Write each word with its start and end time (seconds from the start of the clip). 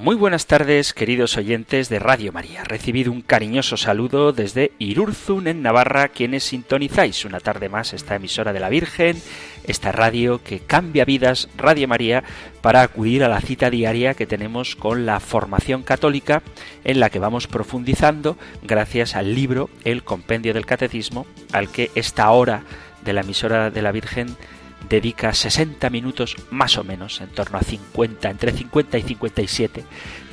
Muy 0.00 0.16
buenas 0.16 0.46
tardes, 0.46 0.94
queridos 0.94 1.36
oyentes 1.36 1.90
de 1.90 1.98
Radio 1.98 2.32
María. 2.32 2.64
Recibido 2.64 3.12
un 3.12 3.20
cariñoso 3.20 3.76
saludo 3.76 4.32
desde 4.32 4.72
Irurzun, 4.78 5.46
en 5.46 5.60
Navarra, 5.60 6.08
quienes 6.08 6.42
sintonizáis 6.42 7.26
una 7.26 7.38
tarde 7.38 7.68
más 7.68 7.92
esta 7.92 8.14
emisora 8.14 8.54
de 8.54 8.60
la 8.60 8.70
Virgen, 8.70 9.20
esta 9.64 9.92
radio 9.92 10.42
que 10.42 10.60
cambia 10.60 11.04
vidas, 11.04 11.50
Radio 11.54 11.86
María, 11.86 12.24
para 12.62 12.80
acudir 12.80 13.22
a 13.24 13.28
la 13.28 13.42
cita 13.42 13.68
diaria 13.68 14.14
que 14.14 14.26
tenemos 14.26 14.74
con 14.74 15.04
la 15.04 15.20
formación 15.20 15.82
católica, 15.82 16.42
en 16.84 16.98
la 16.98 17.10
que 17.10 17.18
vamos 17.18 17.46
profundizando 17.46 18.38
gracias 18.62 19.14
al 19.14 19.34
libro 19.34 19.68
El 19.84 20.02
Compendio 20.02 20.54
del 20.54 20.64
Catecismo, 20.64 21.26
al 21.52 21.70
que 21.70 21.90
esta 21.94 22.30
hora 22.30 22.62
de 23.04 23.12
la 23.12 23.20
emisora 23.20 23.70
de 23.70 23.82
la 23.82 23.92
Virgen 23.92 24.34
dedica 24.88 25.32
60 25.32 25.90
minutos 25.90 26.36
más 26.50 26.78
o 26.78 26.84
menos, 26.84 27.20
en 27.20 27.28
torno 27.28 27.58
a 27.58 27.62
50, 27.62 28.30
entre 28.30 28.52
50 28.52 28.98
y 28.98 29.02
57 29.02 29.84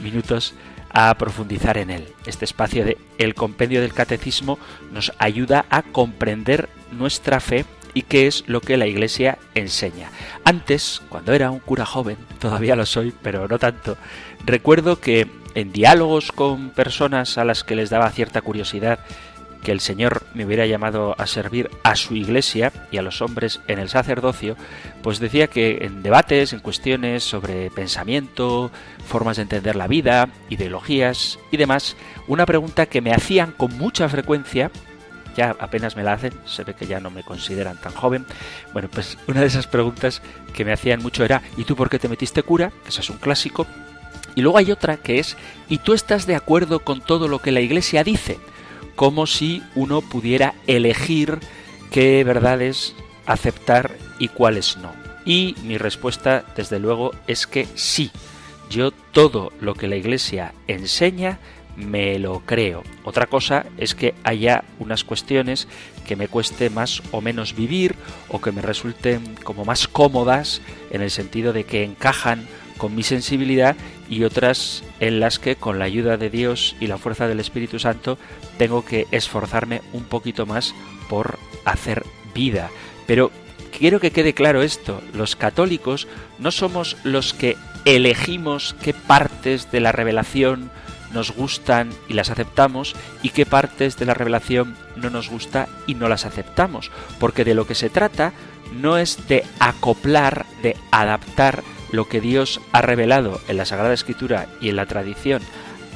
minutos 0.01 0.53
a 0.89 1.13
profundizar 1.15 1.77
en 1.77 1.89
él. 1.89 2.07
Este 2.25 2.45
espacio 2.45 2.85
de 2.85 2.97
El 3.17 3.35
Compendio 3.35 3.81
del 3.81 3.93
Catecismo 3.93 4.57
nos 4.91 5.11
ayuda 5.19 5.65
a 5.69 5.83
comprender 5.83 6.69
nuestra 6.91 7.39
fe 7.39 7.65
y 7.93 8.03
qué 8.03 8.27
es 8.27 8.43
lo 8.47 8.61
que 8.61 8.77
la 8.77 8.87
Iglesia 8.87 9.37
enseña. 9.55 10.11
Antes, 10.43 11.01
cuando 11.09 11.33
era 11.33 11.51
un 11.51 11.59
cura 11.59 11.85
joven, 11.85 12.17
todavía 12.39 12.75
lo 12.75 12.85
soy, 12.85 13.13
pero 13.21 13.47
no 13.47 13.59
tanto, 13.59 13.97
recuerdo 14.45 14.99
que 14.99 15.27
en 15.55 15.71
diálogos 15.71 16.31
con 16.31 16.69
personas 16.69 17.37
a 17.39 17.43
las 17.43 17.63
que 17.63 17.75
les 17.75 17.89
daba 17.89 18.11
cierta 18.11 18.41
curiosidad 18.41 18.99
que 19.67 19.73
el 19.73 19.81
Señor 19.81 20.23
me 20.33 20.45
hubiera 20.45 20.65
llamado 20.65 21.13
a 21.17 21.27
servir 21.27 21.69
a 21.83 21.97
su 21.97 22.15
iglesia 22.15 22.71
y 22.89 22.99
a 22.99 23.01
los 23.01 23.21
hombres 23.21 23.59
en 23.67 23.79
el 23.79 23.89
sacerdocio, 23.89 24.55
pues 25.03 25.19
decía 25.19 25.47
que 25.47 25.79
en 25.81 26.03
debates, 26.03 26.53
en 26.53 26.61
cuestiones 26.61 27.25
sobre 27.25 27.69
pensamiento, 27.71 28.71
formas 29.05 29.35
de 29.35 29.41
entender 29.41 29.75
la 29.75 29.87
vida, 29.87 30.29
ideologías 30.47 31.37
y 31.51 31.57
demás, 31.57 31.97
una 32.29 32.45
pregunta 32.45 32.85
que 32.85 33.01
me 33.01 33.11
hacían 33.11 33.51
con 33.51 33.77
mucha 33.77 34.07
frecuencia, 34.07 34.71
ya 35.35 35.53
apenas 35.59 35.97
me 35.97 36.03
la 36.05 36.13
hacen, 36.13 36.31
se 36.45 36.63
ve 36.63 36.73
que 36.73 36.87
ya 36.87 37.01
no 37.01 37.11
me 37.11 37.23
consideran 37.23 37.75
tan 37.75 37.91
joven, 37.91 38.25
bueno, 38.71 38.87
pues 38.89 39.17
una 39.27 39.41
de 39.41 39.47
esas 39.47 39.67
preguntas 39.67 40.21
que 40.53 40.63
me 40.63 40.71
hacían 40.71 41.01
mucho 41.01 41.25
era, 41.25 41.41
¿y 41.57 41.65
tú 41.65 41.75
por 41.75 41.89
qué 41.89 41.99
te 41.99 42.07
metiste 42.07 42.41
cura? 42.41 42.71
Eso 42.87 43.01
es 43.01 43.09
un 43.09 43.17
clásico. 43.17 43.67
Y 44.33 44.43
luego 44.43 44.59
hay 44.59 44.71
otra 44.71 44.95
que 44.95 45.19
es, 45.19 45.35
¿y 45.67 45.79
tú 45.79 45.91
estás 45.93 46.25
de 46.25 46.37
acuerdo 46.37 46.79
con 46.85 47.01
todo 47.01 47.27
lo 47.27 47.39
que 47.39 47.51
la 47.51 47.59
iglesia 47.59 48.05
dice? 48.05 48.39
Como 48.95 49.27
si 49.27 49.61
uno 49.75 50.01
pudiera 50.01 50.55
elegir 50.67 51.39
qué 51.91 52.23
verdades 52.23 52.95
aceptar 53.25 53.95
y 54.19 54.29
cuáles 54.29 54.77
no. 54.77 54.91
Y 55.25 55.55
mi 55.63 55.77
respuesta, 55.77 56.45
desde 56.55 56.79
luego, 56.79 57.11
es 57.27 57.47
que 57.47 57.67
sí. 57.75 58.11
Yo 58.69 58.91
todo 58.91 59.51
lo 59.61 59.75
que 59.75 59.87
la 59.87 59.95
Iglesia 59.95 60.53
enseña 60.67 61.39
me 61.77 62.17
lo 62.17 62.39
creo. 62.39 62.83
Otra 63.03 63.27
cosa 63.27 63.65
es 63.77 63.93
que 63.93 64.15
haya 64.23 64.63
unas 64.79 65.03
cuestiones 65.03 65.67
que 66.05 66.15
me 66.15 66.27
cueste 66.27 66.69
más 66.69 67.03
o 67.11 67.21
menos 67.21 67.55
vivir 67.55 67.95
o 68.29 68.41
que 68.41 68.51
me 68.51 68.61
resulten 68.61 69.35
como 69.43 69.63
más 69.63 69.87
cómodas 69.87 70.61
en 70.89 71.01
el 71.01 71.11
sentido 71.11 71.53
de 71.53 71.65
que 71.65 71.83
encajan 71.83 72.47
con 72.77 72.95
mi 72.95 73.03
sensibilidad 73.03 73.75
y 74.09 74.23
otras 74.23 74.83
en 74.99 75.19
las 75.19 75.39
que 75.39 75.55
con 75.55 75.79
la 75.79 75.85
ayuda 75.85 76.17
de 76.17 76.29
Dios 76.29 76.75
y 76.79 76.87
la 76.87 76.97
fuerza 76.97 77.27
del 77.27 77.39
Espíritu 77.39 77.79
Santo 77.79 78.17
tengo 78.57 78.85
que 78.85 79.07
esforzarme 79.11 79.81
un 79.93 80.03
poquito 80.03 80.45
más 80.45 80.73
por 81.09 81.37
hacer 81.65 82.05
vida. 82.33 82.69
Pero 83.05 83.31
quiero 83.77 83.99
que 83.99 84.11
quede 84.11 84.33
claro 84.33 84.61
esto, 84.61 85.01
los 85.13 85.35
católicos 85.35 86.07
no 86.39 86.51
somos 86.51 86.97
los 87.03 87.33
que 87.33 87.55
elegimos 87.85 88.75
qué 88.81 88.93
partes 88.93 89.71
de 89.71 89.79
la 89.79 89.91
revelación 89.91 90.71
nos 91.13 91.31
gustan 91.31 91.89
y 92.09 92.13
las 92.13 92.29
aceptamos 92.29 92.95
y 93.23 93.29
qué 93.29 93.45
partes 93.45 93.97
de 93.97 94.05
la 94.05 94.13
revelación 94.13 94.75
no 94.95 95.09
nos 95.09 95.29
gusta 95.29 95.67
y 95.85 95.95
no 95.95 96.09
las 96.09 96.25
aceptamos, 96.25 96.91
porque 97.19 97.45
de 97.45 97.55
lo 97.55 97.65
que 97.65 97.75
se 97.75 97.89
trata 97.89 98.33
no 98.73 98.97
es 98.97 99.27
de 99.27 99.45
acoplar, 99.59 100.45
de 100.61 100.75
adaptar 100.91 101.63
lo 101.91 102.07
que 102.07 102.21
Dios 102.21 102.61
ha 102.71 102.81
revelado 102.81 103.39
en 103.47 103.57
la 103.57 103.65
Sagrada 103.65 103.93
Escritura 103.93 104.47
y 104.61 104.69
en 104.69 104.75
la 104.75 104.85
tradición 104.85 105.41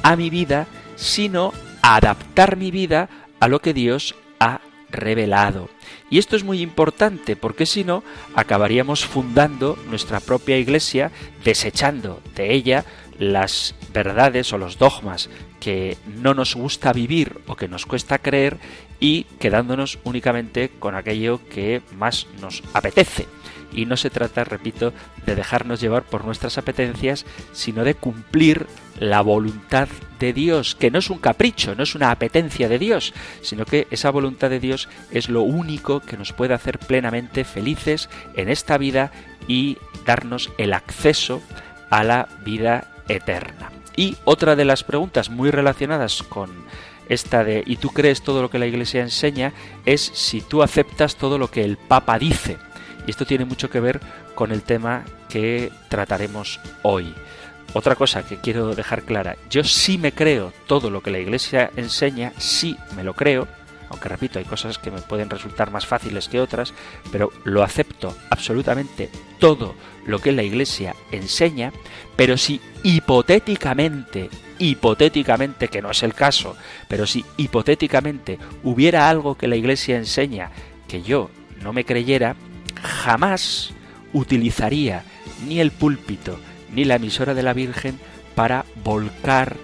a 0.02 0.16
mi 0.16 0.30
vida, 0.30 0.66
sino 0.96 1.52
adaptar 1.82 2.56
mi 2.56 2.70
vida 2.70 3.08
a 3.40 3.48
lo 3.48 3.60
que 3.60 3.74
Dios 3.74 4.14
ha 4.40 4.60
revelado. 4.90 5.68
Y 6.10 6.18
esto 6.18 6.36
es 6.36 6.44
muy 6.44 6.60
importante 6.60 7.36
porque 7.36 7.66
si 7.66 7.84
no, 7.84 8.04
acabaríamos 8.34 9.04
fundando 9.04 9.78
nuestra 9.88 10.20
propia 10.20 10.58
iglesia, 10.58 11.10
desechando 11.44 12.20
de 12.36 12.52
ella 12.52 12.84
las 13.18 13.74
verdades 13.92 14.52
o 14.52 14.58
los 14.58 14.78
dogmas 14.78 15.30
que 15.60 15.96
no 16.20 16.34
nos 16.34 16.54
gusta 16.54 16.92
vivir 16.92 17.40
o 17.46 17.56
que 17.56 17.68
nos 17.68 17.86
cuesta 17.86 18.18
creer 18.18 18.58
y 19.00 19.24
quedándonos 19.38 19.98
únicamente 20.04 20.70
con 20.78 20.94
aquello 20.94 21.40
que 21.48 21.82
más 21.96 22.26
nos 22.40 22.62
apetece 22.74 23.26
y 23.72 23.86
no 23.86 23.96
se 23.96 24.10
trata, 24.10 24.44
repito, 24.44 24.92
de 25.26 25.34
dejarnos 25.34 25.80
llevar 25.80 26.02
por 26.02 26.24
nuestras 26.24 26.58
apetencias, 26.58 27.24
sino 27.52 27.84
de 27.84 27.94
cumplir 27.94 28.66
la 28.98 29.20
voluntad 29.20 29.88
de 30.18 30.32
Dios, 30.32 30.74
que 30.74 30.90
no 30.90 30.98
es 30.98 31.10
un 31.10 31.18
capricho, 31.18 31.74
no 31.74 31.82
es 31.82 31.94
una 31.94 32.10
apetencia 32.10 32.68
de 32.68 32.78
Dios, 32.78 33.12
sino 33.42 33.64
que 33.64 33.88
esa 33.90 34.10
voluntad 34.10 34.50
de 34.50 34.60
Dios 34.60 34.88
es 35.10 35.28
lo 35.28 35.42
único 35.42 36.00
que 36.00 36.16
nos 36.16 36.32
puede 36.32 36.54
hacer 36.54 36.78
plenamente 36.78 37.44
felices 37.44 38.08
en 38.34 38.48
esta 38.48 38.78
vida 38.78 39.10
y 39.48 39.78
darnos 40.06 40.50
el 40.58 40.72
acceso 40.72 41.42
a 41.90 42.04
la 42.04 42.28
vida 42.44 42.88
eterna. 43.08 43.72
Y 43.96 44.16
otra 44.24 44.56
de 44.56 44.64
las 44.64 44.84
preguntas 44.84 45.28
muy 45.28 45.50
relacionadas 45.50 46.22
con 46.22 46.50
esta 47.08 47.44
de 47.44 47.62
¿y 47.66 47.76
tú 47.76 47.90
crees 47.90 48.22
todo 48.22 48.40
lo 48.42 48.50
que 48.50 48.58
la 48.58 48.66
Iglesia 48.66 49.02
enseña? 49.02 49.52
es 49.84 50.00
si 50.00 50.40
tú 50.40 50.62
aceptas 50.62 51.16
todo 51.16 51.38
lo 51.38 51.50
que 51.50 51.64
el 51.64 51.76
Papa 51.76 52.18
dice. 52.18 52.56
Y 53.06 53.10
esto 53.10 53.26
tiene 53.26 53.44
mucho 53.44 53.70
que 53.70 53.80
ver 53.80 54.00
con 54.34 54.52
el 54.52 54.62
tema 54.62 55.04
que 55.28 55.70
trataremos 55.88 56.60
hoy. 56.82 57.14
Otra 57.74 57.94
cosa 57.96 58.22
que 58.22 58.36
quiero 58.36 58.74
dejar 58.74 59.02
clara, 59.02 59.36
yo 59.48 59.64
sí 59.64 59.96
me 59.96 60.12
creo 60.12 60.52
todo 60.66 60.90
lo 60.90 61.02
que 61.02 61.10
la 61.10 61.18
Iglesia 61.18 61.70
enseña, 61.76 62.32
sí 62.36 62.76
me 62.94 63.02
lo 63.02 63.14
creo, 63.14 63.48
aunque 63.92 64.08
repito, 64.08 64.38
hay 64.38 64.46
cosas 64.46 64.78
que 64.78 64.90
me 64.90 65.02
pueden 65.02 65.28
resultar 65.28 65.70
más 65.70 65.86
fáciles 65.86 66.26
que 66.28 66.40
otras, 66.40 66.72
pero 67.10 67.30
lo 67.44 67.62
acepto 67.62 68.16
absolutamente 68.30 69.10
todo 69.38 69.74
lo 70.06 70.18
que 70.18 70.32
la 70.32 70.42
Iglesia 70.42 70.96
enseña, 71.10 71.72
pero 72.16 72.38
si 72.38 72.58
hipotéticamente, 72.82 74.30
hipotéticamente, 74.58 75.68
que 75.68 75.82
no 75.82 75.90
es 75.90 76.02
el 76.02 76.14
caso, 76.14 76.56
pero 76.88 77.06
si 77.06 77.22
hipotéticamente 77.36 78.38
hubiera 78.62 79.10
algo 79.10 79.36
que 79.36 79.48
la 79.48 79.56
Iglesia 79.56 79.98
enseña 79.98 80.50
que 80.88 81.02
yo 81.02 81.30
no 81.62 81.74
me 81.74 81.84
creyera, 81.84 82.34
jamás 82.82 83.70
utilizaría 84.12 85.04
ni 85.46 85.60
el 85.60 85.70
púlpito 85.70 86.38
ni 86.72 86.84
la 86.84 86.96
emisora 86.96 87.34
de 87.34 87.42
la 87.42 87.52
Virgen 87.52 87.98
para 88.34 88.64
volcar 88.84 89.56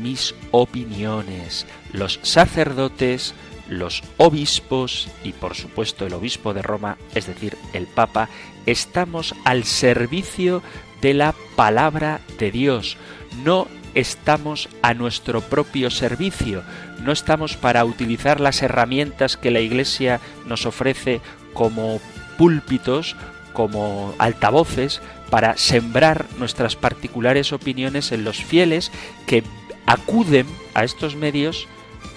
mis 0.00 0.34
opiniones. 0.50 1.66
Los 1.92 2.18
sacerdotes, 2.22 3.34
los 3.68 4.02
obispos 4.16 5.08
y 5.24 5.32
por 5.32 5.54
supuesto 5.54 6.06
el 6.06 6.14
obispo 6.14 6.54
de 6.54 6.62
Roma, 6.62 6.98
es 7.14 7.26
decir, 7.26 7.56
el 7.72 7.86
Papa, 7.86 8.28
estamos 8.66 9.34
al 9.44 9.64
servicio 9.64 10.62
de 11.00 11.14
la 11.14 11.34
palabra 11.54 12.20
de 12.38 12.50
Dios. 12.50 12.96
No 13.44 13.68
estamos 13.94 14.68
a 14.82 14.92
nuestro 14.92 15.40
propio 15.40 15.90
servicio, 15.90 16.62
no 17.00 17.12
estamos 17.12 17.56
para 17.56 17.84
utilizar 17.84 18.40
las 18.40 18.62
herramientas 18.62 19.36
que 19.36 19.50
la 19.50 19.60
Iglesia 19.60 20.20
nos 20.46 20.66
ofrece 20.66 21.20
como 21.54 22.00
púlpitos 22.36 23.16
como 23.52 24.14
altavoces 24.18 25.00
para 25.30 25.56
sembrar 25.56 26.26
nuestras 26.38 26.76
particulares 26.76 27.52
opiniones 27.52 28.12
en 28.12 28.24
los 28.24 28.42
fieles 28.42 28.92
que 29.26 29.42
acuden 29.86 30.46
a 30.74 30.84
estos 30.84 31.16
medios, 31.16 31.66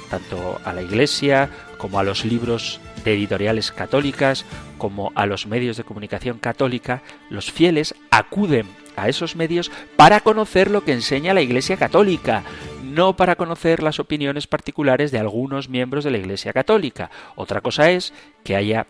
tanto 0.09 0.59
a 0.65 0.73
la 0.73 0.81
Iglesia 0.81 1.49
como 1.77 1.99
a 1.99 2.03
los 2.03 2.25
libros 2.25 2.81
de 3.03 3.13
editoriales 3.13 3.71
católicas, 3.71 4.45
como 4.77 5.11
a 5.15 5.25
los 5.25 5.47
medios 5.47 5.77
de 5.77 5.83
comunicación 5.83 6.39
católica, 6.39 7.01
los 7.29 7.51
fieles 7.51 7.95
acuden 8.11 8.67
a 8.95 9.07
esos 9.07 9.35
medios 9.35 9.71
para 9.95 10.19
conocer 10.19 10.69
lo 10.69 10.83
que 10.83 10.93
enseña 10.93 11.33
la 11.33 11.41
Iglesia 11.41 11.77
católica, 11.77 12.43
no 12.83 13.15
para 13.15 13.35
conocer 13.35 13.81
las 13.81 13.99
opiniones 13.99 14.47
particulares 14.47 15.11
de 15.11 15.19
algunos 15.19 15.69
miembros 15.69 16.03
de 16.03 16.11
la 16.11 16.17
Iglesia 16.17 16.51
católica. 16.51 17.09
Otra 17.35 17.61
cosa 17.61 17.91
es 17.91 18.13
que 18.43 18.55
haya 18.55 18.87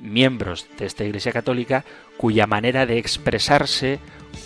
miembros 0.00 0.66
de 0.78 0.86
esta 0.86 1.04
Iglesia 1.04 1.32
Católica 1.32 1.84
cuya 2.16 2.46
manera 2.46 2.86
de 2.86 2.98
expresarse, 2.98 3.98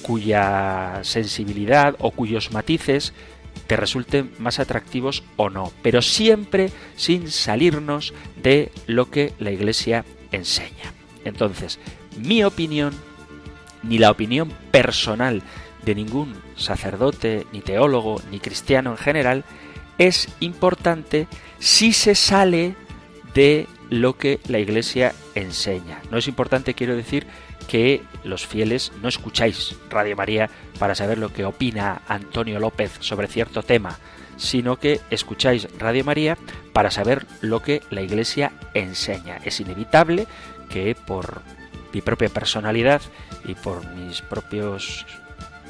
cuya 0.03 1.01
sensibilidad 1.03 1.97
o 1.99 2.11
cuyos 2.11 2.53
matices 2.53 3.13
te 3.67 3.77
resulten 3.77 4.33
más 4.39 4.59
atractivos 4.59 5.25
o 5.37 5.51
no, 5.51 5.73
pero 5.83 6.03
siempre 6.03 6.71
sin 6.97 7.31
salirnos 7.31 8.15
de 8.43 8.71
lo 8.87 9.11
que 9.11 9.33
la 9.39 9.51
Iglesia 9.51 10.05
enseña. 10.31 10.93
Entonces, 11.25 11.79
mi 12.19 12.45
opinión, 12.45 12.93
ni 13.83 13.99
la 13.99 14.11
opinión 14.11 14.53
personal 14.71 15.43
de 15.85 15.95
ningún 15.95 16.35
sacerdote, 16.57 17.47
ni 17.53 17.61
teólogo, 17.61 18.21
ni 18.31 18.41
cristiano 18.41 18.91
en 18.91 18.97
general, 18.97 19.45
es 19.99 20.29
importante 20.41 21.29
si 21.59 21.93
se 21.93 22.15
sale 22.15 22.75
de 23.35 23.67
lo 23.93 24.17
que 24.17 24.41
la 24.49 24.59
Iglesia 24.59 25.13
enseña. 25.35 26.01
No 26.11 26.17
es 26.17 26.27
importante, 26.27 26.73
quiero 26.73 26.97
decir, 26.97 27.27
que 27.69 28.01
los 28.25 28.47
fieles 28.47 28.91
no 29.03 29.09
escucháis 29.09 29.77
Radio 29.91 30.17
María 30.17 30.49
para 30.79 30.95
saber 30.95 31.19
lo 31.19 31.31
que 31.31 31.45
opina 31.45 32.01
Antonio 32.09 32.59
López 32.59 32.97
sobre 33.01 33.29
cierto 33.29 33.63
tema, 33.63 33.99
sino 34.39 34.79
que 34.79 35.01
escucháis 35.11 35.69
Radio 35.79 36.05
María 36.05 36.39
para 36.73 36.91
saber 36.91 37.27
lo 37.43 37.61
que 37.61 37.83
la 37.91 38.01
Iglesia 38.01 38.53
enseña. 38.73 39.37
Es 39.45 39.61
inevitable 39.61 40.27
que 40.71 40.95
por 40.95 41.43
mi 41.93 42.01
propia 42.01 42.31
personalidad 42.31 43.03
y 43.45 43.55
por 43.55 43.87
mis 43.95 44.23
propios 44.23 45.05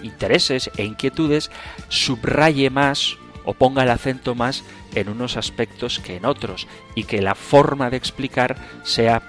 intereses 0.00 0.70
e 0.76 0.84
inquietudes 0.84 1.50
subraye 1.88 2.70
más 2.70 3.16
o 3.44 3.54
ponga 3.54 3.82
el 3.82 3.90
acento 3.90 4.34
más 4.34 4.64
en 4.94 5.08
unos 5.08 5.36
aspectos 5.36 5.98
que 5.98 6.16
en 6.16 6.24
otros 6.24 6.66
y 6.94 7.04
que 7.04 7.22
la 7.22 7.34
forma 7.34 7.90
de 7.90 7.96
explicar 7.96 8.56
sea 8.82 9.20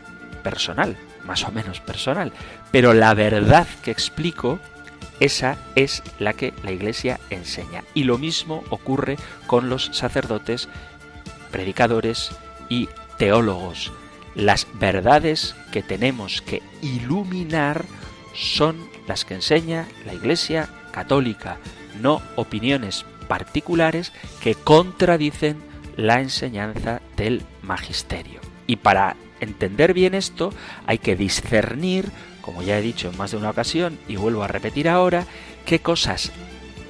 personal, 0.43 0.97
más 1.25 1.43
o 1.43 1.51
menos 1.51 1.79
personal. 1.79 2.31
Pero 2.71 2.93
la 2.93 3.13
verdad 3.13 3.67
que 3.83 3.91
explico, 3.91 4.59
esa 5.19 5.57
es 5.75 6.03
la 6.19 6.33
que 6.33 6.53
la 6.63 6.71
Iglesia 6.71 7.19
enseña. 7.29 7.83
Y 7.93 8.03
lo 8.03 8.17
mismo 8.17 8.63
ocurre 8.69 9.17
con 9.47 9.69
los 9.69 9.85
sacerdotes, 9.93 10.69
predicadores 11.51 12.31
y 12.69 12.89
teólogos. 13.17 13.91
Las 14.35 14.67
verdades 14.73 15.55
que 15.71 15.83
tenemos 15.83 16.41
que 16.41 16.61
iluminar 16.81 17.85
son 18.33 18.89
las 19.07 19.25
que 19.25 19.35
enseña 19.35 19.87
la 20.05 20.13
Iglesia 20.13 20.67
católica, 20.91 21.57
no 22.01 22.21
opiniones 22.35 23.05
particulares 23.33 24.13
que 24.41 24.53
contradicen 24.53 25.57
la 25.97 26.21
enseñanza 26.21 27.01
del 27.17 27.41
magisterio. 27.63 28.41
Y 28.67 28.75
para 28.75 29.15
entender 29.39 29.95
bien 29.95 30.13
esto 30.13 30.53
hay 30.85 30.99
que 30.99 31.15
discernir, 31.15 32.11
como 32.41 32.61
ya 32.61 32.77
he 32.77 32.83
dicho 32.83 33.09
en 33.09 33.17
más 33.17 33.31
de 33.31 33.37
una 33.37 33.49
ocasión 33.49 33.97
y 34.07 34.17
vuelvo 34.17 34.43
a 34.43 34.47
repetir 34.47 34.87
ahora, 34.87 35.25
qué 35.65 35.79
cosas 35.79 36.31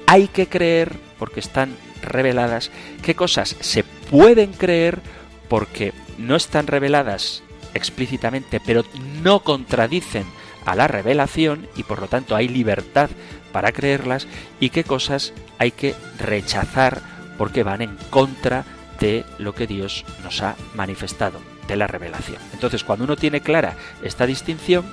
hay 0.06 0.28
que 0.28 0.46
creer 0.46 0.98
porque 1.18 1.40
están 1.40 1.78
reveladas, 2.02 2.70
qué 3.00 3.14
cosas 3.14 3.56
se 3.60 3.82
pueden 3.82 4.52
creer 4.52 5.00
porque 5.48 5.94
no 6.18 6.36
están 6.36 6.66
reveladas 6.66 7.42
explícitamente, 7.72 8.60
pero 8.60 8.84
no 9.22 9.40
contradicen 9.40 10.26
a 10.66 10.74
la 10.74 10.88
revelación 10.88 11.68
y 11.74 11.84
por 11.84 12.02
lo 12.02 12.08
tanto 12.08 12.36
hay 12.36 12.48
libertad 12.48 13.08
para 13.54 13.70
creerlas 13.70 14.26
y 14.58 14.70
qué 14.70 14.82
cosas 14.82 15.32
hay 15.58 15.70
que 15.70 15.94
rechazar 16.18 17.00
porque 17.38 17.62
van 17.62 17.82
en 17.82 17.96
contra 18.10 18.64
de 18.98 19.24
lo 19.38 19.54
que 19.54 19.68
Dios 19.68 20.04
nos 20.24 20.42
ha 20.42 20.56
manifestado, 20.74 21.40
de 21.68 21.76
la 21.76 21.86
revelación. 21.86 22.38
Entonces, 22.52 22.82
cuando 22.82 23.04
uno 23.04 23.14
tiene 23.14 23.42
clara 23.42 23.76
esta 24.02 24.26
distinción, 24.26 24.84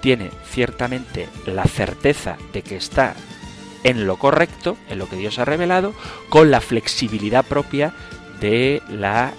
tiene 0.00 0.30
ciertamente 0.50 1.28
la 1.44 1.64
certeza 1.64 2.38
de 2.54 2.62
que 2.62 2.76
está 2.76 3.14
en 3.84 4.06
lo 4.06 4.16
correcto, 4.16 4.78
en 4.88 4.98
lo 4.98 5.06
que 5.06 5.16
Dios 5.16 5.38
ha 5.38 5.44
revelado, 5.44 5.92
con 6.30 6.50
la 6.50 6.62
flexibilidad 6.62 7.44
propia 7.44 7.92
de 8.40 8.82
la 8.88 9.34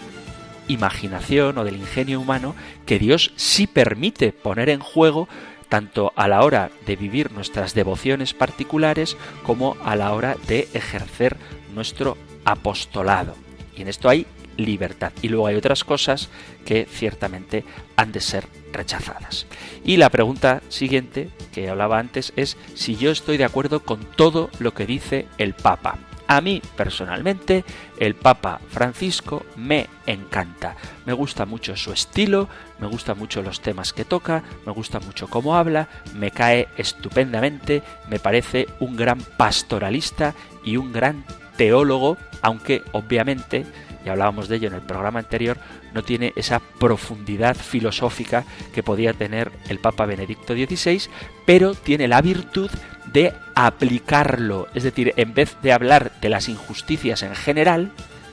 imaginación 0.68 1.58
o 1.58 1.64
del 1.64 1.78
ingenio 1.78 2.22
humano 2.22 2.56
que 2.86 3.00
Dios 3.00 3.34
sí 3.36 3.66
permite 3.66 4.32
poner 4.32 4.70
en 4.70 4.80
juego 4.80 5.28
tanto 5.70 6.12
a 6.16 6.28
la 6.28 6.44
hora 6.44 6.72
de 6.86 6.96
vivir 6.96 7.32
nuestras 7.32 7.74
devociones 7.74 8.34
particulares 8.34 9.16
como 9.44 9.78
a 9.84 9.96
la 9.96 10.14
hora 10.14 10.36
de 10.48 10.68
ejercer 10.74 11.38
nuestro 11.74 12.18
apostolado. 12.44 13.36
Y 13.76 13.84
en 13.84 13.88
esto 13.88 14.10
hay 14.10 14.26
libertad. 14.58 15.14
Y 15.22 15.30
luego 15.30 15.48
hay 15.48 15.56
otras 15.56 15.84
cosas 15.84 16.30
que 16.66 16.86
ciertamente 16.86 17.64
han 17.96 18.12
de 18.12 18.20
ser 18.20 18.46
rechazadas. 18.74 19.48
Y 19.84 19.98
la 19.98 20.10
pregunta 20.10 20.62
siguiente 20.70 21.30
que 21.54 21.70
hablaba 21.70 22.00
antes 22.00 22.34
es 22.36 22.58
si 22.76 22.96
yo 22.96 23.12
estoy 23.12 23.38
de 23.38 23.46
acuerdo 23.46 23.82
con 23.82 24.04
todo 24.16 24.50
lo 24.60 24.74
que 24.74 24.86
dice 24.86 25.28
el 25.38 25.54
Papa. 25.54 25.98
A 26.30 26.42
mí, 26.42 26.62
personalmente, 26.78 27.66
el 27.98 28.14
Papa 28.14 28.62
Francisco 28.70 29.48
me 29.56 29.88
encanta. 30.06 30.76
Me 31.08 31.14
gusta 31.14 31.48
mucho 31.48 31.76
su 31.76 31.92
estilo, 31.92 32.48
me 32.78 32.86
gusta 32.86 33.16
mucho 33.16 33.42
los 33.42 33.62
temas 33.62 33.94
que 33.94 34.06
toca, 34.06 34.44
me 34.64 34.72
gusta 34.72 35.00
mucho 35.00 35.28
cómo 35.28 35.56
habla, 35.56 35.90
me 36.14 36.30
cae 36.30 36.68
estupendamente, 36.78 37.82
me 38.12 38.20
parece 38.20 38.68
un 38.80 38.96
gran 38.96 39.20
pastoralista 39.38 40.36
y 40.64 40.78
un 40.78 40.94
gran 40.94 41.26
teólogo, 41.58 42.16
aunque 42.44 42.84
obviamente, 42.92 43.66
y 44.06 44.10
hablábamos 44.10 44.48
de 44.48 44.58
ello 44.58 44.68
en 44.68 44.76
el 44.76 44.82
programa 44.82 45.18
anterior, 45.18 45.58
no 45.96 46.04
tiene 46.04 46.34
esa 46.36 46.60
profundidad 46.60 47.56
filosófica 47.56 48.46
que 48.72 48.84
podía 48.84 49.14
tener 49.14 49.52
el 49.68 49.80
Papa 49.80 50.06
Benedicto 50.06 50.54
XVI, 50.54 51.10
pero 51.48 51.74
tiene 51.74 52.08
la 52.08 52.22
virtud 52.22 52.70
de 53.14 53.34
aplicarlo. 53.56 54.68
Es 54.74 54.84
decir, 54.84 55.14
en 55.18 55.34
vez 55.34 55.56
de 55.62 55.74
hablar 55.74 56.12
de 56.22 56.30
las 56.30 56.50
injusticias 56.50 57.24
en 57.24 57.36
general, 57.36 57.92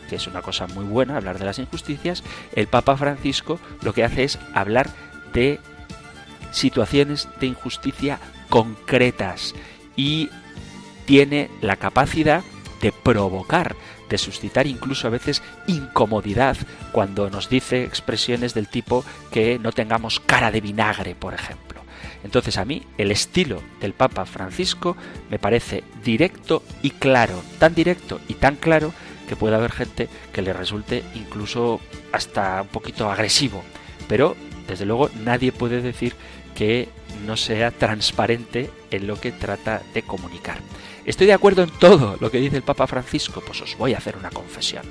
que 0.08 0.16
es 0.16 0.26
una 0.26 0.42
cosa 0.42 0.66
muy 0.66 0.84
buena 0.84 1.16
hablar 1.16 1.38
de 1.38 1.44
las 1.44 1.58
injusticias, 1.58 2.22
el 2.54 2.66
Papa 2.66 2.96
Francisco 2.96 3.58
lo 3.82 3.92
que 3.92 4.04
hace 4.04 4.24
es 4.24 4.38
hablar 4.54 4.88
de 5.32 5.60
situaciones 6.52 7.28
de 7.40 7.46
injusticia 7.48 8.18
concretas 8.48 9.54
y 9.96 10.30
tiene 11.04 11.50
la 11.60 11.76
capacidad 11.76 12.42
de 12.80 12.92
provocar, 12.92 13.76
de 14.08 14.18
suscitar 14.18 14.66
incluso 14.66 15.06
a 15.06 15.10
veces 15.10 15.42
incomodidad 15.66 16.56
cuando 16.92 17.30
nos 17.30 17.48
dice 17.48 17.84
expresiones 17.84 18.54
del 18.54 18.68
tipo 18.68 19.04
que 19.30 19.58
no 19.58 19.72
tengamos 19.72 20.20
cara 20.20 20.50
de 20.50 20.60
vinagre, 20.60 21.14
por 21.14 21.34
ejemplo. 21.34 21.65
Entonces 22.26 22.58
a 22.58 22.64
mí 22.64 22.82
el 22.98 23.12
estilo 23.12 23.62
del 23.80 23.92
Papa 23.92 24.26
Francisco 24.26 24.96
me 25.30 25.38
parece 25.38 25.84
directo 26.02 26.64
y 26.82 26.90
claro, 26.90 27.40
tan 27.60 27.72
directo 27.72 28.20
y 28.26 28.34
tan 28.34 28.56
claro 28.56 28.92
que 29.28 29.36
puede 29.36 29.54
haber 29.54 29.70
gente 29.70 30.08
que 30.32 30.42
le 30.42 30.52
resulte 30.52 31.04
incluso 31.14 31.80
hasta 32.10 32.62
un 32.62 32.68
poquito 32.68 33.08
agresivo. 33.08 33.62
Pero 34.08 34.34
desde 34.66 34.86
luego 34.86 35.08
nadie 35.22 35.52
puede 35.52 35.80
decir 35.80 36.14
que 36.56 36.88
no 37.24 37.36
sea 37.36 37.70
transparente 37.70 38.70
en 38.90 39.06
lo 39.06 39.20
que 39.20 39.30
trata 39.30 39.82
de 39.94 40.02
comunicar. 40.02 40.58
¿Estoy 41.04 41.28
de 41.28 41.32
acuerdo 41.32 41.62
en 41.62 41.70
todo 41.70 42.16
lo 42.20 42.32
que 42.32 42.40
dice 42.40 42.56
el 42.56 42.64
Papa 42.64 42.88
Francisco? 42.88 43.40
Pues 43.46 43.60
os 43.60 43.78
voy 43.78 43.94
a 43.94 43.98
hacer 43.98 44.16
una 44.16 44.30
confesión. 44.30 44.84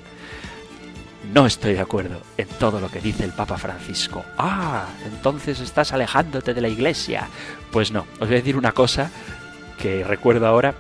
No 1.34 1.46
estoy 1.46 1.74
de 1.74 1.82
acuerdo 1.82 2.22
en 2.38 2.48
todo 2.48 2.80
lo 2.80 2.90
que 2.90 3.02
dice 3.02 3.24
el 3.24 3.32
Papa 3.32 3.58
Francisco. 3.58 4.24
Ah, 4.38 4.86
entonces 5.06 5.60
estás 5.60 5.92
alejándote 5.92 6.54
de 6.54 6.62
la 6.62 6.70
Iglesia. 6.70 7.28
Pues 7.72 7.92
no, 7.92 8.06
os 8.20 8.28
voy 8.28 8.34
a 8.34 8.40
decir 8.40 8.58
una 8.58 8.72
cosa 8.72 9.12
que 9.78 10.04
recuerdo 10.04 10.48
ahora 10.48 10.76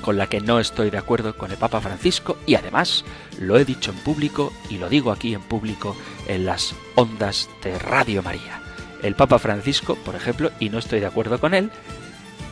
con 0.00 0.18
la 0.18 0.26
que 0.26 0.40
no 0.40 0.60
estoy 0.60 0.90
de 0.90 0.98
acuerdo 0.98 1.36
con 1.36 1.50
el 1.50 1.56
Papa 1.56 1.80
Francisco 1.80 2.36
y 2.46 2.56
además 2.56 3.04
lo 3.38 3.56
he 3.56 3.64
dicho 3.64 3.90
en 3.90 3.96
público 3.98 4.52
y 4.68 4.76
lo 4.76 4.88
digo 4.88 5.10
aquí 5.10 5.32
en 5.32 5.40
público 5.40 5.96
en 6.28 6.44
las 6.44 6.74
ondas 6.94 7.48
de 7.62 7.78
Radio 7.78 8.22
María. 8.22 8.60
El 9.02 9.14
Papa 9.14 9.38
Francisco, 9.38 9.96
por 9.96 10.14
ejemplo, 10.14 10.50
y 10.60 10.68
no 10.68 10.78
estoy 10.78 11.00
de 11.00 11.06
acuerdo 11.06 11.40
con 11.40 11.54
él, 11.54 11.70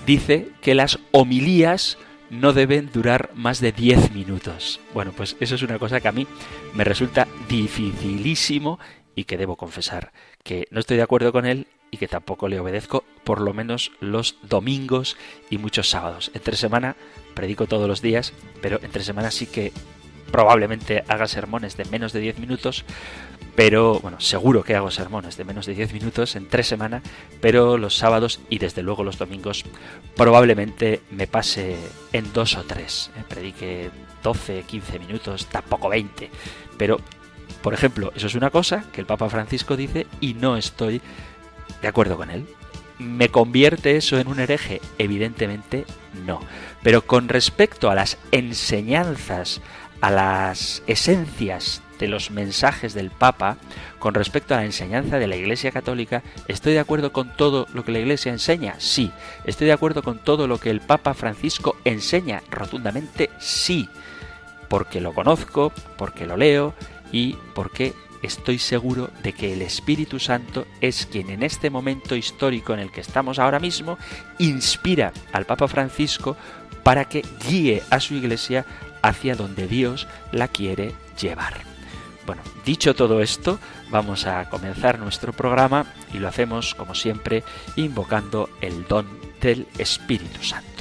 dice 0.06 0.48
que 0.60 0.74
las 0.74 0.98
homilías 1.10 1.98
no 2.32 2.54
deben 2.54 2.90
durar 2.90 3.30
más 3.34 3.60
de 3.60 3.72
10 3.72 4.12
minutos. 4.12 4.80
Bueno, 4.94 5.12
pues 5.14 5.36
eso 5.38 5.54
es 5.54 5.62
una 5.62 5.78
cosa 5.78 6.00
que 6.00 6.08
a 6.08 6.12
mí 6.12 6.26
me 6.72 6.82
resulta 6.82 7.28
dificilísimo 7.46 8.80
y 9.14 9.24
que 9.24 9.36
debo 9.36 9.56
confesar 9.56 10.12
que 10.42 10.66
no 10.70 10.80
estoy 10.80 10.96
de 10.96 11.02
acuerdo 11.02 11.30
con 11.30 11.44
él 11.44 11.66
y 11.90 11.98
que 11.98 12.08
tampoco 12.08 12.48
le 12.48 12.58
obedezco 12.58 13.04
por 13.22 13.42
lo 13.42 13.52
menos 13.52 13.92
los 14.00 14.38
domingos 14.42 15.18
y 15.50 15.58
muchos 15.58 15.90
sábados. 15.90 16.30
Entre 16.32 16.56
semana 16.56 16.96
predico 17.34 17.66
todos 17.66 17.86
los 17.86 18.00
días, 18.00 18.32
pero 18.62 18.80
entre 18.82 19.04
semana 19.04 19.30
sí 19.30 19.46
que 19.46 19.70
probablemente 20.30 21.04
haga 21.08 21.28
sermones 21.28 21.76
de 21.76 21.84
menos 21.84 22.14
de 22.14 22.20
10 22.20 22.38
minutos 22.38 22.86
pero 23.54 24.00
bueno, 24.00 24.20
seguro 24.20 24.62
que 24.62 24.74
hago 24.74 24.90
sermones 24.90 25.36
de 25.36 25.44
menos 25.44 25.66
de 25.66 25.74
10 25.74 25.92
minutos 25.92 26.36
en 26.36 26.48
tres 26.48 26.66
semanas, 26.66 27.02
pero 27.40 27.76
los 27.76 27.96
sábados 27.96 28.40
y 28.48 28.58
desde 28.58 28.82
luego 28.82 29.04
los 29.04 29.18
domingos 29.18 29.64
probablemente 30.16 31.02
me 31.10 31.26
pase 31.26 31.76
en 32.12 32.32
dos 32.32 32.56
o 32.56 32.64
tres. 32.64 33.10
¿eh? 33.16 33.24
Predique 33.28 33.90
12, 34.22 34.62
15 34.62 34.98
minutos, 34.98 35.46
tampoco 35.46 35.88
20, 35.90 36.30
pero 36.78 36.98
por 37.62 37.74
ejemplo, 37.74 38.12
eso 38.16 38.26
es 38.26 38.34
una 38.34 38.50
cosa 38.50 38.84
que 38.92 39.00
el 39.00 39.06
Papa 39.06 39.28
Francisco 39.28 39.76
dice 39.76 40.06
y 40.20 40.34
no 40.34 40.56
estoy 40.56 41.00
de 41.80 41.88
acuerdo 41.88 42.16
con 42.16 42.30
él. 42.30 42.46
¿Me 42.98 43.28
convierte 43.28 43.96
eso 43.96 44.18
en 44.18 44.28
un 44.28 44.40
hereje? 44.40 44.80
Evidentemente 44.98 45.84
no. 46.24 46.40
Pero 46.82 47.02
con 47.02 47.28
respecto 47.28 47.90
a 47.90 47.94
las 47.94 48.18
enseñanzas, 48.32 49.60
a 50.00 50.10
las 50.10 50.82
esencias 50.86 51.82
de 52.02 52.08
los 52.08 52.32
mensajes 52.32 52.94
del 52.94 53.12
Papa, 53.12 53.58
con 54.00 54.14
respecto 54.14 54.54
a 54.54 54.56
la 54.56 54.64
enseñanza 54.64 55.20
de 55.20 55.28
la 55.28 55.36
Iglesia 55.36 55.70
Católica, 55.70 56.24
¿estoy 56.48 56.72
de 56.72 56.80
acuerdo 56.80 57.12
con 57.12 57.36
todo 57.36 57.68
lo 57.74 57.84
que 57.84 57.92
la 57.92 58.00
Iglesia 58.00 58.32
enseña? 58.32 58.74
Sí. 58.78 59.12
¿Estoy 59.44 59.68
de 59.68 59.72
acuerdo 59.72 60.02
con 60.02 60.18
todo 60.18 60.48
lo 60.48 60.58
que 60.58 60.70
el 60.70 60.80
Papa 60.80 61.14
Francisco 61.14 61.76
enseña? 61.84 62.42
Rotundamente 62.50 63.30
sí. 63.38 63.88
Porque 64.68 65.00
lo 65.00 65.14
conozco, 65.14 65.72
porque 65.96 66.26
lo 66.26 66.36
leo 66.36 66.74
y 67.12 67.36
porque 67.54 67.92
estoy 68.20 68.58
seguro 68.58 69.10
de 69.22 69.32
que 69.32 69.52
el 69.52 69.62
Espíritu 69.62 70.18
Santo 70.18 70.66
es 70.80 71.06
quien 71.06 71.30
en 71.30 71.44
este 71.44 71.70
momento 71.70 72.16
histórico 72.16 72.74
en 72.74 72.80
el 72.80 72.90
que 72.90 73.00
estamos 73.00 73.38
ahora 73.38 73.60
mismo 73.60 73.96
inspira 74.38 75.12
al 75.32 75.46
Papa 75.46 75.68
Francisco 75.68 76.36
para 76.82 77.04
que 77.04 77.24
guíe 77.48 77.80
a 77.90 78.00
su 78.00 78.14
iglesia 78.14 78.66
hacia 79.02 79.36
donde 79.36 79.68
Dios 79.68 80.08
la 80.32 80.48
quiere 80.48 80.94
llevar. 81.20 81.71
Bueno, 82.26 82.42
dicho 82.64 82.94
todo 82.94 83.20
esto, 83.20 83.58
vamos 83.90 84.26
a 84.26 84.48
comenzar 84.48 84.98
nuestro 84.98 85.32
programa 85.32 85.86
y 86.12 86.18
lo 86.18 86.28
hacemos 86.28 86.74
como 86.74 86.94
siempre 86.94 87.42
invocando 87.76 88.48
el 88.60 88.86
don 88.86 89.06
del 89.40 89.66
Espíritu 89.78 90.42
Santo. 90.42 90.72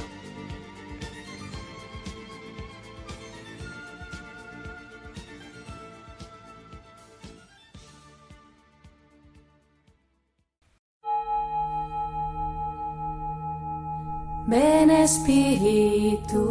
Ven 14.47 14.91
Espíritu. 14.91 16.41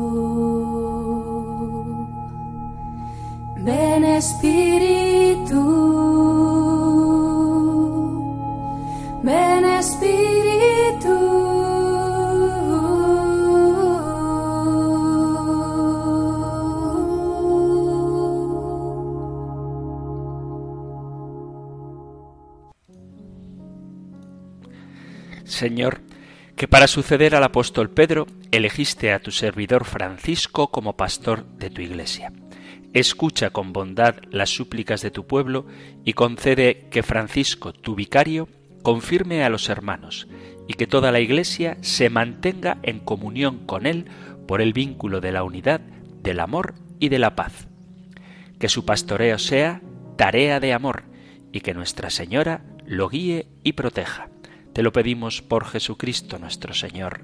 Señor, 25.47 26.01
que 26.57 26.69
para 26.69 26.87
suceder 26.87 27.35
al 27.35 27.45
apóstol 27.45 27.91
Pedro 27.91 28.27
elegiste 28.51 29.13
a 29.13 29.19
tu 29.21 29.31
servidor 29.31 29.85
Francisco 29.87 30.71
como 30.71 30.97
pastor 30.97 31.47
de 31.57 31.71
tu 31.71 31.81
iglesia. 31.81 32.33
Escucha 32.93 33.51
con 33.51 33.73
bondad 33.73 34.17
las 34.31 34.51
súplicas 34.51 35.03
de 35.03 35.11
tu 35.11 35.27
pueblo 35.27 35.67
y 36.05 36.15
concede 36.15 36.89
que 36.91 37.03
Francisco, 37.03 37.73
tu 37.73 37.95
vicario, 37.95 38.49
confirme 38.83 39.45
a 39.45 39.49
los 39.49 39.69
hermanos 39.69 40.29
y 40.67 40.75
que 40.75 40.87
toda 40.87 41.13
la 41.13 41.21
iglesia 41.21 41.77
se 41.81 42.11
mantenga 42.11 42.79
en 42.83 42.99
comunión 42.99 43.67
con 43.67 43.87
él 43.87 44.07
por 44.47 44.61
el 44.61 44.73
vínculo 44.73 45.21
de 45.21 45.33
la 45.33 45.45
unidad, 45.45 45.81
del 46.23 46.41
amor 46.41 46.75
y 46.99 47.09
de 47.09 47.19
la 47.19 47.37
paz. 47.37 47.69
Que 48.59 48.69
su 48.69 48.85
pastoreo 48.85 49.39
sea 49.39 49.83
tarea 50.17 50.61
de 50.61 50.73
amor 50.73 51.05
y 51.53 51.61
que 51.61 51.75
Nuestra 51.75 52.11
Señora 52.11 52.65
lo 52.85 53.09
guíe 53.09 53.47
y 53.63 53.73
proteja 53.73 54.31
te 54.73 54.83
lo 54.83 54.93
pedimos 54.93 55.43
por 55.43 55.65
Jesucristo 55.67 56.39
nuestro 56.39 56.75
Señor. 56.75 57.23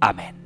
Amén. 0.00 0.45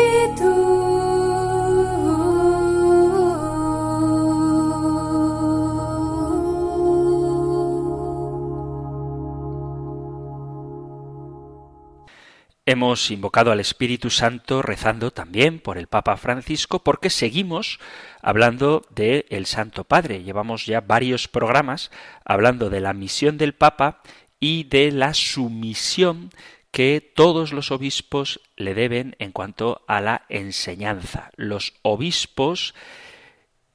Hemos 12.67 13.09
invocado 13.09 13.51
al 13.51 13.59
Espíritu 13.59 14.11
Santo 14.11 14.61
rezando 14.61 15.09
también 15.09 15.59
por 15.59 15.79
el 15.79 15.87
Papa 15.87 16.15
Francisco 16.15 16.83
porque 16.83 17.09
seguimos 17.09 17.79
hablando 18.21 18.85
del 18.91 19.25
el 19.29 19.47
Santo 19.47 19.83
Padre. 19.83 20.21
Llevamos 20.21 20.67
ya 20.67 20.79
varios 20.79 21.27
programas 21.27 21.89
hablando 22.23 22.69
de 22.69 22.79
la 22.79 22.93
misión 22.93 23.39
del 23.39 23.55
Papa 23.55 24.03
y 24.39 24.65
de 24.65 24.91
la 24.91 25.15
sumisión 25.15 26.29
que 26.69 27.01
todos 27.15 27.51
los 27.51 27.71
obispos 27.71 28.41
le 28.57 28.75
deben 28.75 29.15
en 29.17 29.31
cuanto 29.31 29.83
a 29.87 29.99
la 29.99 30.25
enseñanza. 30.29 31.31
Los 31.37 31.73
obispos 31.81 32.75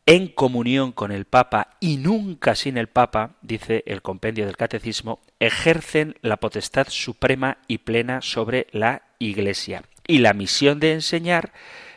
en 0.07 0.29
comunión 0.29 0.93
con 0.93 1.11
el 1.11 1.25
Papa 1.25 1.77
y 1.81 1.97
nunca 1.97 2.55
sin 2.55 2.79
el 2.79 2.87
Papa, 2.87 3.35
dice 3.43 3.83
el 3.87 4.01
compendio 4.01 4.47
del 4.47 4.57
Catecismo, 4.57 5.19
ejercen 5.41 6.17
la 6.23 6.39
potestad 6.39 6.89
suprema 6.89 7.59
y 7.69 7.79
plena 7.79 8.23
sobre 8.23 8.67
la 8.73 9.03
Iglesia. 9.19 9.83
Y 10.07 10.19
la 10.19 10.35
misión 10.35 10.81
de 10.81 10.93
enseñar 10.93 11.53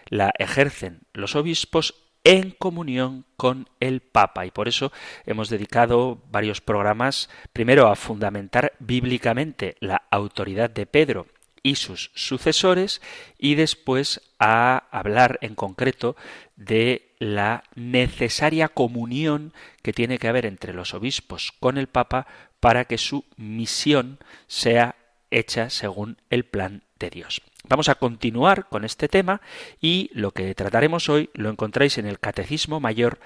la 0.08 0.34
ejercen 0.38 1.02
los 1.14 1.36
obispos 1.36 1.96
en 2.24 2.52
comunión 2.52 3.26
con 3.38 3.70
el 3.80 4.02
Papa. 4.02 4.46
Y 4.46 4.52
por 4.52 4.68
eso 4.68 4.92
hemos 5.26 5.50
dedicado 5.50 6.22
varios 6.32 6.62
programas, 6.62 7.30
primero 7.54 7.88
a 7.88 7.96
fundamentar 7.96 8.74
bíblicamente 8.80 9.76
la 9.80 10.04
autoridad 10.12 10.70
de 10.70 10.86
Pedro 10.86 11.28
y 11.64 11.76
sus 11.76 12.12
sucesores 12.16 13.02
y 13.38 13.56
después 13.56 14.22
a 14.40 14.88
hablar 14.92 15.40
en 15.42 15.56
concreto 15.56 16.16
de 16.56 17.09
la 17.20 17.64
necesaria 17.76 18.70
comunión 18.70 19.54
que 19.82 19.94
tiene 19.94 20.18
que 20.18 20.28
haber 20.28 20.46
entre 20.46 20.74
los 20.74 20.94
obispos 20.94 21.54
con 21.60 21.78
el 21.78 21.88
Papa 21.88 22.28
para 22.60 22.86
que 22.86 22.98
su 22.98 23.26
misión 23.38 24.20
sea 24.48 24.96
hecha 25.30 25.70
según 25.70 26.18
el 26.30 26.46
plan 26.46 26.84
de 26.98 27.10
Dios. 27.10 27.42
Vamos 27.68 27.90
a 27.90 27.96
continuar 27.96 28.70
con 28.70 28.86
este 28.86 29.08
tema 29.08 29.42
y 29.82 30.10
lo 30.14 30.32
que 30.32 30.56
trataremos 30.56 31.10
hoy 31.10 31.30
lo 31.34 31.50
encontráis 31.50 31.98
en 31.98 32.08
el 32.08 32.20
Catecismo 32.20 32.80
Mayor 32.80 33.20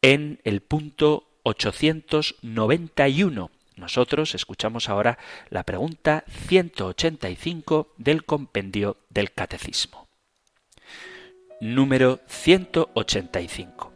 en 0.00 0.40
el 0.44 0.60
punto 0.60 1.28
891 1.42 3.50
nosotros 3.76 4.34
escuchamos 4.34 4.88
ahora 4.88 5.18
la 5.50 5.64
pregunta 5.64 6.24
185 6.46 7.94
del 7.96 8.24
compendio 8.24 8.98
del 9.10 9.32
Catecismo. 9.32 10.06
Número 11.64 12.20
185. 12.26 13.90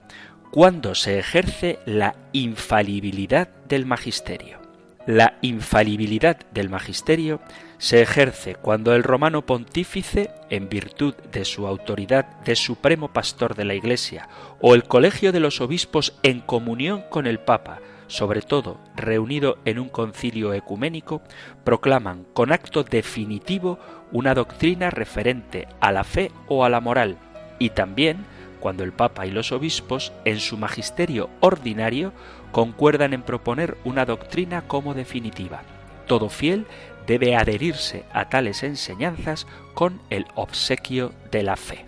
¿Cuándo 0.50 0.94
se 0.94 1.18
ejerce 1.18 1.78
la 1.84 2.16
infalibilidad 2.32 3.50
del 3.68 3.84
magisterio? 3.84 4.58
La 5.04 5.37
infalibilidad 5.42 6.38
del 6.50 6.70
magisterio 6.70 7.42
se 7.76 8.00
ejerce 8.00 8.54
cuando 8.54 8.94
el 8.94 9.02
romano 9.02 9.44
pontífice, 9.44 10.30
en 10.48 10.70
virtud 10.70 11.12
de 11.30 11.44
su 11.44 11.66
autoridad 11.66 12.40
de 12.40 12.56
supremo 12.56 13.12
pastor 13.12 13.54
de 13.54 13.66
la 13.66 13.75
Iglesia, 13.75 14.30
o 14.62 14.75
el 14.75 14.84
colegio 14.84 15.30
de 15.30 15.40
los 15.40 15.60
obispos 15.60 16.14
en 16.22 16.40
comunión 16.40 17.04
con 17.10 17.26
el 17.26 17.38
Papa, 17.38 17.80
sobre 18.06 18.40
todo 18.40 18.80
reunido 18.96 19.58
en 19.66 19.78
un 19.78 19.90
concilio 19.90 20.54
ecuménico, 20.54 21.20
proclaman 21.64 22.25
con 22.32 22.50
acto 22.50 22.82
definitivo 22.82 23.78
una 24.10 24.32
doctrina 24.32 24.88
referente 24.88 25.68
a 25.80 25.92
la 25.92 26.02
fe 26.02 26.32
o 26.46 26.64
a 26.64 26.70
la 26.70 26.80
moral, 26.80 27.18
y 27.58 27.70
también 27.70 28.24
cuando 28.60 28.84
el 28.84 28.92
Papa 28.92 29.26
y 29.26 29.30
los 29.30 29.52
obispos, 29.52 30.12
en 30.24 30.40
su 30.40 30.56
magisterio 30.56 31.30
ordinario, 31.40 32.12
concuerdan 32.52 33.14
en 33.14 33.22
proponer 33.22 33.76
una 33.84 34.04
doctrina 34.04 34.62
como 34.62 34.94
definitiva. 34.94 35.62
Todo 36.06 36.28
fiel 36.28 36.66
debe 37.06 37.36
adherirse 37.36 38.04
a 38.12 38.28
tales 38.28 38.62
enseñanzas 38.62 39.46
con 39.74 40.00
el 40.10 40.26
obsequio 40.34 41.12
de 41.30 41.42
la 41.42 41.56
fe. 41.56 41.88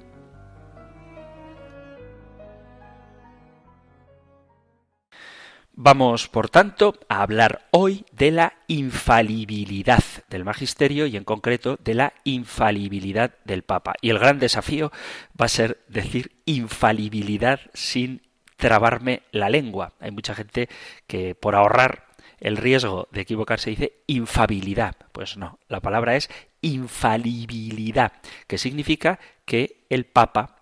Vamos, 5.73 6.29
por 6.29 6.51
tanto, 6.51 6.99
a 7.09 7.23
hablar 7.23 7.69
hoy 7.71 8.05
de 8.13 8.31
la 8.31 8.55
infalibilidad 8.67 10.03
del 10.29 10.45
magisterio 10.45 11.07
y 11.07 11.17
en 11.17 11.25
concreto 11.25 11.79
de 11.83 11.95
la 11.95 12.13
infalibilidad 12.25 13.35
del 13.45 13.63
Papa. 13.63 13.95
Y 14.03 14.11
el 14.11 14.19
gran 14.19 14.39
desafío 14.39 14.93
va 15.41 15.47
a 15.47 15.49
ser 15.49 15.81
decir 15.89 16.33
infalibilidad 16.45 17.61
sin 17.73 18.23
trabarme 18.57 19.23
la 19.33 19.49
lengua. 19.49 19.95
Hay 20.01 20.11
mucha 20.11 20.35
gente 20.35 20.69
que 21.07 21.35
por 21.35 21.55
ahorrar 21.55 22.11
el 22.41 22.57
riesgo 22.57 23.09
de 23.13 23.23
equivocarse 23.23 23.71
dice 23.71 24.03
infabilidad. 24.07 24.97
Pues 25.13 25.37
no, 25.37 25.59
la 25.69 25.81
palabra 25.81 26.17
es 26.17 26.31
infalibilidad, 26.61 28.13
que 28.47 28.59
significa 28.59 29.19
que 29.45 29.87
el 29.89 30.05
Papa, 30.05 30.57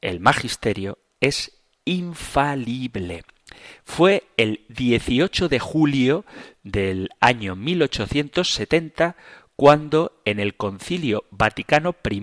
el 0.00 0.20
magisterio, 0.20 0.98
es 1.20 1.62
infalible. 1.84 3.24
Fue 3.84 4.24
el 4.36 4.64
18 4.68 5.48
de 5.48 5.58
julio 5.58 6.24
del 6.62 7.10
año 7.20 7.56
1870 7.56 9.16
cuando 9.56 10.20
en 10.24 10.38
el 10.38 10.56
Concilio 10.56 11.24
Vaticano 11.30 11.96
I 12.08 12.22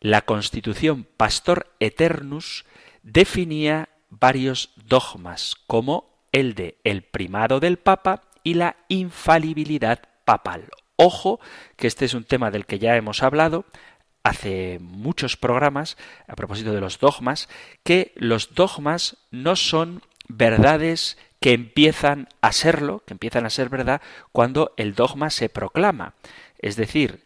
la 0.00 0.22
Constitución 0.22 1.06
Pastor 1.16 1.66
Eternus 1.80 2.64
definía 3.02 3.88
varios 4.10 4.70
dogmas 4.76 5.56
como 5.66 6.16
el 6.32 6.54
de 6.54 6.76
el 6.84 7.02
primado 7.02 7.60
del 7.60 7.78
Papa 7.78 8.22
y 8.44 8.54
la 8.54 8.76
infalibilidad 8.88 10.00
papal. 10.24 10.68
Ojo 10.96 11.40
que 11.76 11.86
este 11.86 12.04
es 12.04 12.14
un 12.14 12.24
tema 12.24 12.50
del 12.50 12.66
que 12.66 12.78
ya 12.78 12.96
hemos 12.96 13.22
hablado 13.22 13.64
hace 14.26 14.78
muchos 14.80 15.36
programas 15.36 15.96
a 16.26 16.34
propósito 16.34 16.72
de 16.72 16.80
los 16.80 16.98
dogmas, 16.98 17.48
que 17.84 18.10
los 18.16 18.54
dogmas 18.54 19.18
no 19.30 19.54
son 19.54 20.02
verdades 20.28 21.16
que 21.38 21.52
empiezan 21.52 22.28
a 22.40 22.50
serlo, 22.50 23.04
que 23.06 23.14
empiezan 23.14 23.46
a 23.46 23.50
ser 23.50 23.68
verdad 23.68 24.02
cuando 24.32 24.74
el 24.76 24.96
dogma 24.96 25.30
se 25.30 25.48
proclama. 25.48 26.14
Es 26.58 26.74
decir, 26.74 27.22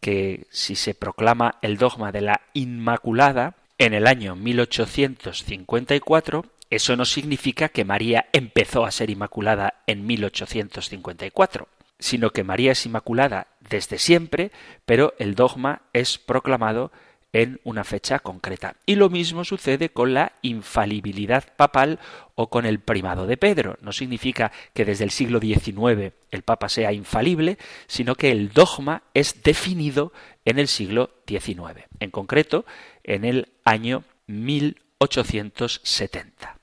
que 0.00 0.46
si 0.50 0.76
se 0.76 0.94
proclama 0.94 1.56
el 1.60 1.76
dogma 1.76 2.12
de 2.12 2.20
la 2.20 2.42
Inmaculada 2.52 3.56
en 3.78 3.92
el 3.92 4.06
año 4.06 4.36
1854, 4.36 6.44
eso 6.70 6.96
no 6.96 7.04
significa 7.04 7.68
que 7.68 7.84
María 7.84 8.26
empezó 8.32 8.84
a 8.84 8.92
ser 8.92 9.10
Inmaculada 9.10 9.82
en 9.88 10.06
1854 10.06 11.66
sino 12.04 12.30
que 12.32 12.44
María 12.44 12.72
es 12.72 12.84
Inmaculada 12.84 13.46
desde 13.66 13.96
siempre, 13.96 14.52
pero 14.84 15.14
el 15.18 15.34
dogma 15.34 15.80
es 15.94 16.18
proclamado 16.18 16.92
en 17.32 17.62
una 17.64 17.82
fecha 17.82 18.18
concreta. 18.18 18.76
Y 18.84 18.96
lo 18.96 19.08
mismo 19.08 19.42
sucede 19.42 19.88
con 19.88 20.12
la 20.12 20.32
infalibilidad 20.42 21.44
papal 21.56 21.98
o 22.34 22.50
con 22.50 22.66
el 22.66 22.78
primado 22.78 23.26
de 23.26 23.38
Pedro. 23.38 23.78
No 23.80 23.90
significa 23.90 24.52
que 24.74 24.84
desde 24.84 25.04
el 25.04 25.12
siglo 25.12 25.40
XIX 25.40 26.12
el 26.30 26.42
Papa 26.42 26.68
sea 26.68 26.92
infalible, 26.92 27.56
sino 27.86 28.16
que 28.16 28.32
el 28.32 28.52
dogma 28.52 29.04
es 29.14 29.42
definido 29.42 30.12
en 30.44 30.58
el 30.58 30.68
siglo 30.68 31.08
XIX, 31.26 31.86
en 32.00 32.10
concreto 32.10 32.66
en 33.02 33.24
el 33.24 33.48
año 33.64 34.04
1870. 34.26 36.58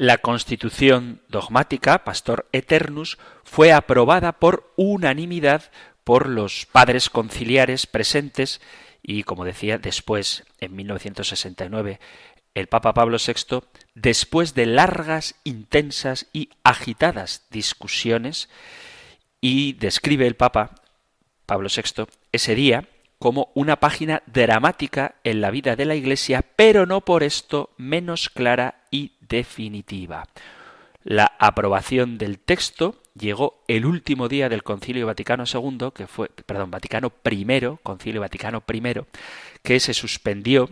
La 0.00 0.18
constitución 0.18 1.22
dogmática, 1.28 2.04
Pastor 2.04 2.48
Eternus, 2.52 3.18
fue 3.42 3.72
aprobada 3.72 4.38
por 4.38 4.72
unanimidad 4.76 5.72
por 6.04 6.28
los 6.28 6.66
padres 6.66 7.10
conciliares 7.10 7.88
presentes 7.88 8.60
y, 9.02 9.24
como 9.24 9.44
decía, 9.44 9.76
después, 9.76 10.44
en 10.60 10.76
1969, 10.76 11.98
el 12.54 12.68
Papa 12.68 12.94
Pablo 12.94 13.16
VI, 13.18 13.66
después 13.96 14.54
de 14.54 14.66
largas, 14.66 15.34
intensas 15.42 16.28
y 16.32 16.50
agitadas 16.62 17.48
discusiones, 17.50 18.48
y 19.40 19.72
describe 19.72 20.28
el 20.28 20.36
Papa 20.36 20.76
Pablo 21.44 21.68
VI 21.74 22.04
ese 22.30 22.54
día 22.54 22.84
como 23.18 23.50
una 23.56 23.80
página 23.80 24.22
dramática 24.26 25.16
en 25.24 25.40
la 25.40 25.50
vida 25.50 25.74
de 25.74 25.86
la 25.86 25.96
Iglesia, 25.96 26.44
pero 26.54 26.86
no 26.86 27.00
por 27.00 27.24
esto 27.24 27.70
menos 27.78 28.28
clara 28.28 28.77
definitiva. 29.28 30.24
La 31.04 31.32
aprobación 31.38 32.18
del 32.18 32.38
texto 32.38 33.02
llegó 33.14 33.62
el 33.68 33.86
último 33.86 34.28
día 34.28 34.48
del 34.48 34.62
Concilio 34.62 35.06
Vaticano 35.06 35.44
II, 35.52 35.90
que 35.94 36.06
fue, 36.06 36.28
perdón, 36.28 36.70
Vaticano 36.70 37.12
I, 37.30 37.78
Concilio 37.82 38.20
Vaticano 38.20 38.62
I, 38.72 38.82
que 39.62 39.80
se 39.80 39.94
suspendió 39.94 40.68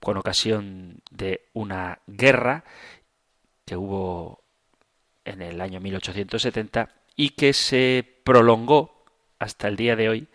con 0.00 0.16
ocasión 0.16 1.00
de 1.10 1.48
una 1.52 2.00
guerra 2.06 2.64
que 3.64 3.76
hubo 3.76 4.42
en 5.24 5.42
el 5.42 5.60
año 5.60 5.80
1870 5.80 6.88
y 7.16 7.30
que 7.30 7.52
se 7.52 8.20
prolongó 8.24 9.04
hasta 9.38 9.68
el 9.68 9.76
día 9.76 9.96
de 9.96 10.08
hoy 10.08 10.28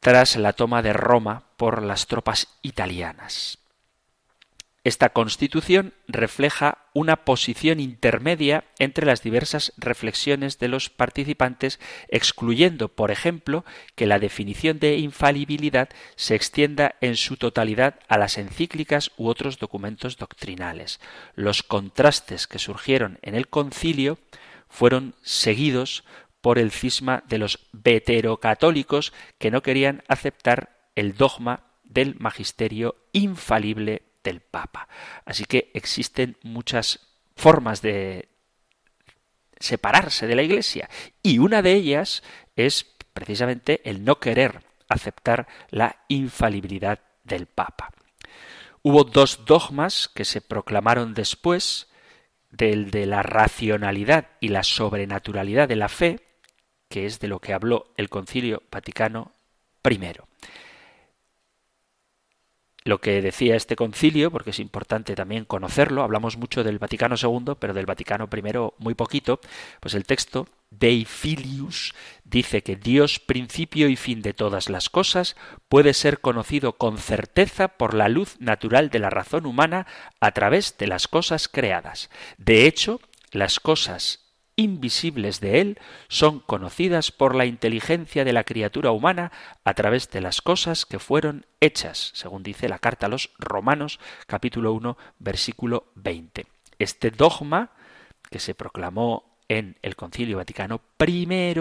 tras 0.00 0.36
la 0.36 0.52
toma 0.52 0.82
de 0.82 0.92
Roma 0.92 1.42
por 1.56 1.82
las 1.82 2.06
tropas 2.06 2.48
italianas. 2.62 3.58
Esta 4.86 5.08
constitución 5.08 5.94
refleja 6.06 6.78
una 6.94 7.16
posición 7.24 7.80
intermedia 7.80 8.62
entre 8.78 9.04
las 9.04 9.20
diversas 9.20 9.72
reflexiones 9.76 10.60
de 10.60 10.68
los 10.68 10.90
participantes, 10.90 11.80
excluyendo, 12.06 12.86
por 12.86 13.10
ejemplo, 13.10 13.64
que 13.96 14.06
la 14.06 14.20
definición 14.20 14.78
de 14.78 14.98
infalibilidad 14.98 15.88
se 16.14 16.36
extienda 16.36 16.94
en 17.00 17.16
su 17.16 17.36
totalidad 17.36 17.98
a 18.06 18.16
las 18.16 18.38
encíclicas 18.38 19.10
u 19.16 19.26
otros 19.26 19.58
documentos 19.58 20.18
doctrinales. 20.18 21.00
Los 21.34 21.64
contrastes 21.64 22.46
que 22.46 22.60
surgieron 22.60 23.18
en 23.22 23.34
el 23.34 23.48
concilio 23.48 24.18
fueron 24.68 25.16
seguidos 25.20 26.04
por 26.40 26.60
el 26.60 26.70
cisma 26.70 27.24
de 27.28 27.38
los 27.38 27.58
veterocatólicos 27.72 29.12
que 29.38 29.50
no 29.50 29.64
querían 29.64 30.04
aceptar 30.06 30.78
el 30.94 31.16
dogma 31.16 31.64
del 31.82 32.14
magisterio 32.20 32.94
infalible 33.12 34.05
del 34.26 34.40
Papa. 34.40 34.88
Así 35.24 35.44
que 35.44 35.70
existen 35.72 36.36
muchas 36.42 37.00
formas 37.36 37.80
de 37.80 38.28
separarse 39.58 40.26
de 40.26 40.34
la 40.34 40.42
Iglesia 40.42 40.90
y 41.22 41.38
una 41.38 41.62
de 41.62 41.72
ellas 41.72 42.22
es 42.56 42.86
precisamente 43.14 43.80
el 43.88 44.04
no 44.04 44.18
querer 44.20 44.62
aceptar 44.88 45.46
la 45.70 46.04
infalibilidad 46.08 47.00
del 47.24 47.46
Papa. 47.46 47.90
Hubo 48.82 49.04
dos 49.04 49.46
dogmas 49.46 50.08
que 50.08 50.24
se 50.24 50.40
proclamaron 50.40 51.14
después 51.14 51.88
del 52.50 52.90
de 52.90 53.06
la 53.06 53.22
racionalidad 53.22 54.28
y 54.40 54.48
la 54.48 54.62
sobrenaturalidad 54.62 55.68
de 55.68 55.76
la 55.76 55.88
fe, 55.88 56.20
que 56.88 57.06
es 57.06 57.18
de 57.20 57.28
lo 57.28 57.40
que 57.40 57.52
habló 57.52 57.92
el 57.96 58.08
Concilio 58.08 58.62
Vaticano 58.70 59.32
I. 59.88 59.98
Lo 62.86 63.00
que 63.00 63.20
decía 63.20 63.56
este 63.56 63.74
concilio, 63.74 64.30
porque 64.30 64.50
es 64.50 64.60
importante 64.60 65.16
también 65.16 65.44
conocerlo, 65.44 66.04
hablamos 66.04 66.36
mucho 66.36 66.62
del 66.62 66.78
Vaticano 66.78 67.16
II, 67.20 67.54
pero 67.58 67.74
del 67.74 67.84
Vaticano 67.84 68.28
I 68.32 68.42
muy 68.78 68.94
poquito, 68.94 69.40
pues 69.80 69.94
el 69.94 70.04
texto 70.04 70.46
Dei 70.70 71.04
Filius 71.04 71.96
dice 72.22 72.62
que 72.62 72.76
Dios, 72.76 73.18
principio 73.18 73.88
y 73.88 73.96
fin 73.96 74.22
de 74.22 74.34
todas 74.34 74.68
las 74.68 74.88
cosas, 74.88 75.34
puede 75.68 75.94
ser 75.94 76.20
conocido 76.20 76.74
con 76.74 76.98
certeza 76.98 77.66
por 77.66 77.92
la 77.92 78.08
luz 78.08 78.36
natural 78.38 78.88
de 78.88 79.00
la 79.00 79.10
razón 79.10 79.46
humana 79.46 79.88
a 80.20 80.30
través 80.30 80.78
de 80.78 80.86
las 80.86 81.08
cosas 81.08 81.48
creadas. 81.48 82.08
De 82.38 82.68
hecho, 82.68 83.00
las 83.32 83.58
cosas 83.58 84.25
invisibles 84.56 85.40
de 85.40 85.60
Él 85.60 85.78
son 86.08 86.40
conocidas 86.40 87.12
por 87.12 87.34
la 87.34 87.44
inteligencia 87.44 88.24
de 88.24 88.32
la 88.32 88.44
criatura 88.44 88.90
humana 88.90 89.30
a 89.64 89.74
través 89.74 90.10
de 90.10 90.22
las 90.22 90.40
cosas 90.40 90.86
que 90.86 90.98
fueron 90.98 91.46
hechas, 91.60 92.10
según 92.14 92.42
dice 92.42 92.68
la 92.68 92.78
carta 92.78 93.06
a 93.06 93.10
los 93.10 93.30
Romanos 93.38 94.00
capítulo 94.26 94.72
1 94.72 94.96
versículo 95.18 95.84
20. 95.94 96.46
Este 96.78 97.10
dogma 97.10 97.70
que 98.30 98.38
se 98.38 98.54
proclamó 98.54 99.36
en 99.48 99.76
el 99.82 99.94
Concilio 99.94 100.38
Vaticano 100.38 100.80
I 101.06 101.54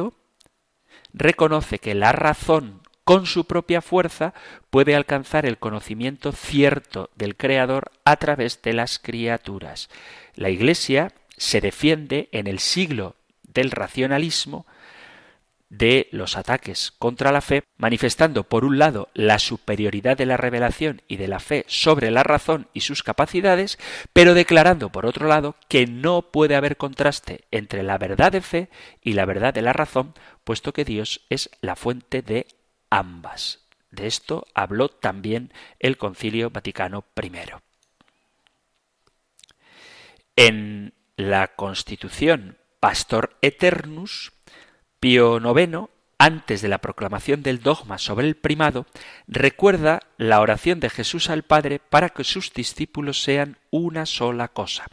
reconoce 1.13 1.79
que 1.79 1.95
la 1.95 2.11
razón 2.13 2.81
con 3.03 3.27
su 3.27 3.45
propia 3.45 3.81
fuerza 3.81 4.33
puede 4.71 4.95
alcanzar 4.95 5.45
el 5.45 5.59
conocimiento 5.59 6.31
cierto 6.31 7.11
del 7.15 7.35
Creador 7.35 7.91
a 8.03 8.15
través 8.15 8.61
de 8.63 8.73
las 8.73 8.97
criaturas. 8.97 9.89
La 10.33 10.49
Iglesia 10.49 11.13
se 11.37 11.61
defiende 11.61 12.29
en 12.31 12.47
el 12.47 12.59
siglo 12.59 13.15
del 13.43 13.71
racionalismo 13.71 14.65
de 15.69 16.07
los 16.11 16.37
ataques 16.37 16.93
contra 16.99 17.31
la 17.31 17.41
fe, 17.41 17.63
manifestando 17.77 18.43
por 18.43 18.65
un 18.65 18.77
lado 18.77 19.09
la 19.13 19.39
superioridad 19.39 20.15
de 20.17 20.25
la 20.25 20.37
revelación 20.37 21.01
y 21.07 21.17
de 21.17 21.27
la 21.27 21.39
fe 21.39 21.65
sobre 21.67 22.11
la 22.11 22.23
razón 22.23 22.67
y 22.73 22.81
sus 22.81 23.03
capacidades, 23.03 23.79
pero 24.13 24.33
declarando 24.33 24.91
por 24.91 25.05
otro 25.05 25.27
lado 25.27 25.55
que 25.67 25.87
no 25.87 26.21
puede 26.31 26.55
haber 26.55 26.77
contraste 26.77 27.45
entre 27.51 27.83
la 27.83 27.97
verdad 27.97 28.31
de 28.31 28.41
fe 28.41 28.69
y 29.01 29.13
la 29.13 29.25
verdad 29.25 29.53
de 29.53 29.63
la 29.63 29.73
razón, 29.73 30.13
puesto 30.43 30.71
que 30.71 30.85
Dios 30.85 31.21
es 31.29 31.49
la 31.61 31.75
fuente 31.75 32.21
de 32.21 32.47
ambas. 32.89 33.59
De 33.91 34.07
esto 34.07 34.45
habló 34.53 34.89
también 34.89 35.51
el 35.79 35.97
Concilio 35.97 36.49
Vaticano 36.49 37.05
I. 37.21 37.31
En 40.35 40.93
la 41.17 41.55
Constitución 41.55 42.57
Pastor 42.79 43.37
Eternus, 43.41 44.33
Pío 44.99 45.37
IX 45.37 45.89
antes 46.17 46.61
de 46.61 46.69
la 46.69 46.77
proclamación 46.77 47.43
del 47.43 47.61
dogma 47.61 47.97
sobre 47.97 48.27
el 48.27 48.35
primado, 48.35 48.85
recuerda 49.27 49.99
la 50.17 50.39
oración 50.39 50.79
de 50.79 50.89
Jesús 50.89 51.29
al 51.29 51.43
Padre 51.43 51.79
para 51.79 52.09
que 52.09 52.23
sus 52.23 52.53
discípulos 52.53 53.21
sean 53.21 53.57
una 53.69 54.05
sola 54.05 54.47
cosa. 54.47 54.85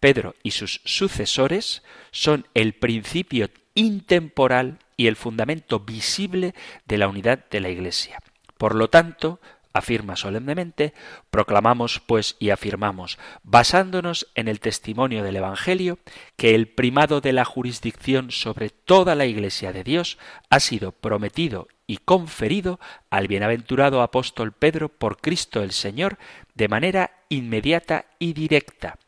Pedro 0.00 0.34
y 0.42 0.52
sus 0.52 0.80
sucesores 0.84 1.82
son 2.10 2.46
el 2.54 2.72
principio 2.72 3.50
intemporal 3.74 4.78
y 4.96 5.06
el 5.06 5.16
fundamento 5.16 5.80
visible 5.80 6.54
de 6.86 6.98
la 6.98 7.08
unidad 7.08 7.44
de 7.50 7.60
la 7.60 7.68
Iglesia. 7.68 8.18
Por 8.56 8.74
lo 8.74 8.88
tanto, 8.88 9.40
afirma 9.72 10.16
solemnemente, 10.16 10.94
proclamamos 11.30 12.00
pues 12.00 12.36
y 12.38 12.50
afirmamos, 12.50 13.18
basándonos 13.42 14.28
en 14.34 14.48
el 14.48 14.60
testimonio 14.60 15.22
del 15.22 15.36
Evangelio, 15.36 15.98
que 16.36 16.54
el 16.54 16.68
primado 16.68 17.20
de 17.20 17.32
la 17.32 17.44
jurisdicción 17.44 18.30
sobre 18.30 18.70
toda 18.70 19.14
la 19.14 19.26
Iglesia 19.26 19.72
de 19.72 19.84
Dios 19.84 20.18
ha 20.48 20.60
sido 20.60 20.92
prometido 20.92 21.68
y 21.86 21.98
conferido 21.98 22.78
al 23.10 23.26
bienaventurado 23.26 24.02
apóstol 24.02 24.52
Pedro 24.52 24.88
por 24.88 25.20
Cristo 25.20 25.62
el 25.62 25.72
Señor 25.72 26.18
de 26.54 26.68
manera 26.68 27.12
inmediata 27.28 28.06
y 28.18 28.32
directa, 28.32 28.98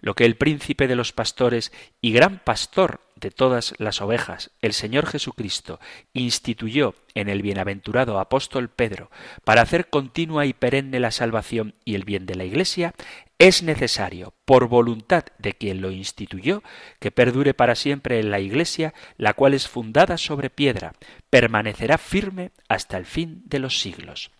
lo 0.00 0.14
que 0.14 0.24
el 0.24 0.36
príncipe 0.36 0.86
de 0.86 0.96
los 0.96 1.12
pastores 1.12 1.72
y 2.00 2.12
gran 2.12 2.38
pastor 2.38 3.00
de 3.16 3.30
todas 3.30 3.74
las 3.78 4.00
ovejas, 4.00 4.50
el 4.60 4.72
Señor 4.72 5.06
Jesucristo 5.06 5.80
instituyó 6.12 6.94
en 7.14 7.28
el 7.28 7.42
bienaventurado 7.42 8.20
apóstol 8.20 8.68
Pedro 8.68 9.10
para 9.42 9.62
hacer 9.62 9.88
continua 9.88 10.46
y 10.46 10.52
perenne 10.52 11.00
la 11.00 11.10
salvación 11.10 11.74
y 11.84 11.94
el 11.94 12.04
bien 12.04 12.26
de 12.26 12.34
la 12.34 12.44
Iglesia, 12.44 12.94
es 13.38 13.62
necesario, 13.62 14.32
por 14.44 14.68
voluntad 14.68 15.24
de 15.38 15.52
quien 15.52 15.82
lo 15.82 15.90
instituyó, 15.90 16.62
que 17.00 17.10
perdure 17.10 17.52
para 17.52 17.74
siempre 17.74 18.18
en 18.18 18.30
la 18.30 18.40
Iglesia, 18.40 18.94
la 19.18 19.34
cual 19.34 19.52
es 19.52 19.68
fundada 19.68 20.16
sobre 20.16 20.48
piedra, 20.48 20.94
permanecerá 21.28 21.98
firme 21.98 22.52
hasta 22.68 22.96
el 22.96 23.04
fin 23.04 23.42
de 23.44 23.58
los 23.58 23.80
siglos. 23.80 24.30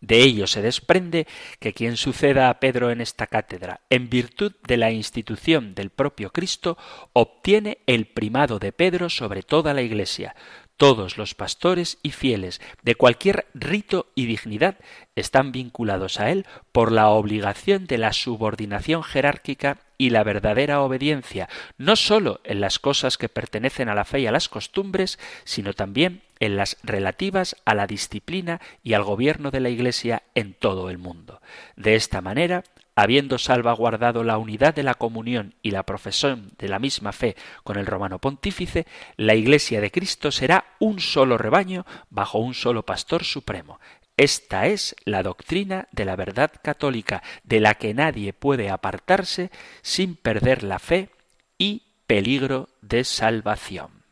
De 0.00 0.20
ello 0.22 0.46
se 0.46 0.62
desprende 0.62 1.26
que 1.58 1.72
quien 1.72 1.96
suceda 1.96 2.50
a 2.50 2.60
Pedro 2.60 2.90
en 2.90 3.00
esta 3.00 3.26
cátedra, 3.26 3.80
en 3.90 4.08
virtud 4.08 4.52
de 4.66 4.76
la 4.76 4.92
institución 4.92 5.74
del 5.74 5.90
propio 5.90 6.30
Cristo, 6.30 6.78
obtiene 7.12 7.78
el 7.86 8.06
primado 8.06 8.58
de 8.58 8.72
Pedro 8.72 9.10
sobre 9.10 9.42
toda 9.42 9.74
la 9.74 9.82
Iglesia. 9.82 10.36
Todos 10.78 11.18
los 11.18 11.34
pastores 11.34 11.98
y 12.04 12.12
fieles 12.12 12.60
de 12.84 12.94
cualquier 12.94 13.46
rito 13.52 14.06
y 14.14 14.26
dignidad 14.26 14.76
están 15.16 15.50
vinculados 15.50 16.20
a 16.20 16.30
él 16.30 16.46
por 16.70 16.92
la 16.92 17.08
obligación 17.08 17.86
de 17.88 17.98
la 17.98 18.12
subordinación 18.12 19.02
jerárquica 19.02 19.78
y 19.98 20.10
la 20.10 20.22
verdadera 20.22 20.80
obediencia, 20.80 21.48
no 21.78 21.96
sólo 21.96 22.40
en 22.44 22.60
las 22.60 22.78
cosas 22.78 23.18
que 23.18 23.28
pertenecen 23.28 23.88
a 23.88 23.96
la 23.96 24.04
fe 24.04 24.20
y 24.20 24.28
a 24.28 24.32
las 24.32 24.48
costumbres, 24.48 25.18
sino 25.42 25.72
también 25.74 26.22
en 26.38 26.56
las 26.56 26.76
relativas 26.84 27.56
a 27.64 27.74
la 27.74 27.88
disciplina 27.88 28.60
y 28.84 28.92
al 28.92 29.02
gobierno 29.02 29.50
de 29.50 29.58
la 29.58 29.70
Iglesia 29.70 30.22
en 30.36 30.54
todo 30.54 30.90
el 30.90 30.98
mundo. 30.98 31.42
De 31.74 31.96
esta 31.96 32.20
manera, 32.20 32.62
habiendo 32.98 33.38
salvaguardado 33.38 34.24
la 34.24 34.38
unidad 34.38 34.74
de 34.74 34.82
la 34.82 34.94
comunión 34.94 35.54
y 35.62 35.70
la 35.70 35.84
profesión 35.84 36.50
de 36.58 36.68
la 36.68 36.80
misma 36.80 37.12
fe 37.12 37.36
con 37.62 37.78
el 37.78 37.86
romano 37.86 38.18
pontífice, 38.18 38.88
la 39.16 39.36
Iglesia 39.36 39.80
de 39.80 39.92
Cristo 39.92 40.32
será 40.32 40.64
un 40.80 40.98
solo 40.98 41.38
rebaño 41.38 41.86
bajo 42.10 42.40
un 42.40 42.54
solo 42.54 42.84
pastor 42.84 43.22
supremo. 43.22 43.78
Esta 44.16 44.66
es 44.66 44.96
la 45.04 45.22
doctrina 45.22 45.86
de 45.92 46.06
la 46.06 46.16
verdad 46.16 46.50
católica, 46.60 47.22
de 47.44 47.60
la 47.60 47.74
que 47.74 47.94
nadie 47.94 48.32
puede 48.32 48.68
apartarse 48.68 49.52
sin 49.80 50.16
perder 50.16 50.64
la 50.64 50.80
fe 50.80 51.10
y 51.56 51.84
peligro 52.08 52.68
de 52.82 53.04
salvación. 53.04 54.02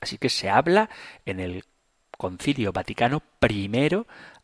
Así 0.00 0.16
que 0.16 0.28
se 0.28 0.48
habla 0.48 0.90
en 1.24 1.40
el 1.40 1.64
Concilio 2.16 2.70
Vaticano 2.70 3.24
I, 3.42 3.68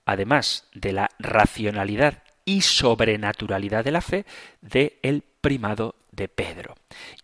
además 0.05 0.67
de 0.75 0.93
la 0.95 1.11
racionalidad 1.21 2.22
y 2.45 2.63
sobrenaturalidad 2.63 3.85
de 3.85 3.93
la 3.93 4.01
fe, 4.01 4.27
de 4.61 4.99
el 5.03 5.23
primado 5.41 5.95
de 6.11 6.29
Pedro. 6.29 6.75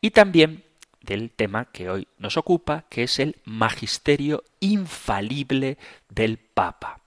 Y 0.00 0.10
también 0.10 0.64
del 1.00 1.30
tema 1.30 1.66
que 1.66 1.88
hoy 1.88 2.08
nos 2.18 2.36
ocupa, 2.36 2.84
que 2.88 3.04
es 3.04 3.18
el 3.18 3.36
magisterio 3.44 4.44
infalible 4.60 5.78
del 6.08 6.38
Papa. 6.38 7.00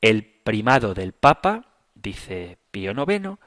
El 0.00 0.24
primado 0.24 0.94
del 0.94 1.12
Papa, 1.12 1.66
dice 1.94 2.58
Pío 2.70 2.92
IX, 2.92 3.38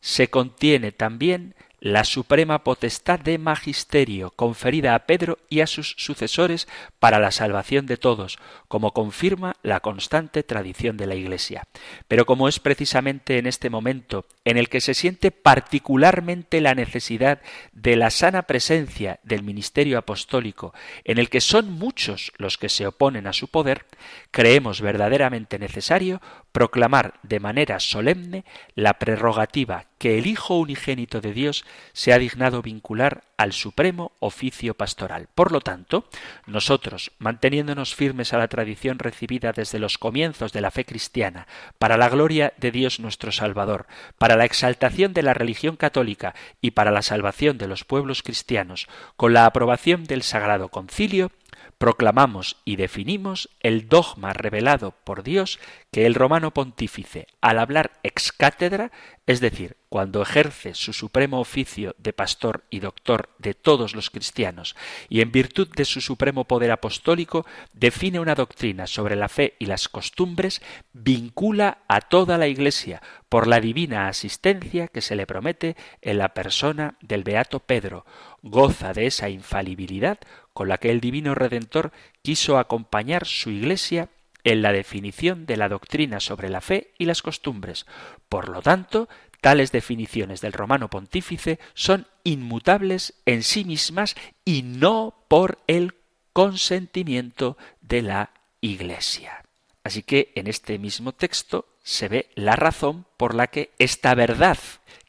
se 0.00 0.28
contiene 0.28 0.92
también 0.92 1.54
la 1.84 2.04
suprema 2.04 2.64
potestad 2.64 3.20
de 3.20 3.36
magisterio 3.36 4.30
conferida 4.30 4.94
a 4.94 5.00
Pedro 5.00 5.38
y 5.50 5.60
a 5.60 5.66
sus 5.66 5.94
sucesores 5.98 6.66
para 6.98 7.18
la 7.18 7.30
salvación 7.30 7.84
de 7.84 7.98
todos, 7.98 8.38
como 8.68 8.94
confirma 8.94 9.56
la 9.62 9.80
constante 9.80 10.42
tradición 10.42 10.96
de 10.96 11.06
la 11.06 11.14
Iglesia. 11.14 11.64
Pero 12.08 12.24
como 12.24 12.48
es 12.48 12.58
precisamente 12.58 13.36
en 13.36 13.46
este 13.46 13.68
momento 13.68 14.24
en 14.44 14.56
el 14.56 14.68
que 14.68 14.80
se 14.80 14.94
siente 14.94 15.30
particularmente 15.30 16.60
la 16.60 16.74
necesidad 16.74 17.40
de 17.72 17.96
la 17.96 18.10
sana 18.10 18.42
presencia 18.42 19.20
del 19.22 19.42
ministerio 19.42 19.98
apostólico, 19.98 20.74
en 21.04 21.18
el 21.18 21.30
que 21.30 21.40
son 21.40 21.72
muchos 21.72 22.32
los 22.36 22.58
que 22.58 22.68
se 22.68 22.86
oponen 22.86 23.26
a 23.26 23.32
su 23.32 23.48
poder, 23.48 23.86
creemos 24.30 24.80
verdaderamente 24.80 25.58
necesario 25.58 26.20
proclamar 26.52 27.14
de 27.22 27.40
manera 27.40 27.80
solemne 27.80 28.44
la 28.74 28.94
prerrogativa 28.94 29.86
que 29.98 30.18
el 30.18 30.26
Hijo 30.26 30.58
unigénito 30.58 31.20
de 31.20 31.32
Dios 31.32 31.64
se 31.92 32.12
ha 32.12 32.18
dignado 32.18 32.62
vincular 32.62 33.24
al 33.36 33.52
supremo 33.52 34.12
oficio 34.20 34.74
pastoral. 34.74 35.28
Por 35.34 35.50
lo 35.50 35.60
tanto, 35.60 36.06
nosotros, 36.46 37.10
manteniéndonos 37.18 37.94
firmes 37.94 38.32
a 38.32 38.38
la 38.38 38.48
tradición 38.48 38.98
recibida 38.98 39.52
desde 39.52 39.78
los 39.78 39.98
comienzos 39.98 40.52
de 40.52 40.60
la 40.60 40.70
fe 40.70 40.84
cristiana, 40.84 41.46
para 41.78 41.96
la 41.96 42.08
gloria 42.08 42.52
de 42.58 42.70
Dios 42.70 43.00
nuestro 43.00 43.32
Salvador, 43.32 43.86
para 44.34 44.42
la 44.42 44.46
exaltación 44.46 45.14
de 45.14 45.22
la 45.22 45.32
religión 45.32 45.76
católica 45.76 46.34
y 46.60 46.72
para 46.72 46.90
la 46.90 47.02
salvación 47.02 47.56
de 47.56 47.68
los 47.68 47.84
pueblos 47.84 48.24
cristianos, 48.24 48.88
con 49.14 49.32
la 49.32 49.46
aprobación 49.46 50.02
del 50.02 50.24
Sagrado 50.24 50.70
Concilio, 50.70 51.30
proclamamos 51.78 52.56
y 52.64 52.74
definimos 52.74 53.48
el 53.60 53.88
dogma 53.88 54.32
revelado 54.32 54.92
por 55.04 55.22
Dios 55.22 55.60
que 55.94 56.06
el 56.06 56.16
romano 56.16 56.52
pontífice, 56.52 57.28
al 57.40 57.60
hablar 57.60 57.92
ex 58.02 58.32
cátedra, 58.32 58.90
es 59.28 59.38
decir, 59.38 59.76
cuando 59.88 60.22
ejerce 60.22 60.74
su 60.74 60.92
supremo 60.92 61.38
oficio 61.38 61.94
de 61.98 62.12
pastor 62.12 62.64
y 62.68 62.80
doctor 62.80 63.30
de 63.38 63.54
todos 63.54 63.94
los 63.94 64.10
cristianos, 64.10 64.74
y 65.08 65.20
en 65.20 65.30
virtud 65.30 65.68
de 65.68 65.84
su 65.84 66.00
supremo 66.00 66.46
poder 66.46 66.72
apostólico, 66.72 67.46
define 67.74 68.18
una 68.18 68.34
doctrina 68.34 68.88
sobre 68.88 69.14
la 69.14 69.28
fe 69.28 69.54
y 69.60 69.66
las 69.66 69.88
costumbres, 69.88 70.62
vincula 70.92 71.84
a 71.86 72.00
toda 72.00 72.38
la 72.38 72.48
Iglesia 72.48 73.00
por 73.28 73.46
la 73.46 73.60
divina 73.60 74.08
asistencia 74.08 74.88
que 74.88 75.00
se 75.00 75.14
le 75.14 75.28
promete 75.28 75.76
en 76.02 76.18
la 76.18 76.34
persona 76.34 76.98
del 77.02 77.22
beato 77.22 77.60
Pedro, 77.60 78.04
goza 78.42 78.94
de 78.94 79.06
esa 79.06 79.28
infalibilidad 79.28 80.18
con 80.52 80.66
la 80.66 80.78
que 80.78 80.90
el 80.90 81.00
divino 81.00 81.36
Redentor 81.36 81.92
quiso 82.20 82.58
acompañar 82.58 83.26
su 83.26 83.50
Iglesia 83.50 84.08
en 84.44 84.62
la 84.62 84.72
definición 84.72 85.46
de 85.46 85.56
la 85.56 85.68
doctrina 85.68 86.20
sobre 86.20 86.48
la 86.48 86.60
fe 86.60 86.92
y 86.98 87.06
las 87.06 87.22
costumbres. 87.22 87.86
Por 88.28 88.48
lo 88.48 88.62
tanto, 88.62 89.08
tales 89.40 89.72
definiciones 89.72 90.40
del 90.40 90.52
romano 90.52 90.88
pontífice 90.88 91.58
son 91.74 92.06
inmutables 92.22 93.14
en 93.26 93.42
sí 93.42 93.64
mismas 93.64 94.14
y 94.44 94.62
no 94.62 95.14
por 95.28 95.58
el 95.66 95.94
consentimiento 96.32 97.56
de 97.80 98.02
la 98.02 98.30
Iglesia. 98.60 99.42
Así 99.82 100.02
que 100.02 100.32
en 100.34 100.46
este 100.46 100.78
mismo 100.78 101.12
texto 101.12 101.66
se 101.82 102.08
ve 102.08 102.30
la 102.34 102.56
razón 102.56 103.06
por 103.16 103.34
la 103.34 103.48
que 103.48 103.72
esta 103.78 104.14
verdad 104.14 104.58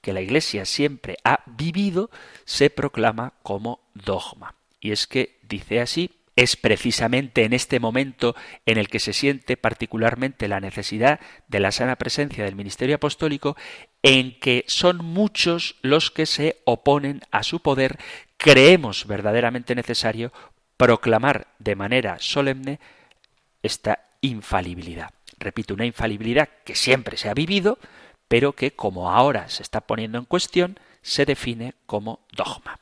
que 0.01 0.13
la 0.13 0.21
Iglesia 0.21 0.65
siempre 0.65 1.17
ha 1.23 1.39
vivido 1.45 2.11
se 2.43 2.69
proclama 2.69 3.33
como 3.41 3.79
dogma. 3.93 4.55
Y 4.81 4.91
es 4.91 5.07
que 5.07 5.39
dice 5.43 5.79
así 5.79 6.11
es 6.35 6.55
precisamente 6.55 7.45
en 7.45 7.53
este 7.53 7.79
momento 7.79 8.35
en 8.65 8.77
el 8.77 8.89
que 8.89 8.99
se 8.99 9.13
siente 9.13 9.55
particularmente 9.57 10.47
la 10.47 10.59
necesidad 10.59 11.19
de 11.47 11.59
la 11.59 11.71
sana 11.71 11.95
presencia 11.95 12.43
del 12.43 12.55
ministerio 12.55 12.95
apostólico, 12.95 13.55
en 14.03 14.37
que 14.39 14.65
son 14.67 14.97
muchos 14.97 15.75
los 15.81 16.11
que 16.11 16.25
se 16.25 16.61
oponen 16.65 17.21
a 17.31 17.43
su 17.43 17.61
poder, 17.61 17.97
creemos 18.37 19.07
verdaderamente 19.07 19.75
necesario 19.75 20.33
proclamar 20.77 21.47
de 21.59 21.75
manera 21.75 22.17
solemne 22.19 22.79
esta 23.63 24.07
infalibilidad. 24.21 25.11
Repito, 25.39 25.73
una 25.73 25.85
infalibilidad 25.85 26.49
que 26.65 26.75
siempre 26.75 27.17
se 27.17 27.29
ha 27.29 27.33
vivido, 27.33 27.79
pero 28.27 28.53
que 28.53 28.71
como 28.71 29.11
ahora 29.11 29.47
se 29.49 29.63
está 29.63 29.81
poniendo 29.81 30.17
en 30.17 30.25
cuestión, 30.25 30.79
se 31.01 31.25
define 31.25 31.75
como 31.85 32.19
dogma. 32.31 32.79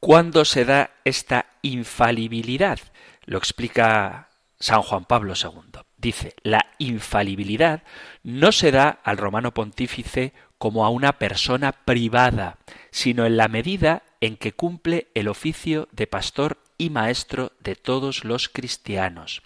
¿Cuándo 0.00 0.46
se 0.46 0.64
da 0.64 0.92
esta 1.04 1.44
infalibilidad? 1.60 2.80
Lo 3.26 3.36
explica 3.36 4.30
San 4.58 4.80
Juan 4.80 5.04
Pablo 5.04 5.34
II. 5.34 5.82
Dice, 5.98 6.34
la 6.42 6.64
infalibilidad 6.78 7.82
no 8.22 8.50
se 8.50 8.72
da 8.72 9.00
al 9.04 9.18
romano 9.18 9.52
pontífice 9.52 10.32
como 10.56 10.86
a 10.86 10.88
una 10.88 11.18
persona 11.18 11.72
privada, 11.72 12.56
sino 12.90 13.26
en 13.26 13.36
la 13.36 13.48
medida 13.48 14.02
en 14.22 14.38
que 14.38 14.52
cumple 14.52 15.08
el 15.14 15.28
oficio 15.28 15.86
de 15.92 16.06
pastor 16.06 16.56
y 16.78 16.88
maestro 16.88 17.52
de 17.60 17.76
todos 17.76 18.24
los 18.24 18.48
cristianos. 18.48 19.42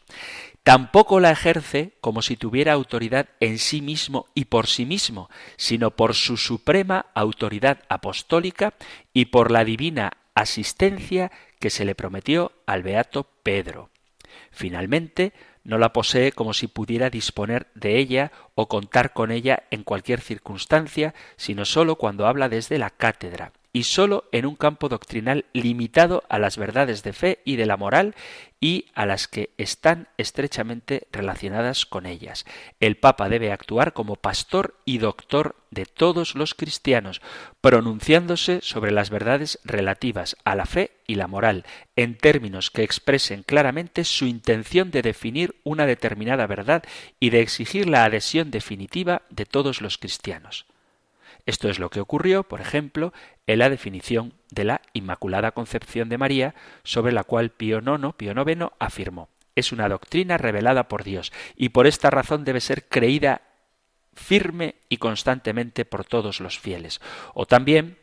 Tampoco 0.62 1.18
la 1.18 1.32
ejerce 1.32 1.94
como 2.00 2.22
si 2.22 2.36
tuviera 2.36 2.72
autoridad 2.72 3.28
en 3.40 3.58
sí 3.58 3.82
mismo 3.82 4.26
y 4.34 4.44
por 4.44 4.68
sí 4.68 4.86
mismo, 4.86 5.28
sino 5.56 5.90
por 5.90 6.14
su 6.14 6.36
suprema 6.36 7.06
autoridad 7.12 7.80
apostólica 7.88 8.74
y 9.12 9.26
por 9.26 9.50
la 9.50 9.64
divina 9.64 10.12
asistencia 10.34 11.30
que 11.60 11.70
se 11.70 11.84
le 11.84 11.94
prometió 11.94 12.52
al 12.66 12.82
beato 12.82 13.28
Pedro. 13.42 13.90
Finalmente, 14.50 15.32
no 15.62 15.78
la 15.78 15.92
posee 15.92 16.32
como 16.32 16.52
si 16.52 16.66
pudiera 16.66 17.10
disponer 17.10 17.68
de 17.74 17.98
ella 17.98 18.32
o 18.54 18.68
contar 18.68 19.12
con 19.12 19.30
ella 19.30 19.64
en 19.70 19.82
cualquier 19.82 20.20
circunstancia, 20.20 21.14
sino 21.36 21.64
sólo 21.64 21.96
cuando 21.96 22.26
habla 22.26 22.48
desde 22.48 22.78
la 22.78 22.90
cátedra, 22.90 23.52
y 23.74 23.82
sólo 23.82 24.24
en 24.30 24.46
un 24.46 24.54
campo 24.54 24.88
doctrinal 24.88 25.46
limitado 25.52 26.22
a 26.28 26.38
las 26.38 26.56
verdades 26.56 27.02
de 27.02 27.12
fe 27.12 27.40
y 27.44 27.56
de 27.56 27.66
la 27.66 27.76
moral 27.76 28.14
y 28.60 28.86
a 28.94 29.04
las 29.04 29.26
que 29.26 29.50
están 29.58 30.06
estrechamente 30.16 31.08
relacionadas 31.10 31.84
con 31.84 32.06
ellas. 32.06 32.46
El 32.78 32.96
Papa 32.96 33.28
debe 33.28 33.50
actuar 33.50 33.92
como 33.92 34.14
pastor 34.14 34.76
y 34.84 34.98
doctor 34.98 35.56
de 35.72 35.86
todos 35.86 36.36
los 36.36 36.54
cristianos, 36.54 37.20
pronunciándose 37.60 38.60
sobre 38.62 38.92
las 38.92 39.10
verdades 39.10 39.58
relativas 39.64 40.36
a 40.44 40.54
la 40.54 40.66
fe 40.66 40.92
y 41.08 41.16
la 41.16 41.26
moral, 41.26 41.66
en 41.96 42.16
términos 42.16 42.70
que 42.70 42.84
expresen 42.84 43.42
claramente 43.42 44.04
su 44.04 44.26
intención 44.26 44.92
de 44.92 45.02
definir 45.02 45.56
una 45.64 45.84
determinada 45.84 46.46
verdad 46.46 46.84
y 47.18 47.30
de 47.30 47.40
exigir 47.40 47.88
la 47.88 48.04
adhesión 48.04 48.52
definitiva 48.52 49.22
de 49.30 49.46
todos 49.46 49.80
los 49.80 49.98
cristianos. 49.98 50.64
Esto 51.46 51.68
es 51.68 51.78
lo 51.78 51.90
que 51.90 52.00
ocurrió, 52.00 52.44
por 52.44 52.60
ejemplo, 52.60 53.12
en 53.46 53.58
la 53.58 53.70
definición 53.70 54.34
de 54.50 54.64
la 54.64 54.80
Inmaculada 54.92 55.52
Concepción 55.52 56.08
de 56.08 56.18
María, 56.18 56.54
sobre 56.82 57.12
la 57.12 57.24
cual 57.24 57.50
Pío 57.50 57.78
IX, 57.78 58.14
Pío 58.16 58.32
IX 58.32 58.70
afirmó 58.78 59.28
es 59.54 59.72
una 59.72 59.88
doctrina 59.88 60.38
revelada 60.38 60.88
por 60.88 61.04
Dios 61.04 61.32
y 61.56 61.70
por 61.70 61.86
esta 61.86 62.10
razón 62.10 62.44
debe 62.44 62.60
ser 62.60 62.88
creída 62.88 63.42
firme 64.14 64.76
y 64.88 64.98
constantemente 64.98 65.84
por 65.84 66.04
todos 66.04 66.40
los 66.40 66.58
fieles. 66.58 67.00
O 67.34 67.46
también, 67.46 67.98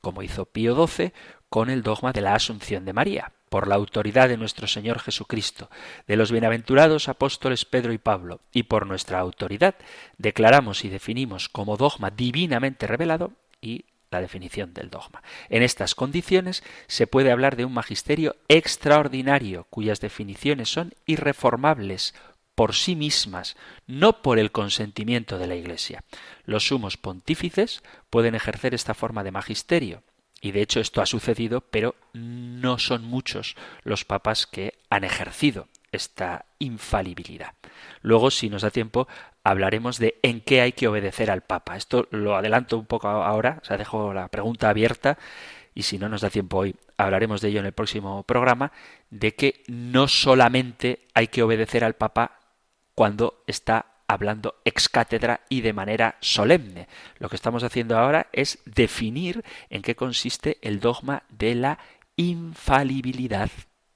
como 0.00 0.22
hizo 0.22 0.46
Pío 0.46 0.86
XII, 0.86 1.12
con 1.48 1.70
el 1.70 1.82
dogma 1.82 2.12
de 2.12 2.20
la 2.20 2.34
Asunción 2.34 2.84
de 2.84 2.92
María 2.92 3.32
por 3.48 3.66
la 3.66 3.74
autoridad 3.74 4.28
de 4.28 4.36
nuestro 4.36 4.68
Señor 4.68 5.00
Jesucristo, 5.00 5.70
de 6.06 6.16
los 6.16 6.30
bienaventurados 6.30 7.08
apóstoles 7.08 7.64
Pedro 7.64 7.92
y 7.92 7.98
Pablo, 7.98 8.40
y 8.52 8.62
por 8.62 8.86
nuestra 8.86 9.18
autoridad, 9.18 9.74
declaramos 10.18 10.84
y 10.84 10.88
definimos 10.88 11.48
como 11.48 11.76
dogma 11.76 12.10
divinamente 12.10 12.86
revelado 12.86 13.32
y 13.60 13.86
la 14.10 14.20
definición 14.20 14.74
del 14.74 14.90
dogma. 14.90 15.22
En 15.48 15.62
estas 15.62 15.94
condiciones 15.94 16.64
se 16.88 17.06
puede 17.06 17.30
hablar 17.30 17.56
de 17.56 17.64
un 17.64 17.72
magisterio 17.72 18.36
extraordinario 18.48 19.66
cuyas 19.70 20.00
definiciones 20.00 20.68
son 20.68 20.94
irreformables 21.06 22.14
por 22.56 22.74
sí 22.74 22.96
mismas, 22.96 23.56
no 23.86 24.20
por 24.20 24.38
el 24.38 24.50
consentimiento 24.50 25.38
de 25.38 25.46
la 25.46 25.54
Iglesia. 25.54 26.04
Los 26.44 26.66
sumos 26.66 26.96
pontífices 26.96 27.82
pueden 28.10 28.34
ejercer 28.34 28.74
esta 28.74 28.94
forma 28.94 29.22
de 29.22 29.30
magisterio, 29.30 30.02
y 30.42 30.50
de 30.50 30.62
hecho 30.62 30.80
esto 30.80 31.00
ha 31.00 31.06
sucedido, 31.06 31.60
pero 31.60 31.94
no 32.12 32.78
son 32.78 33.04
muchos 33.04 33.56
los 33.84 34.04
papas 34.04 34.46
que 34.46 34.74
han 34.90 35.04
ejercido 35.04 35.68
esta 35.92 36.46
infalibilidad. 36.58 37.54
Luego, 38.02 38.30
si 38.30 38.48
nos 38.48 38.62
da 38.62 38.70
tiempo, 38.70 39.08
hablaremos 39.44 39.98
de 39.98 40.18
en 40.22 40.40
qué 40.40 40.60
hay 40.60 40.72
que 40.72 40.88
obedecer 40.88 41.30
al 41.30 41.42
Papa. 41.42 41.76
Esto 41.76 42.06
lo 42.10 42.36
adelanto 42.36 42.78
un 42.78 42.86
poco 42.86 43.08
ahora, 43.08 43.58
o 43.62 43.64
sea, 43.64 43.76
dejo 43.76 44.12
la 44.12 44.28
pregunta 44.28 44.68
abierta 44.68 45.18
y 45.74 45.82
si 45.82 45.98
no 45.98 46.08
nos 46.08 46.20
da 46.20 46.30
tiempo 46.30 46.58
hoy, 46.58 46.76
hablaremos 46.96 47.40
de 47.40 47.48
ello 47.48 47.60
en 47.60 47.66
el 47.66 47.72
próximo 47.72 48.22
programa, 48.24 48.72
de 49.10 49.34
que 49.34 49.62
no 49.68 50.08
solamente 50.08 51.06
hay 51.14 51.28
que 51.28 51.42
obedecer 51.42 51.84
al 51.84 51.94
Papa 51.94 52.40
cuando 52.94 53.42
está 53.46 53.86
hablando 54.08 54.56
ex 54.64 54.88
cátedra 54.88 55.42
y 55.48 55.60
de 55.60 55.72
manera 55.72 56.16
solemne. 56.20 56.88
Lo 57.18 57.28
que 57.28 57.36
estamos 57.36 57.62
haciendo 57.62 57.96
ahora 57.96 58.26
es 58.32 58.58
definir 58.64 59.44
en 59.70 59.82
qué 59.82 59.94
consiste 59.94 60.58
el 60.62 60.80
dogma 60.80 61.22
de 61.28 61.54
la 61.54 61.78
infalibilidad 62.16 63.50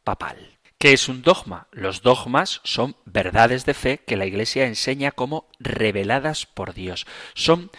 papal. 0.04 0.54
¿Qué 0.84 0.92
es 0.92 1.08
un 1.08 1.22
dogma? 1.22 1.66
Los 1.72 2.02
dogmas 2.02 2.60
son 2.62 2.94
verdades 3.06 3.64
de 3.64 3.72
fe 3.72 4.02
que 4.06 4.18
la 4.18 4.26
Iglesia 4.26 4.66
enseña 4.66 5.12
como 5.12 5.48
reveladas 5.58 6.44
por 6.44 6.74
Dios. 6.74 7.06
Son 7.32 7.70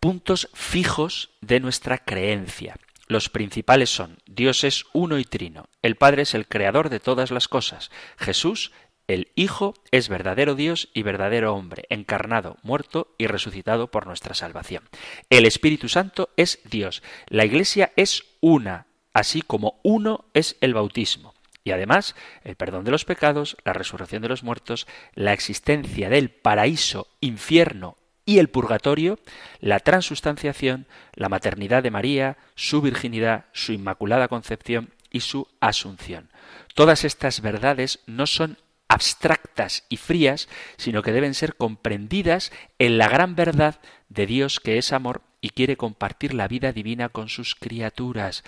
puntos 0.00 0.48
fijos 0.52 1.30
de 1.40 1.60
nuestra 1.60 1.98
creencia. 1.98 2.74
Los 3.06 3.28
principales 3.28 3.90
son 3.90 4.18
Dios 4.26 4.64
es 4.64 4.86
uno 4.92 5.20
y 5.20 5.24
trino, 5.24 5.68
el 5.80 5.94
Padre 5.94 6.22
es 6.22 6.34
el 6.34 6.48
creador 6.48 6.88
de 6.88 6.98
todas 6.98 7.30
las 7.30 7.46
cosas, 7.46 7.92
Jesús 8.18 8.72
el 9.06 9.30
Hijo 9.36 9.74
es 9.92 10.08
verdadero 10.08 10.56
Dios 10.56 10.88
y 10.92 11.04
verdadero 11.04 11.54
hombre, 11.54 11.84
encarnado, 11.88 12.56
muerto 12.64 13.14
y 13.16 13.28
resucitado 13.28 13.92
por 13.92 14.08
nuestra 14.08 14.34
salvación. 14.34 14.88
El 15.28 15.46
Espíritu 15.46 15.88
Santo 15.88 16.30
es 16.36 16.58
Dios. 16.64 17.04
La 17.28 17.44
Iglesia 17.44 17.92
es 17.94 18.24
una, 18.40 18.88
así 19.12 19.40
como 19.40 19.78
uno 19.84 20.24
es 20.34 20.56
el 20.60 20.74
bautismo. 20.74 21.34
Y 21.70 21.72
además, 21.72 22.16
el 22.42 22.56
perdón 22.56 22.84
de 22.84 22.90
los 22.90 23.04
pecados, 23.04 23.56
la 23.64 23.72
resurrección 23.72 24.22
de 24.22 24.28
los 24.28 24.42
muertos, 24.42 24.88
la 25.14 25.32
existencia 25.32 26.10
del 26.10 26.28
paraíso, 26.28 27.06
infierno 27.20 27.96
y 28.26 28.40
el 28.40 28.48
purgatorio, 28.48 29.20
la 29.60 29.78
transustanciación, 29.78 30.88
la 31.14 31.28
maternidad 31.28 31.84
de 31.84 31.92
María, 31.92 32.38
su 32.56 32.82
virginidad, 32.82 33.44
su 33.52 33.72
inmaculada 33.72 34.26
concepción 34.26 34.90
y 35.12 35.20
su 35.20 35.46
asunción. 35.60 36.28
Todas 36.74 37.04
estas 37.04 37.40
verdades 37.40 38.00
no 38.06 38.26
son 38.26 38.58
abstractas 38.88 39.84
y 39.88 39.96
frías, 39.96 40.48
sino 40.76 41.02
que 41.02 41.12
deben 41.12 41.34
ser 41.34 41.54
comprendidas 41.54 42.50
en 42.80 42.98
la 42.98 43.08
gran 43.08 43.36
verdad 43.36 43.78
de 44.08 44.26
Dios 44.26 44.58
que 44.58 44.76
es 44.76 44.92
amor 44.92 45.22
y 45.40 45.50
quiere 45.50 45.76
compartir 45.76 46.34
la 46.34 46.48
vida 46.48 46.72
divina 46.72 47.10
con 47.10 47.28
sus 47.28 47.54
criaturas. 47.54 48.42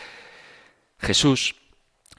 Jesús 0.99 1.55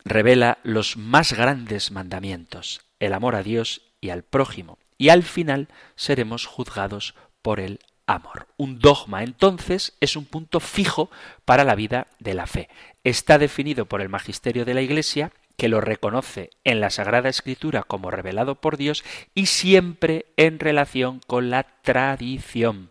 revela 0.06 0.60
los 0.64 0.98
más 0.98 1.34
grandes 1.34 1.92
mandamientos, 1.92 2.82
el 3.00 3.14
amor 3.14 3.36
a 3.36 3.44
Dios 3.44 3.82
y 4.02 4.10
al 4.10 4.24
prójimo, 4.24 4.78
y 4.98 5.10
al 5.10 5.24
final 5.24 5.68
seremos 5.96 6.46
juzgados 6.46 7.16
por 7.42 7.60
el 7.60 7.80
amor. 8.06 8.48
Un 8.58 8.80
dogma, 8.80 9.24
entonces, 9.24 9.94
es 10.00 10.16
un 10.16 10.26
punto 10.26 10.60
fijo 10.60 11.10
para 11.46 11.64
la 11.64 11.76
vida 11.76 12.08
de 12.20 12.34
la 12.34 12.48
fe. 12.48 12.70
Está 13.04 13.38
definido 13.38 13.86
por 13.86 14.02
el 14.02 14.10
magisterio 14.10 14.66
de 14.66 14.74
la 14.74 14.82
Iglesia 14.82 15.32
que 15.58 15.70
lo 15.70 15.82
reconoce 15.82 16.50
en 16.64 16.80
la 16.80 16.90
Sagrada 16.90 17.30
Escritura 17.30 17.84
como 17.84 18.12
revelado 18.12 18.56
por 18.56 18.78
Dios 18.78 19.04
y 19.34 19.46
siempre 19.46 20.26
en 20.36 20.60
relación 20.60 21.22
con 21.28 21.50
la 21.50 21.64
tradición. 21.82 22.90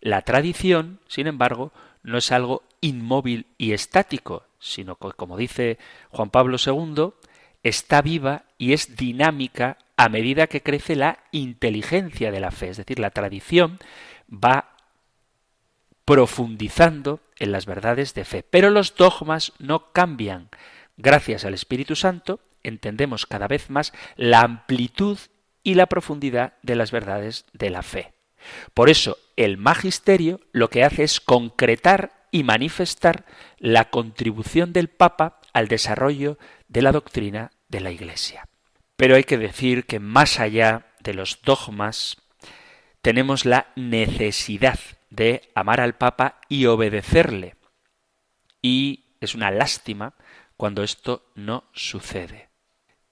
La 0.00 0.22
tradición, 0.22 1.00
sin 1.06 1.26
embargo, 1.26 1.72
no 2.02 2.18
es 2.18 2.32
algo 2.32 2.64
inmóvil 2.80 3.46
y 3.58 3.72
estático, 3.72 4.44
sino 4.62 4.96
que, 4.96 5.10
como 5.16 5.36
dice 5.36 5.78
Juan 6.10 6.30
Pablo 6.30 6.56
II, 6.64 7.10
está 7.62 8.00
viva 8.00 8.44
y 8.58 8.72
es 8.72 8.96
dinámica 8.96 9.78
a 9.96 10.08
medida 10.08 10.46
que 10.46 10.62
crece 10.62 10.96
la 10.96 11.18
inteligencia 11.32 12.30
de 12.30 12.40
la 12.40 12.50
fe. 12.50 12.70
Es 12.70 12.76
decir, 12.76 12.98
la 12.98 13.10
tradición 13.10 13.78
va 14.32 14.76
profundizando 16.04 17.20
en 17.38 17.52
las 17.52 17.66
verdades 17.66 18.14
de 18.14 18.24
fe. 18.24 18.42
Pero 18.42 18.70
los 18.70 18.94
dogmas 18.96 19.52
no 19.58 19.92
cambian. 19.92 20.48
Gracias 20.96 21.44
al 21.44 21.54
Espíritu 21.54 21.96
Santo 21.96 22.40
entendemos 22.62 23.26
cada 23.26 23.48
vez 23.48 23.70
más 23.70 23.92
la 24.16 24.40
amplitud 24.40 25.18
y 25.64 25.74
la 25.74 25.86
profundidad 25.86 26.54
de 26.62 26.76
las 26.76 26.90
verdades 26.90 27.46
de 27.52 27.70
la 27.70 27.82
fe. 27.82 28.12
Por 28.74 28.90
eso 28.90 29.18
el 29.36 29.56
magisterio 29.56 30.40
lo 30.52 30.68
que 30.68 30.84
hace 30.84 31.04
es 31.04 31.20
concretar 31.20 32.21
y 32.32 32.42
manifestar 32.42 33.24
la 33.58 33.90
contribución 33.90 34.72
del 34.72 34.88
Papa 34.88 35.38
al 35.52 35.68
desarrollo 35.68 36.38
de 36.66 36.82
la 36.82 36.90
doctrina 36.90 37.52
de 37.68 37.80
la 37.80 37.92
Iglesia. 37.92 38.48
Pero 38.96 39.14
hay 39.14 39.22
que 39.22 39.38
decir 39.38 39.84
que 39.84 40.00
más 40.00 40.40
allá 40.40 40.86
de 41.00 41.14
los 41.14 41.40
dogmas 41.42 42.16
tenemos 43.02 43.44
la 43.44 43.68
necesidad 43.76 44.78
de 45.10 45.42
amar 45.54 45.80
al 45.80 45.94
Papa 45.94 46.40
y 46.48 46.66
obedecerle. 46.66 47.54
Y 48.62 49.04
es 49.20 49.34
una 49.34 49.50
lástima 49.50 50.14
cuando 50.56 50.82
esto 50.82 51.30
no 51.34 51.64
sucede. 51.72 52.48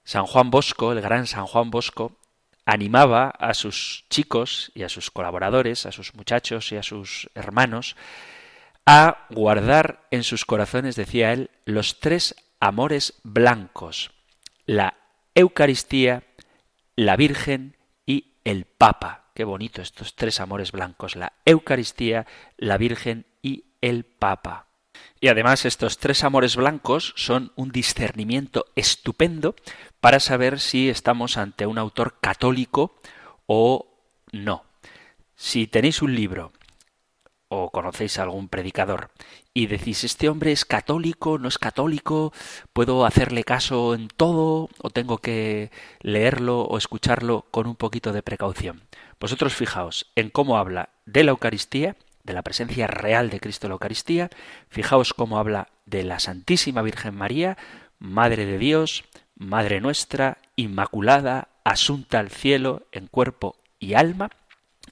San 0.03 0.25
Juan 0.25 0.49
Bosco, 0.49 0.93
el 0.93 1.01
gran 1.01 1.27
San 1.27 1.45
Juan 1.45 1.69
Bosco, 1.69 2.17
animaba 2.65 3.29
a 3.29 3.53
sus 3.53 4.05
chicos 4.09 4.71
y 4.73 4.83
a 4.83 4.89
sus 4.89 5.11
colaboradores, 5.11 5.85
a 5.85 5.91
sus 5.91 6.15
muchachos 6.15 6.71
y 6.71 6.77
a 6.77 6.83
sus 6.83 7.29
hermanos, 7.35 7.95
a 8.85 9.27
guardar 9.29 10.07
en 10.11 10.23
sus 10.23 10.45
corazones, 10.45 10.95
decía 10.95 11.33
él, 11.33 11.49
los 11.65 11.99
tres 11.99 12.35
amores 12.59 13.13
blancos, 13.23 14.11
la 14.65 14.95
Eucaristía, 15.35 16.23
la 16.95 17.15
Virgen 17.15 17.77
y 18.05 18.35
el 18.43 18.65
Papa. 18.65 19.31
Qué 19.33 19.43
bonito 19.43 19.81
estos 19.81 20.15
tres 20.15 20.39
amores 20.39 20.71
blancos, 20.71 21.15
la 21.15 21.33
Eucaristía, 21.45 22.25
la 22.57 22.77
Virgen 22.77 23.25
y 23.41 23.65
el 23.81 24.03
Papa. 24.03 24.67
Y 25.19 25.29
además 25.29 25.65
estos 25.65 25.97
tres 25.97 26.23
amores 26.23 26.55
blancos 26.55 27.13
son 27.15 27.53
un 27.55 27.71
discernimiento 27.71 28.65
estupendo 28.75 29.55
para 29.99 30.19
saber 30.19 30.59
si 30.59 30.89
estamos 30.89 31.37
ante 31.37 31.65
un 31.65 31.77
autor 31.77 32.19
católico 32.19 32.99
o 33.45 33.99
no. 34.31 34.65
Si 35.35 35.67
tenéis 35.67 36.01
un 36.01 36.15
libro 36.15 36.51
o 37.53 37.69
conocéis 37.69 38.17
a 38.17 38.23
algún 38.23 38.47
predicador 38.47 39.11
y 39.53 39.67
decís, 39.67 40.05
este 40.05 40.29
hombre 40.29 40.53
es 40.53 40.63
católico, 40.63 41.37
no 41.37 41.49
es 41.49 41.57
católico, 41.57 42.31
puedo 42.71 43.05
hacerle 43.05 43.43
caso 43.43 43.93
en 43.93 44.07
todo 44.07 44.69
o 44.81 44.89
tengo 44.89 45.17
que 45.17 45.69
leerlo 45.99 46.61
o 46.61 46.77
escucharlo 46.77 47.45
con 47.51 47.67
un 47.67 47.75
poquito 47.75 48.13
de 48.13 48.23
precaución. 48.23 48.83
Vosotros 49.19 49.53
fijaos 49.53 50.09
en 50.15 50.29
cómo 50.29 50.57
habla 50.57 50.89
de 51.05 51.25
la 51.25 51.31
Eucaristía, 51.31 51.97
de 52.23 52.33
la 52.33 52.41
presencia 52.41 52.87
real 52.87 53.29
de 53.29 53.41
Cristo 53.41 53.67
en 53.67 53.71
la 53.71 53.75
Eucaristía, 53.75 54.29
fijaos 54.69 55.13
cómo 55.13 55.37
habla 55.37 55.67
de 55.85 56.03
la 56.03 56.19
Santísima 56.19 56.81
Virgen 56.81 57.15
María, 57.15 57.57
Madre 57.99 58.45
de 58.45 58.59
Dios, 58.59 59.03
Madre 59.35 59.81
nuestra, 59.81 60.37
Inmaculada, 60.55 61.49
asunta 61.65 62.19
al 62.19 62.29
cielo 62.29 62.87
en 62.93 63.07
cuerpo 63.07 63.57
y 63.77 63.95
alma, 63.95 64.29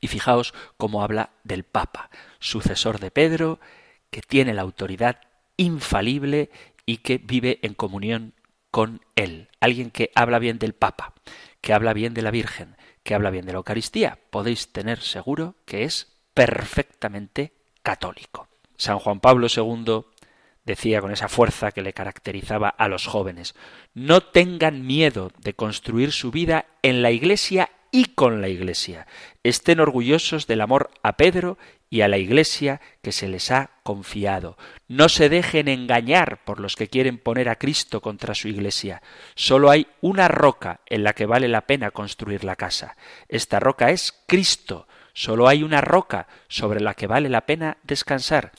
y 0.01 0.07
fijaos 0.07 0.53
cómo 0.77 1.03
habla 1.03 1.31
del 1.43 1.63
Papa, 1.63 2.09
sucesor 2.39 2.99
de 2.99 3.11
Pedro, 3.11 3.59
que 4.09 4.21
tiene 4.21 4.53
la 4.53 4.61
autoridad 4.61 5.21
infalible 5.57 6.49
y 6.85 6.97
que 6.97 7.17
vive 7.17 7.59
en 7.61 7.73
comunión 7.73 8.33
con 8.71 9.01
él. 9.15 9.49
Alguien 9.59 9.91
que 9.91 10.11
habla 10.15 10.39
bien 10.39 10.59
del 10.59 10.73
Papa, 10.73 11.13
que 11.61 11.73
habla 11.73 11.93
bien 11.93 12.13
de 12.13 12.21
la 12.21 12.31
Virgen, 12.31 12.77
que 13.03 13.13
habla 13.13 13.29
bien 13.29 13.45
de 13.45 13.53
la 13.53 13.57
Eucaristía. 13.57 14.19
Podéis 14.29 14.71
tener 14.71 15.01
seguro 15.01 15.55
que 15.65 15.83
es 15.83 16.19
perfectamente 16.33 17.53
católico. 17.83 18.47
San 18.77 18.99
Juan 18.99 19.19
Pablo 19.19 19.47
II 19.53 20.05
decía 20.63 21.01
con 21.01 21.11
esa 21.11 21.27
fuerza 21.27 21.71
que 21.71 21.81
le 21.81 21.93
caracterizaba 21.93 22.69
a 22.69 22.87
los 22.87 23.07
jóvenes, 23.07 23.55
no 23.93 24.21
tengan 24.21 24.85
miedo 24.85 25.31
de 25.39 25.53
construir 25.53 26.11
su 26.11 26.31
vida 26.31 26.65
en 26.83 27.01
la 27.01 27.11
Iglesia 27.11 27.71
y 27.91 28.05
con 28.05 28.41
la 28.41 28.49
Iglesia. 28.49 29.07
Estén 29.43 29.79
orgullosos 29.79 30.47
del 30.47 30.61
amor 30.61 30.91
a 31.03 31.17
Pedro 31.17 31.57
y 31.89 32.01
a 32.01 32.07
la 32.07 32.17
Iglesia 32.17 32.81
que 33.01 33.11
se 33.11 33.27
les 33.27 33.51
ha 33.51 33.71
confiado. 33.83 34.57
No 34.87 35.09
se 35.09 35.29
dejen 35.29 35.67
engañar 35.67 36.43
por 36.43 36.59
los 36.59 36.75
que 36.75 36.87
quieren 36.87 37.17
poner 37.17 37.49
a 37.49 37.57
Cristo 37.57 38.01
contra 38.01 38.35
su 38.35 38.47
Iglesia. 38.47 39.01
Solo 39.35 39.71
hay 39.71 39.87
una 40.01 40.27
roca 40.27 40.81
en 40.85 41.03
la 41.03 41.13
que 41.13 41.25
vale 41.25 41.47
la 41.47 41.61
pena 41.61 41.91
construir 41.91 42.43
la 42.43 42.55
casa. 42.55 42.95
Esta 43.27 43.59
roca 43.59 43.89
es 43.89 44.13
Cristo. 44.27 44.87
Solo 45.13 45.47
hay 45.47 45.63
una 45.63 45.81
roca 45.81 46.27
sobre 46.47 46.79
la 46.79 46.93
que 46.93 47.07
vale 47.07 47.29
la 47.29 47.45
pena 47.45 47.77
descansar. 47.83 48.51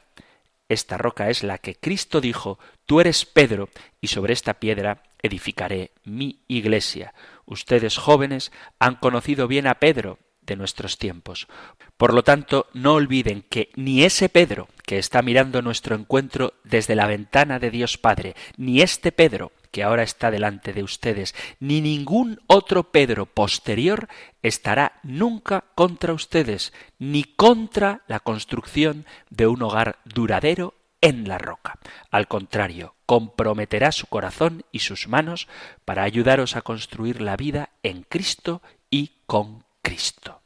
Esta 0.69 0.99
roca 0.99 1.31
es 1.31 1.43
la 1.43 1.59
que 1.59 1.75
Cristo 1.75 2.21
dijo, 2.21 2.59
tú 2.87 3.01
eres 3.01 3.25
Pedro, 3.25 3.71
y 4.01 4.07
sobre 4.07 4.33
esta 4.33 4.55
piedra 4.55 5.03
edificaré 5.21 5.91
mi 6.05 6.41
iglesia. 6.47 7.13
Ustedes 7.51 7.99
jóvenes 7.99 8.53
han 8.79 8.95
conocido 8.95 9.49
bien 9.49 9.67
a 9.67 9.75
Pedro 9.75 10.21
de 10.43 10.55
nuestros 10.55 10.99
tiempos. 10.99 11.49
Por 11.97 12.15
lo 12.15 12.23
tanto, 12.23 12.69
no 12.75 12.95
olviden 12.95 13.43
que 13.43 13.71
ni 13.75 14.05
ese 14.05 14.29
Pedro 14.29 14.69
que 14.87 14.99
está 14.99 15.21
mirando 15.21 15.61
nuestro 15.61 15.97
encuentro 15.97 16.55
desde 16.63 16.95
la 16.95 17.09
ventana 17.09 17.59
de 17.59 17.73
Dios 17.73 17.99
Padre, 17.99 18.37
ni 18.57 18.83
este 18.83 19.11
Pedro 19.11 19.51
que 19.73 19.83
ahora 19.83 20.05
está 20.05 20.31
delante 20.31 20.73
de 20.73 20.85
ustedes, 20.85 21.35
ni 21.59 21.81
ningún 21.81 22.41
otro 22.47 22.93
Pedro 22.93 23.27
posterior 23.27 24.09
estará 24.43 25.01
nunca 25.03 25.65
contra 25.75 26.13
ustedes, 26.13 26.73
ni 26.99 27.25
contra 27.25 28.03
la 28.07 28.21
construcción 28.21 29.07
de 29.29 29.49
un 29.49 29.63
hogar 29.63 29.99
duradero 30.05 30.75
en 31.01 31.29
la 31.29 31.39
roca. 31.39 31.79
Al 32.11 32.29
contrario, 32.29 32.95
comprometerá 33.07 33.93
su 33.93 34.07
corazón 34.07 34.65
y 34.73 34.81
sus 34.81 35.09
manos 35.09 35.49
para 35.85 36.03
ayudaros 36.03 36.57
a 36.57 36.63
construir 36.63 37.21
la 37.21 37.37
vida 37.37 37.71
en 37.83 38.03
Cristo 38.03 38.63
y 38.91 39.13
con 39.27 39.65
Cristo. 39.83 40.41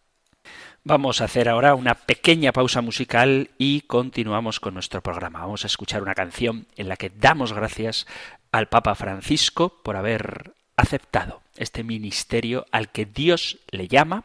Vamos 0.86 1.20
a 1.20 1.24
hacer 1.24 1.48
ahora 1.48 1.74
una 1.74 1.94
pequeña 1.94 2.52
pausa 2.52 2.82
musical 2.82 3.50
y 3.56 3.80
continuamos 3.82 4.60
con 4.60 4.74
nuestro 4.74 5.02
programa. 5.02 5.40
Vamos 5.40 5.64
a 5.64 5.66
escuchar 5.66 6.02
una 6.02 6.14
canción 6.14 6.66
en 6.76 6.90
la 6.90 6.96
que 6.96 7.08
damos 7.08 7.54
gracias 7.54 8.06
al 8.52 8.68
Papa 8.68 8.94
Francisco 8.94 9.80
por 9.82 9.96
haber 9.96 10.52
aceptado 10.76 11.42
este 11.56 11.84
ministerio 11.84 12.66
al 12.70 12.90
que 12.90 13.06
Dios 13.06 13.60
le 13.70 13.88
llama 13.88 14.24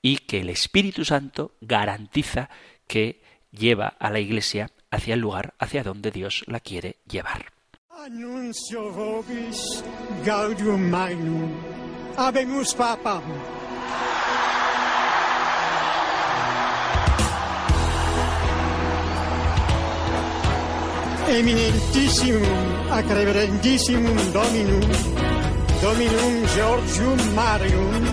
y 0.00 0.18
que 0.18 0.40
el 0.40 0.50
Espíritu 0.50 1.04
Santo 1.04 1.56
garantiza 1.60 2.50
que 2.86 3.20
lleva 3.50 3.88
a 3.98 4.10
la 4.10 4.20
Iglesia 4.20 4.70
hacia 4.90 5.14
el 5.14 5.20
lugar 5.20 5.54
hacia 5.58 5.82
donde 5.82 6.10
Dios 6.10 6.44
la 6.46 6.60
quiere 6.60 6.96
llevar. 7.08 7.52
Annuncio 7.90 8.92
vobis 8.92 9.82
gaudium 10.24 10.90
magnum. 10.90 11.50
Habemus 12.16 12.74
papam. 12.74 13.22
Eminentissimum 21.28 22.92
ac 22.92 23.06
reverendissimum 23.10 24.32
Dominum 24.32 24.86
Dominum 25.82 26.46
Georgium 26.54 27.18
Marium 27.34 28.04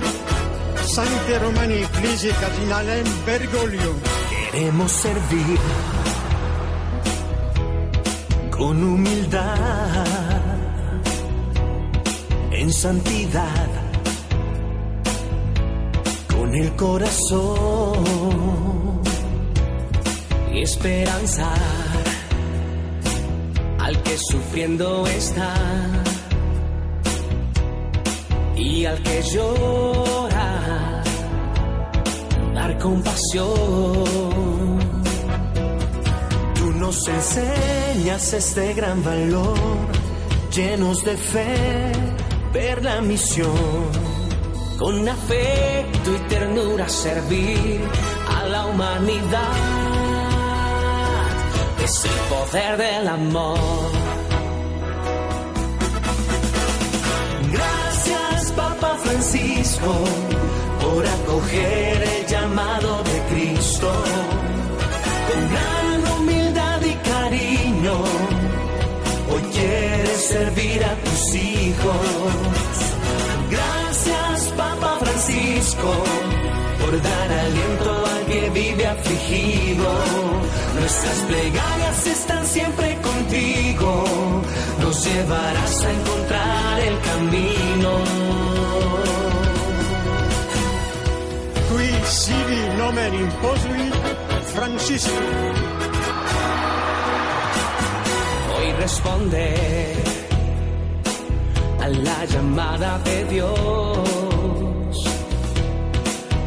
Sancte 0.82 1.38
Romani 1.40 1.84
Ecclesiae 1.84 2.34
Cardinalem 2.42 3.06
Bergoglio 3.26 3.94
Queremos 4.30 4.92
servir 4.92 5.60
con 8.58 8.84
humildad, 8.84 10.06
en 12.52 12.72
santidad, 12.72 13.68
con 16.36 16.56
el 16.56 16.76
corazón 16.76 18.04
y 20.54 20.62
esperanzar 20.62 22.04
al 23.80 24.04
que 24.04 24.18
sufriendo 24.18 25.08
está 25.08 25.54
y 28.56 28.86
al 28.86 29.02
que 29.02 29.22
llora, 29.34 31.04
dar 32.54 32.78
compasión 32.78 33.84
nos 36.84 37.08
enseñas 37.08 38.34
este 38.34 38.74
gran 38.74 39.02
valor, 39.06 39.58
llenos 40.54 41.02
de 41.06 41.16
fe, 41.16 41.94
ver 42.52 42.84
la 42.84 43.00
misión, 43.00 43.90
con 44.78 45.08
afecto 45.08 46.14
y 46.14 46.20
ternura 46.28 46.90
servir 46.90 47.80
a 48.38 48.44
la 48.48 48.66
humanidad. 48.66 49.60
Es 51.86 52.04
el 52.04 52.20
poder 52.34 52.78
del 52.78 53.08
amor. 53.08 53.92
Gracias, 57.50 58.52
Papa 58.58 58.98
Francisco, 59.04 59.94
por 60.82 61.08
acoger 61.08 62.04
el 62.16 62.28
llamado 62.28 63.03
servir 70.34 70.84
a 70.84 70.96
tus 71.06 71.36
hijos. 71.36 72.08
Gracias, 73.56 74.54
Papa 74.58 74.98
Francisco, 75.00 75.92
por 76.82 76.94
dar 77.02 77.30
aliento 77.46 77.92
al 78.14 78.26
que 78.32 78.50
vive 78.50 78.86
afligido. 78.88 79.90
Nuestras 80.80 81.18
plegarias 81.30 82.08
están 82.08 82.46
siempre 82.48 82.98
contigo, 83.10 83.92
nos 84.82 85.06
llevarás 85.06 85.86
a 85.86 85.92
encontrar 86.00 86.80
el 86.90 86.98
camino. 87.10 87.92
Qui 91.70 91.90
sivi 92.06 92.62
nomen 92.78 93.14
imposuit 93.14 93.94
Francisco. 94.54 95.63
Responde 98.84 99.46
a 101.80 101.88
la 101.88 102.26
llamada 102.26 103.00
de 103.00 103.24
Dios 103.34 104.96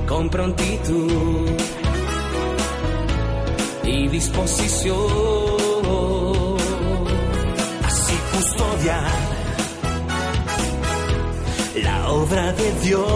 con 0.06 0.28
prontitud 0.28 1.48
y 3.84 4.08
disposición. 4.08 4.96
Así 7.88 8.16
custodiar 8.32 9.10
la 11.86 12.10
obra 12.10 12.52
de 12.52 12.70
Dios 12.86 13.08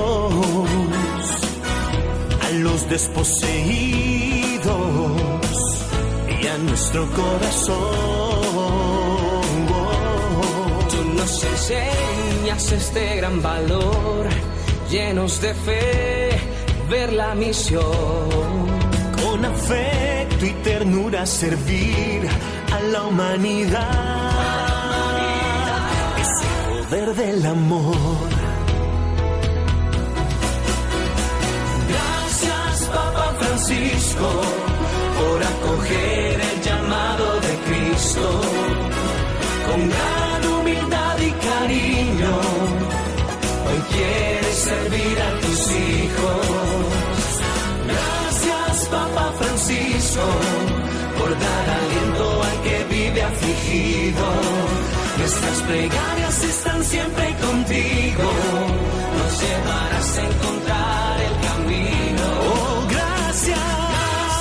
a 2.47 2.51
los 2.65 2.89
desposeídos 2.89 4.71
y 6.41 6.47
a 6.47 6.57
nuestro 6.57 7.07
corazón 7.21 8.20
nos 11.31 11.45
enseñas 11.45 12.73
este 12.73 13.17
gran 13.17 13.41
valor, 13.41 14.27
llenos 14.91 15.41
de 15.41 15.55
fe, 15.55 16.31
ver 16.89 17.13
la 17.13 17.37
misión. 17.37 17.85
Con 19.23 19.45
afecto 19.45 20.45
y 20.45 20.53
ternura 20.65 21.25
servir 21.27 22.29
a 22.73 22.81
la 22.81 23.03
humanidad. 23.03 23.81
Ese 26.21 26.49
poder 26.69 27.15
del 27.15 27.47
amor. 27.47 28.29
Gracias, 31.93 32.89
Papa 32.93 33.35
Francisco, 33.39 34.31
por 35.21 35.45
acoger 35.45 36.41
el 36.41 36.61
llamado 36.61 37.41
de 37.41 37.55
Cristo. 37.69 38.41
Con 39.71 39.91
hoy 43.69 43.81
quieres 43.93 44.57
servir 44.57 45.17
a 45.21 45.41
tus 45.41 45.71
hijos. 45.71 46.47
Gracias, 47.87 48.89
Papa 48.89 49.33
Francisco, 49.39 50.27
por 51.19 51.31
dar 51.39 51.67
aliento 51.79 52.43
al 52.43 52.63
que 52.63 52.85
vive 52.95 53.23
afligido. 53.23 54.25
Nuestras 55.19 55.59
plegarias 55.63 56.43
están 56.45 56.85
siempre 56.85 57.35
contigo. 57.47 58.31
Nos 59.19 59.43
llevarás 59.43 60.19
a 60.19 60.23
encontrar 60.25 61.21
el 61.21 61.35
camino. 61.49 62.25
Oh, 62.51 62.87
gracias. 62.89 63.59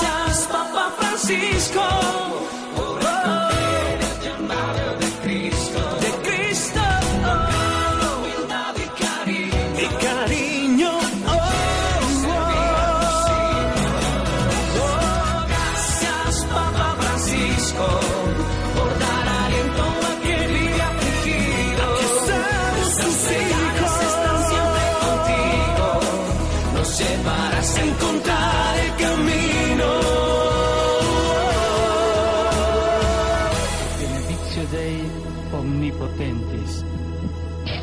Gracias, 0.01 0.47
Papa 0.51 0.93
Francisco. 0.97 1.83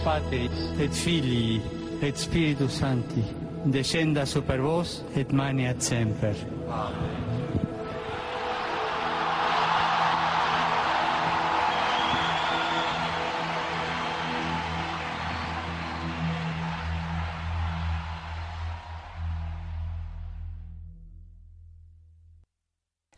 Patris 0.06 0.50
et 0.78 0.94
Filii 0.94 1.60
et 2.00 2.16
Spiritus 2.16 2.78
Sancti, 2.78 3.24
descenda 3.66 4.24
super 4.24 4.62
vos 4.62 5.02
et 5.16 5.32
maniat 5.32 5.82
semper. 5.82 6.36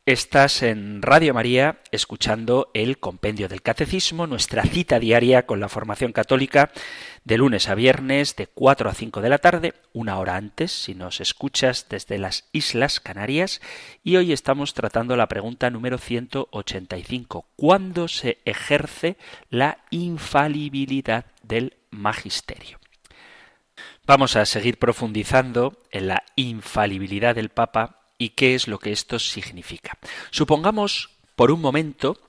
Estás 0.09 0.63
en 0.63 1.03
Radio 1.03 1.35
María 1.35 1.81
escuchando 1.93 2.71
el 2.73 2.99
Compendio 2.99 3.47
del 3.47 3.61
Catecismo, 3.61 4.27
nuestra 4.27 4.63
cita 4.63 4.99
diaria 4.99 5.45
con 5.45 5.61
la 5.61 5.69
formación 5.69 6.13
católica 6.13 6.71
de 7.25 7.37
lunes 7.37 7.69
a 7.69 7.75
viernes 7.75 8.35
de 8.35 8.47
4 8.47 8.89
a 8.89 8.95
5 8.95 9.21
de 9.21 9.29
la 9.29 9.37
tarde, 9.37 9.75
una 9.93 10.19
hora 10.19 10.37
antes 10.37 10.73
si 10.73 10.95
nos 10.95 11.21
escuchas 11.21 11.89
desde 11.91 12.17
las 12.17 12.49
Islas 12.53 13.01
Canarias 13.01 13.61
y 14.03 14.17
hoy 14.17 14.33
estamos 14.33 14.73
tratando 14.73 15.15
la 15.15 15.29
pregunta 15.29 15.69
número 15.69 15.99
185. 15.99 17.45
¿Cuándo 17.55 18.09
se 18.09 18.39
ejerce 18.47 19.19
la 19.51 19.85
infalibilidad 19.91 21.27
del 21.43 21.77
magisterio? 21.91 22.79
Vamos 24.07 24.37
a 24.37 24.47
seguir 24.47 24.79
profundizando 24.79 25.77
en 25.91 26.09
la 26.09 26.23
infalibilidad 26.35 27.35
del 27.35 27.51
Papa 27.51 27.98
y 28.19 28.31
qué 28.31 28.55
es 28.55 28.69
lo 28.69 28.79
que 28.79 28.93
esto 28.93 29.19
significa. 29.19 29.97
Supongamos 30.31 31.11
por 31.37 31.51
un 31.51 31.61
momento 31.61 32.21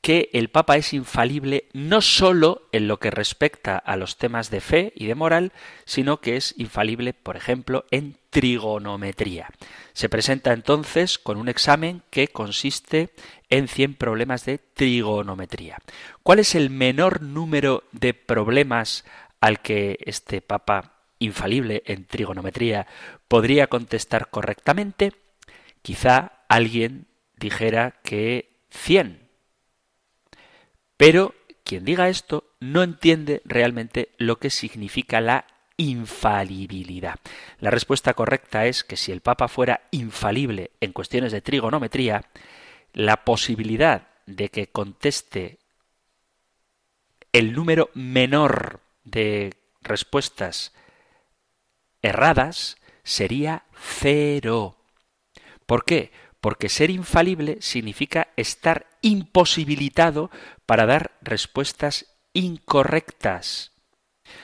que 0.00 0.30
el 0.32 0.48
Papa 0.48 0.76
es 0.76 0.92
infalible 0.94 1.68
no 1.72 2.00
sólo 2.00 2.62
en 2.72 2.88
lo 2.88 2.98
que 2.98 3.10
respecta 3.10 3.76
a 3.76 3.96
los 3.96 4.16
temas 4.16 4.50
de 4.50 4.60
fe 4.60 4.92
y 4.96 5.06
de 5.06 5.14
moral, 5.14 5.52
sino 5.84 6.20
que 6.20 6.36
es 6.36 6.54
infalible, 6.56 7.12
por 7.12 7.36
ejemplo, 7.36 7.84
en 7.90 8.16
trigonometría. 8.30 9.48
Se 9.92 10.08
presenta 10.08 10.52
entonces 10.52 11.18
con 11.18 11.36
un 11.36 11.48
examen 11.48 12.02
que 12.10 12.28
consiste 12.28 13.10
en 13.50 13.68
100 13.68 13.94
problemas 13.96 14.44
de 14.46 14.58
trigonometría. 14.58 15.78
¿Cuál 16.22 16.38
es 16.38 16.54
el 16.54 16.70
menor 16.70 17.20
número 17.20 17.84
de 17.92 18.14
problemas 18.14 19.04
al 19.40 19.60
que 19.60 19.98
este 20.00 20.40
Papa 20.40 20.94
infalible 21.18 21.82
en 21.84 22.06
trigonometría 22.06 22.86
podría 23.28 23.66
contestar 23.66 24.30
correctamente? 24.30 25.12
Quizá 25.82 26.44
alguien 26.48 27.06
dijera 27.36 28.00
que 28.02 28.50
100. 28.70 29.28
Pero 30.96 31.34
quien 31.64 31.84
diga 31.84 32.08
esto 32.08 32.44
no 32.60 32.82
entiende 32.82 33.42
realmente 33.44 34.10
lo 34.18 34.38
que 34.38 34.50
significa 34.50 35.20
la 35.20 35.46
infalibilidad. 35.76 37.18
La 37.58 37.70
respuesta 37.70 38.12
correcta 38.12 38.66
es 38.66 38.84
que 38.84 38.96
si 38.96 39.12
el 39.12 39.22
Papa 39.22 39.48
fuera 39.48 39.88
infalible 39.92 40.72
en 40.80 40.92
cuestiones 40.92 41.32
de 41.32 41.40
trigonometría, 41.40 42.26
la 42.92 43.24
posibilidad 43.24 44.08
de 44.26 44.50
que 44.50 44.66
conteste 44.66 45.58
el 47.32 47.54
número 47.54 47.90
menor 47.94 48.80
de 49.04 49.54
respuestas 49.80 50.74
erradas 52.02 52.76
sería 53.04 53.64
cero. 53.74 54.79
¿Por 55.70 55.84
qué? 55.84 56.10
Porque 56.40 56.68
ser 56.68 56.90
infalible 56.90 57.58
significa 57.60 58.32
estar 58.36 58.88
imposibilitado 59.02 60.28
para 60.66 60.84
dar 60.84 61.16
respuestas 61.22 62.18
incorrectas. 62.32 63.70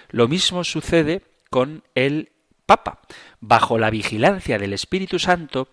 Lo 0.08 0.28
mismo 0.28 0.62
sucede 0.62 1.22
con 1.50 1.82
el 1.96 2.30
Papa. 2.64 3.00
Bajo 3.40 3.76
la 3.76 3.90
vigilancia 3.90 4.56
del 4.60 4.72
Espíritu 4.72 5.18
Santo, 5.18 5.66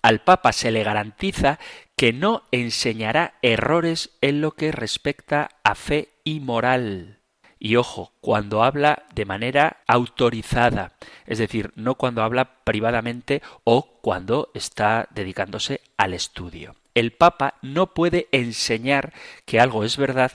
al 0.00 0.22
Papa 0.22 0.52
se 0.52 0.70
le 0.70 0.82
garantiza 0.84 1.58
que 1.94 2.14
no 2.14 2.44
enseñará 2.50 3.34
errores 3.42 4.16
en 4.22 4.40
lo 4.40 4.52
que 4.52 4.72
respecta 4.72 5.50
a 5.64 5.74
fe 5.74 6.14
y 6.24 6.40
moral. 6.40 7.18
Y 7.58 7.76
ojo, 7.76 8.14
cuando 8.20 8.62
habla 8.62 9.04
de 9.14 9.26
manera 9.26 9.82
autorizada, 9.86 10.92
es 11.26 11.36
decir, 11.38 11.72
no 11.74 11.96
cuando 11.96 12.22
habla 12.22 12.62
privadamente 12.64 13.42
o 13.64 13.97
cuando 14.08 14.50
está 14.54 15.06
dedicándose 15.10 15.82
al 15.98 16.14
estudio. 16.14 16.74
El 16.94 17.12
Papa 17.12 17.56
no 17.60 17.92
puede 17.92 18.26
enseñar 18.32 19.12
que 19.44 19.60
algo 19.60 19.84
es 19.84 19.98
verdad 19.98 20.32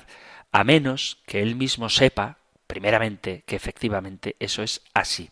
a 0.51 0.63
menos 0.63 1.23
que 1.25 1.41
él 1.41 1.55
mismo 1.55 1.89
sepa, 1.89 2.37
primeramente, 2.67 3.41
que 3.47 3.55
efectivamente 3.55 4.35
eso 4.39 4.61
es 4.61 4.81
así. 4.93 5.31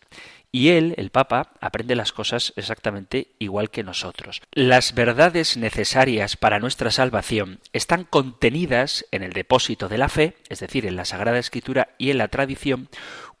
Y 0.50 0.70
él, 0.70 0.94
el 0.96 1.10
Papa, 1.10 1.52
aprende 1.60 1.94
las 1.94 2.10
cosas 2.10 2.52
exactamente 2.56 3.28
igual 3.38 3.70
que 3.70 3.84
nosotros. 3.84 4.42
Las 4.50 4.92
verdades 4.92 5.56
necesarias 5.56 6.36
para 6.36 6.58
nuestra 6.58 6.90
salvación 6.90 7.60
están 7.72 8.02
contenidas 8.02 9.06
en 9.12 9.22
el 9.22 9.34
depósito 9.34 9.88
de 9.88 9.98
la 9.98 10.08
fe, 10.08 10.34
es 10.48 10.58
decir, 10.58 10.84
en 10.84 10.96
la 10.96 11.04
Sagrada 11.04 11.38
Escritura 11.38 11.90
y 11.96 12.10
en 12.10 12.18
la 12.18 12.26
tradición, 12.26 12.88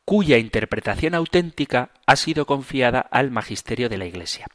cuya 0.04 0.38
interpretación 0.38 1.16
auténtica 1.16 1.90
ha 2.06 2.14
sido 2.14 2.46
confiada 2.46 3.00
al 3.00 3.32
magisterio 3.32 3.88
de 3.88 3.98
la 3.98 4.06
Iglesia. 4.06 4.46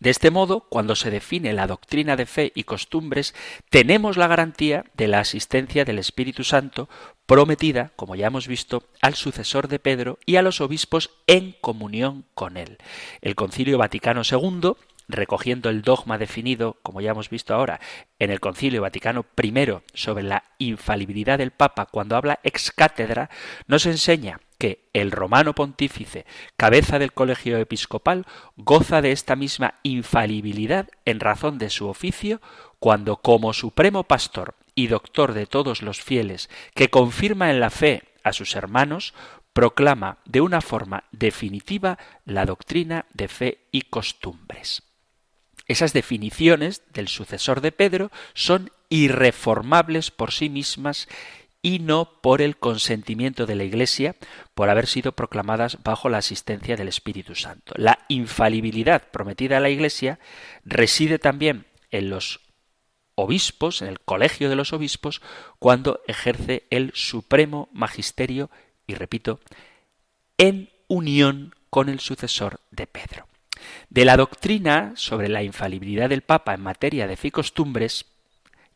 De 0.00 0.10
este 0.10 0.30
modo, 0.30 0.60
cuando 0.68 0.94
se 0.94 1.10
define 1.10 1.52
la 1.52 1.66
doctrina 1.66 2.16
de 2.16 2.26
fe 2.26 2.52
y 2.54 2.64
costumbres, 2.64 3.34
tenemos 3.70 4.16
la 4.16 4.26
garantía 4.26 4.84
de 4.94 5.08
la 5.08 5.20
asistencia 5.20 5.84
del 5.84 5.98
Espíritu 5.98 6.44
Santo 6.44 6.88
prometida, 7.26 7.92
como 7.96 8.14
ya 8.14 8.26
hemos 8.26 8.46
visto, 8.46 8.84
al 9.00 9.14
sucesor 9.14 9.68
de 9.68 9.78
Pedro 9.78 10.18
y 10.26 10.36
a 10.36 10.42
los 10.42 10.60
obispos 10.60 11.10
en 11.26 11.56
comunión 11.60 12.24
con 12.34 12.56
él. 12.56 12.78
El 13.20 13.34
Concilio 13.34 13.78
Vaticano 13.78 14.22
II 14.30 14.74
recogiendo 15.08 15.70
el 15.70 15.82
dogma 15.82 16.18
definido, 16.18 16.78
como 16.82 17.00
ya 17.00 17.10
hemos 17.10 17.30
visto 17.30 17.54
ahora, 17.54 17.80
en 18.18 18.30
el 18.30 18.40
Concilio 18.40 18.82
Vaticano 18.82 19.24
I 19.40 19.52
sobre 19.94 20.24
la 20.24 20.44
infalibilidad 20.58 21.38
del 21.38 21.52
Papa 21.52 21.86
cuando 21.86 22.16
habla 22.16 22.40
ex 22.42 22.72
cátedra, 22.72 23.30
nos 23.66 23.86
enseña 23.86 24.40
que 24.58 24.88
el 24.92 25.10
romano 25.10 25.54
pontífice, 25.54 26.26
cabeza 26.56 26.98
del 26.98 27.12
colegio 27.12 27.58
episcopal, 27.58 28.26
goza 28.56 29.02
de 29.02 29.12
esta 29.12 29.36
misma 29.36 29.74
infalibilidad 29.82 30.88
en 31.04 31.20
razón 31.20 31.58
de 31.58 31.70
su 31.70 31.88
oficio 31.88 32.40
cuando 32.78 33.16
como 33.16 33.52
supremo 33.52 34.04
pastor 34.04 34.54
y 34.74 34.88
doctor 34.88 35.32
de 35.32 35.46
todos 35.46 35.82
los 35.82 36.02
fieles, 36.02 36.50
que 36.74 36.90
confirma 36.90 37.50
en 37.50 37.60
la 37.60 37.70
fe 37.70 38.02
a 38.22 38.32
sus 38.32 38.54
hermanos, 38.56 39.14
proclama 39.52 40.18
de 40.26 40.42
una 40.42 40.60
forma 40.60 41.04
definitiva 41.12 41.98
la 42.26 42.44
doctrina 42.44 43.06
de 43.14 43.28
fe 43.28 43.58
y 43.72 43.82
costumbres. 43.82 44.82
Esas 45.66 45.92
definiciones 45.92 46.82
del 46.92 47.08
sucesor 47.08 47.60
de 47.60 47.72
Pedro 47.72 48.10
son 48.34 48.70
irreformables 48.88 50.10
por 50.10 50.30
sí 50.30 50.48
mismas 50.48 51.08
y 51.62 51.78
no 51.80 52.20
por 52.20 52.42
el 52.42 52.56
consentimiento 52.56 53.46
de 53.46 53.56
la 53.56 53.64
Iglesia 53.64 54.16
por 54.54 54.70
haber 54.70 54.86
sido 54.86 55.12
proclamadas 55.12 55.82
bajo 55.82 56.08
la 56.08 56.18
asistencia 56.18 56.76
del 56.76 56.88
Espíritu 56.88 57.34
Santo. 57.34 57.74
La 57.76 57.98
infalibilidad 58.08 59.10
prometida 59.10 59.56
a 59.56 59.60
la 59.60 59.70
Iglesia 59.70 60.18
reside 60.64 61.18
también 61.18 61.66
en 61.90 62.10
los 62.10 62.40
obispos, 63.14 63.82
en 63.82 63.88
el 63.88 64.00
colegio 64.00 64.48
de 64.48 64.56
los 64.56 64.72
obispos, 64.72 65.22
cuando 65.58 66.00
ejerce 66.06 66.66
el 66.70 66.92
supremo 66.94 67.68
magisterio, 67.72 68.50
y 68.86 68.94
repito, 68.94 69.40
en 70.38 70.70
unión 70.86 71.54
con 71.70 71.88
el 71.88 71.98
sucesor 72.00 72.60
de 72.70 72.86
Pedro. 72.86 73.26
De 73.88 74.04
la 74.04 74.16
doctrina 74.16 74.92
sobre 74.96 75.28
la 75.28 75.42
infalibilidad 75.42 76.08
del 76.08 76.22
Papa 76.22 76.54
en 76.54 76.60
materia 76.60 77.06
de 77.06 77.16
fe 77.16 77.30
costumbres, 77.30 78.04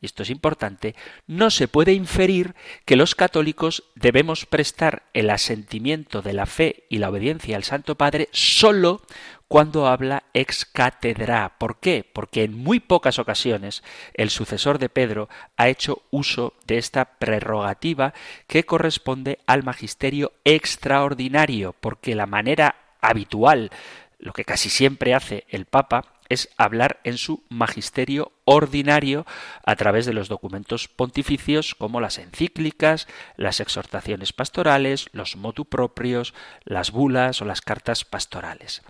y 0.01 0.07
esto 0.07 0.23
es 0.23 0.31
importante, 0.31 0.95
no 1.27 1.51
se 1.51 1.69
puede 1.69 1.93
inferir 1.93 2.55
que 2.85 2.97
los 2.97 3.15
católicos 3.15 3.85
debemos 3.95 4.47
prestar 4.47 5.03
el 5.13 5.31
asentimiento 5.31 6.23
de 6.23 6.33
la 6.33 6.47
fe 6.47 6.85
y 6.89 6.99
la 6.99 7.11
obediencia 7.11 7.57
al 7.57 7.65
Santo 7.65 7.97
Padre 7.97 8.29
sólo 8.33 9.03
cuando 9.47 9.89
habla 9.89 10.23
ex 10.33 10.65
cátedra. 10.65 11.59
¿Por 11.59 11.81
qué? 11.81 12.09
Porque 12.11 12.45
en 12.45 12.57
muy 12.57 12.81
pocas 12.81 13.19
ocasiones 13.19 13.83
el 14.15 14.31
sucesor 14.31 14.79
de 14.79 14.89
Pedro 14.89 15.29
ha 15.57 15.69
hecho 15.69 16.03
uso 16.11 16.55
de 16.67 16.79
esta 16.79 17.19
prerrogativa 17.19 18.15
que 18.47 18.65
corresponde 18.65 19.41
al 19.47 19.65
magisterio 19.65 20.33
extraordinario, 20.45 21.75
porque 21.81 22.15
la 22.15 22.27
manera 22.27 22.77
habitual, 23.01 23.71
lo 24.19 24.33
que 24.33 24.45
casi 24.45 24.71
siempre 24.71 25.15
hace 25.15 25.45
el 25.49 25.67
Papa, 25.67 26.05
es 26.31 26.49
hablar 26.57 27.01
en 27.05 27.19
su 27.19 27.43
magisterio 27.51 28.33
ordinario 28.45 29.27
a 29.67 29.77
través 29.77 30.07
de 30.07 30.15
los 30.15 30.29
documentos 30.29 30.89
pontificios 30.89 31.75
como 31.75 32.01
las 32.01 32.19
encíclicas, 32.19 33.09
las 33.37 33.61
exhortaciones 33.61 34.33
pastorales, 34.33 35.11
los 35.13 35.37
motu 35.37 35.67
propios, 35.67 36.33
las 36.65 36.93
bulas 36.93 37.43
o 37.43 37.45
las 37.45 37.61
cartas 37.61 38.05
pastorales. 38.05 38.83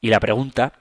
Y 0.00 0.08
la 0.08 0.20
pregunta 0.20 0.72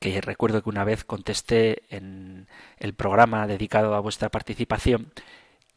que 0.00 0.20
recuerdo 0.20 0.62
que 0.62 0.70
una 0.70 0.84
vez 0.84 1.04
contesté 1.04 1.82
en 1.94 2.48
el 2.78 2.94
programa 2.94 3.46
dedicado 3.46 3.94
a 3.94 4.00
vuestra 4.00 4.30
participación, 4.30 5.12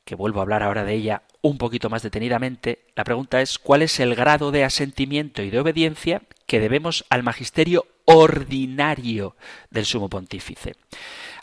que 0.06 0.16
vuelvo 0.16 0.40
a 0.40 0.44
hablar 0.44 0.64
ahora 0.64 0.86
de 0.86 0.94
ella 0.94 1.24
un 1.42 1.58
poquito 1.58 1.90
más 1.90 2.02
detenidamente, 2.02 2.86
la 2.96 3.04
pregunta 3.04 3.42
es 3.42 3.60
¿cuál 3.60 3.82
es 3.82 4.00
el 4.00 4.16
grado 4.16 4.52
de 4.52 4.64
asentimiento 4.64 5.44
y 5.44 5.50
de 5.50 5.60
obediencia 5.60 6.22
que 6.48 6.60
debemos 6.60 7.06
al 7.10 7.24
magisterio 7.24 7.86
ordinario 8.10 9.36
del 9.70 9.86
sumo 9.86 10.10
pontífice? 10.10 10.76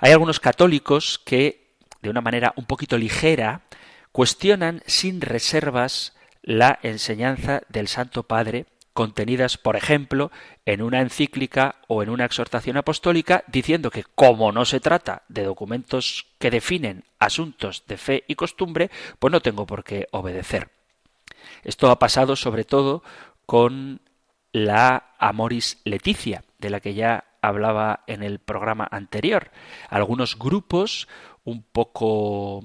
Hay 0.00 0.12
algunos 0.12 0.40
católicos 0.40 1.20
que, 1.24 1.74
de 2.02 2.10
una 2.10 2.20
manera 2.20 2.52
un 2.56 2.64
poquito 2.64 2.98
ligera, 2.98 3.62
cuestionan 4.12 4.82
sin 4.86 5.20
reservas 5.20 6.14
la 6.42 6.78
enseñanza 6.82 7.62
del 7.68 7.88
Santo 7.88 8.24
Padre 8.24 8.66
contenidas, 8.96 9.58
por 9.58 9.76
ejemplo, 9.76 10.32
en 10.64 10.82
una 10.82 11.02
encíclica 11.02 11.76
o 11.86 12.02
en 12.02 12.08
una 12.08 12.24
exhortación 12.24 12.78
apostólica, 12.78 13.44
diciendo 13.46 13.90
que 13.90 14.02
como 14.02 14.50
no 14.50 14.64
se 14.64 14.80
trata 14.80 15.22
de 15.28 15.44
documentos 15.44 16.26
que 16.38 16.50
definen 16.50 17.04
asuntos 17.18 17.84
de 17.86 17.98
fe 17.98 18.24
y 18.26 18.34
costumbre, 18.34 18.90
pues 19.18 19.30
no 19.30 19.40
tengo 19.40 19.66
por 19.66 19.84
qué 19.84 20.08
obedecer. 20.12 20.70
Esto 21.62 21.90
ha 21.90 21.98
pasado 21.98 22.36
sobre 22.36 22.64
todo 22.64 23.02
con 23.44 24.00
la 24.52 25.14
Amoris 25.18 25.78
Leticia, 25.84 26.42
de 26.66 26.70
la 26.70 26.80
que 26.80 26.94
ya 26.94 27.24
hablaba 27.42 28.02
en 28.08 28.24
el 28.24 28.40
programa 28.40 28.88
anterior. 28.90 29.52
Algunos 29.88 30.36
grupos 30.36 31.06
un 31.44 31.62
poco 31.62 32.64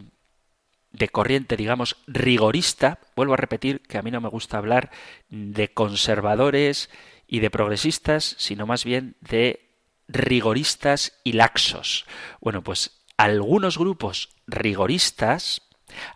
de 0.91 1.07
corriente, 1.09 1.55
digamos, 1.55 1.97
rigorista, 2.07 2.97
vuelvo 3.15 3.35
a 3.35 3.37
repetir 3.37 3.81
que 3.81 3.99
a 3.99 4.01
mí 4.01 4.09
no 4.09 4.19
me 4.19 4.29
gusta 4.29 4.57
hablar 4.57 4.89
de 5.29 5.71
conservadores 5.71 6.89
y 7.27 7.41
de 7.41 7.51
progresistas, 7.51 8.35
sino 8.39 8.65
más 8.65 8.85
bien 8.85 9.17
de 9.21 9.69
rigoristas 10.07 11.19
y 11.23 11.33
laxos. 11.33 12.07
Bueno, 12.41 12.63
pues 12.63 13.03
algunos 13.17 13.77
grupos 13.77 14.29
rigoristas 14.47 15.61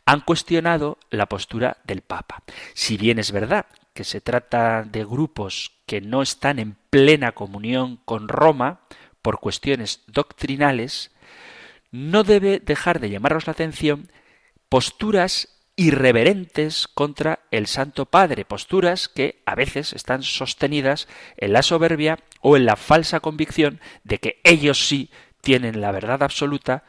han 0.07 0.21
cuestionado 0.21 0.97
la 1.11 1.27
postura 1.27 1.77
del 1.83 2.01
Papa. 2.01 2.41
Si 2.73 2.97
bien 2.97 3.19
es 3.19 3.31
verdad 3.31 3.67
que 3.95 4.03
se 4.03 4.21
trata 4.21 4.83
de 4.83 5.05
grupos 5.05 5.71
que 5.87 6.01
no 6.01 6.21
están 6.21 6.59
en 6.59 6.75
plena 6.89 7.31
comunión 7.31 7.97
con 8.03 8.27
Roma 8.27 8.81
por 9.21 9.39
cuestiones 9.39 10.03
doctrinales, 10.05 11.15
no 11.91 12.23
debe 12.23 12.59
dejar 12.59 12.99
de 12.99 13.09
llamarnos 13.09 13.47
la 13.47 13.53
atención 13.53 14.11
posturas 14.67 15.63
irreverentes 15.77 16.89
contra 16.89 17.39
el 17.51 17.67
Santo 17.67 18.05
Padre, 18.05 18.43
posturas 18.43 19.07
que 19.07 19.41
a 19.45 19.55
veces 19.55 19.93
están 19.93 20.23
sostenidas 20.23 21.07
en 21.37 21.53
la 21.53 21.63
soberbia 21.63 22.19
o 22.41 22.57
en 22.57 22.65
la 22.65 22.75
falsa 22.75 23.21
convicción 23.21 23.79
de 24.03 24.19
que 24.19 24.41
ellos 24.43 24.87
sí 24.87 25.09
tienen 25.39 25.79
la 25.79 25.91
verdad 25.91 26.21
absoluta, 26.21 26.83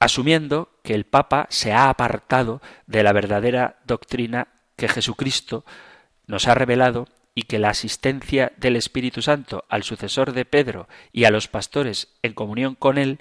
asumiendo 0.00 0.80
que 0.82 0.94
el 0.94 1.04
Papa 1.04 1.46
se 1.48 1.72
ha 1.72 1.88
apartado 1.88 2.60
de 2.86 3.04
la 3.04 3.12
verdadera 3.12 3.78
doctrina 3.86 4.48
que 4.76 4.88
Jesucristo 4.88 5.64
nos 6.26 6.48
ha 6.48 6.54
revelado 6.54 7.06
y 7.34 7.42
que 7.42 7.58
la 7.58 7.70
asistencia 7.70 8.52
del 8.56 8.76
Espíritu 8.76 9.22
Santo 9.22 9.64
al 9.68 9.82
sucesor 9.82 10.32
de 10.32 10.44
Pedro 10.44 10.88
y 11.12 11.24
a 11.24 11.30
los 11.30 11.48
pastores 11.48 12.08
en 12.22 12.32
comunión 12.32 12.74
con 12.74 12.98
él 12.98 13.20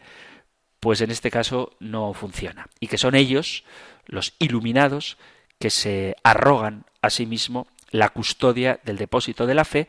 pues 0.84 0.99
en 0.99 1.12
este 1.12 1.32
caso 1.32 1.78
no 1.80 2.14
funciona. 2.14 2.68
Y 2.82 2.88
que 2.88 2.97
son 2.97 3.16
ellos, 3.16 3.64
los 4.06 4.34
iluminados, 4.38 5.18
que 5.58 5.70
se 5.70 6.18
arrogan 6.26 6.84
a 7.01 7.10
sí 7.10 7.26
mismo 7.26 7.68
la 7.89 8.10
custodia 8.10 8.82
del 8.84 8.97
depósito 8.97 9.45
de 9.45 9.56
la 9.56 9.64
fe, 9.64 9.88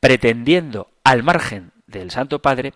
pretendiendo, 0.00 0.90
al 1.02 1.22
margen 1.22 1.72
del 1.86 2.10
Santo 2.10 2.42
Padre, 2.42 2.74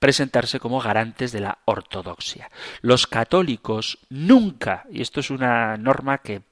presentarse 0.00 0.58
como 0.58 0.80
garantes 0.80 1.30
de 1.30 1.38
la 1.38 1.58
ortodoxia. 1.66 2.50
Los 2.80 3.06
católicos 3.06 3.98
nunca, 4.08 4.86
y 4.90 5.02
esto 5.02 5.20
es 5.20 5.30
una 5.30 5.76
norma 5.76 6.18
que 6.18 6.42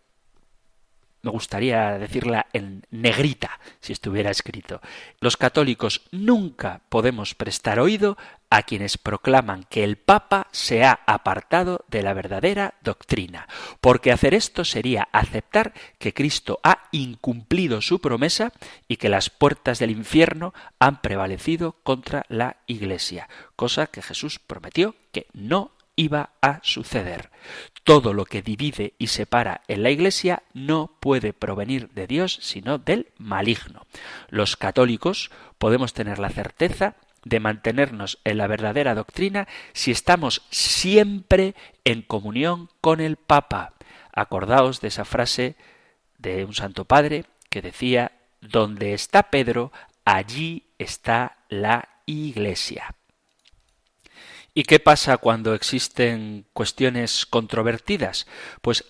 me 1.24 1.30
gustaría 1.30 1.98
decirla 1.98 2.46
en 2.52 2.86
negrita 2.90 3.58
si 3.80 3.92
estuviera 3.92 4.30
escrito. 4.30 4.80
Los 5.20 5.36
católicos 5.36 6.02
nunca 6.12 6.82
podemos 6.88 7.34
prestar 7.34 7.80
oído 7.80 8.16
a 8.50 8.62
quienes 8.62 8.98
proclaman 8.98 9.64
que 9.68 9.82
el 9.82 9.96
Papa 9.96 10.46
se 10.52 10.84
ha 10.84 11.00
apartado 11.06 11.84
de 11.88 12.02
la 12.02 12.14
verdadera 12.14 12.74
doctrina, 12.82 13.48
porque 13.80 14.12
hacer 14.12 14.34
esto 14.34 14.64
sería 14.64 15.08
aceptar 15.12 15.72
que 15.98 16.14
Cristo 16.14 16.60
ha 16.62 16.88
incumplido 16.92 17.80
su 17.80 18.00
promesa 18.00 18.52
y 18.86 18.98
que 18.98 19.08
las 19.08 19.30
puertas 19.30 19.78
del 19.78 19.90
infierno 19.90 20.54
han 20.78 21.00
prevalecido 21.00 21.72
contra 21.82 22.26
la 22.28 22.58
Iglesia, 22.66 23.28
cosa 23.56 23.88
que 23.88 24.02
Jesús 24.02 24.38
prometió 24.38 24.94
que 25.10 25.26
no 25.32 25.72
iba 25.97 26.30
a 26.40 26.61
suceder. 26.62 27.30
Todo 27.84 28.12
lo 28.12 28.24
que 28.24 28.42
divide 28.42 28.95
y 28.99 29.09
separa 29.09 29.61
en 29.68 29.82
la 29.82 29.90
Iglesia 29.90 30.42
no 30.53 30.90
puede 31.01 31.32
provenir 31.32 31.90
de 31.90 32.07
Dios, 32.07 32.38
sino 32.40 32.78
del 32.78 33.09
maligno. 33.18 33.86
Los 34.28 34.57
católicos 34.57 35.30
podemos 35.59 35.92
tener 35.92 36.18
la 36.18 36.30
certeza 36.30 36.97
de 37.24 37.40
mantenernos 37.40 38.18
en 38.24 38.38
la 38.38 38.47
verdadera 38.47 38.95
doctrina 38.95 39.49
si 39.72 39.90
estamos 39.90 40.42
siempre 40.51 41.55
en 41.84 42.03
comunión 42.03 42.68
con 42.80 43.01
el 43.01 43.16
Papa. 43.16 43.74
Acordaos 44.12 44.80
de 44.80 44.88
esa 44.88 45.05
frase 45.05 45.57
de 46.18 46.45
un 46.45 46.55
Santo 46.55 46.84
Padre 46.84 47.24
que 47.51 47.62
decía, 47.62 48.12
donde 48.40 48.95
está 48.95 49.24
Pedro, 49.24 49.72
allí 50.05 50.64
está 50.78 51.38
la 51.49 51.88
Iglesia. 52.07 52.95
¿Y 54.57 54.62
qué 54.62 54.78
pasa 54.78 55.16
cuando 55.16 55.52
existen 55.52 56.46
cuestiones 56.52 57.26
controvertidas? 57.26 58.28
Pues 58.62 58.84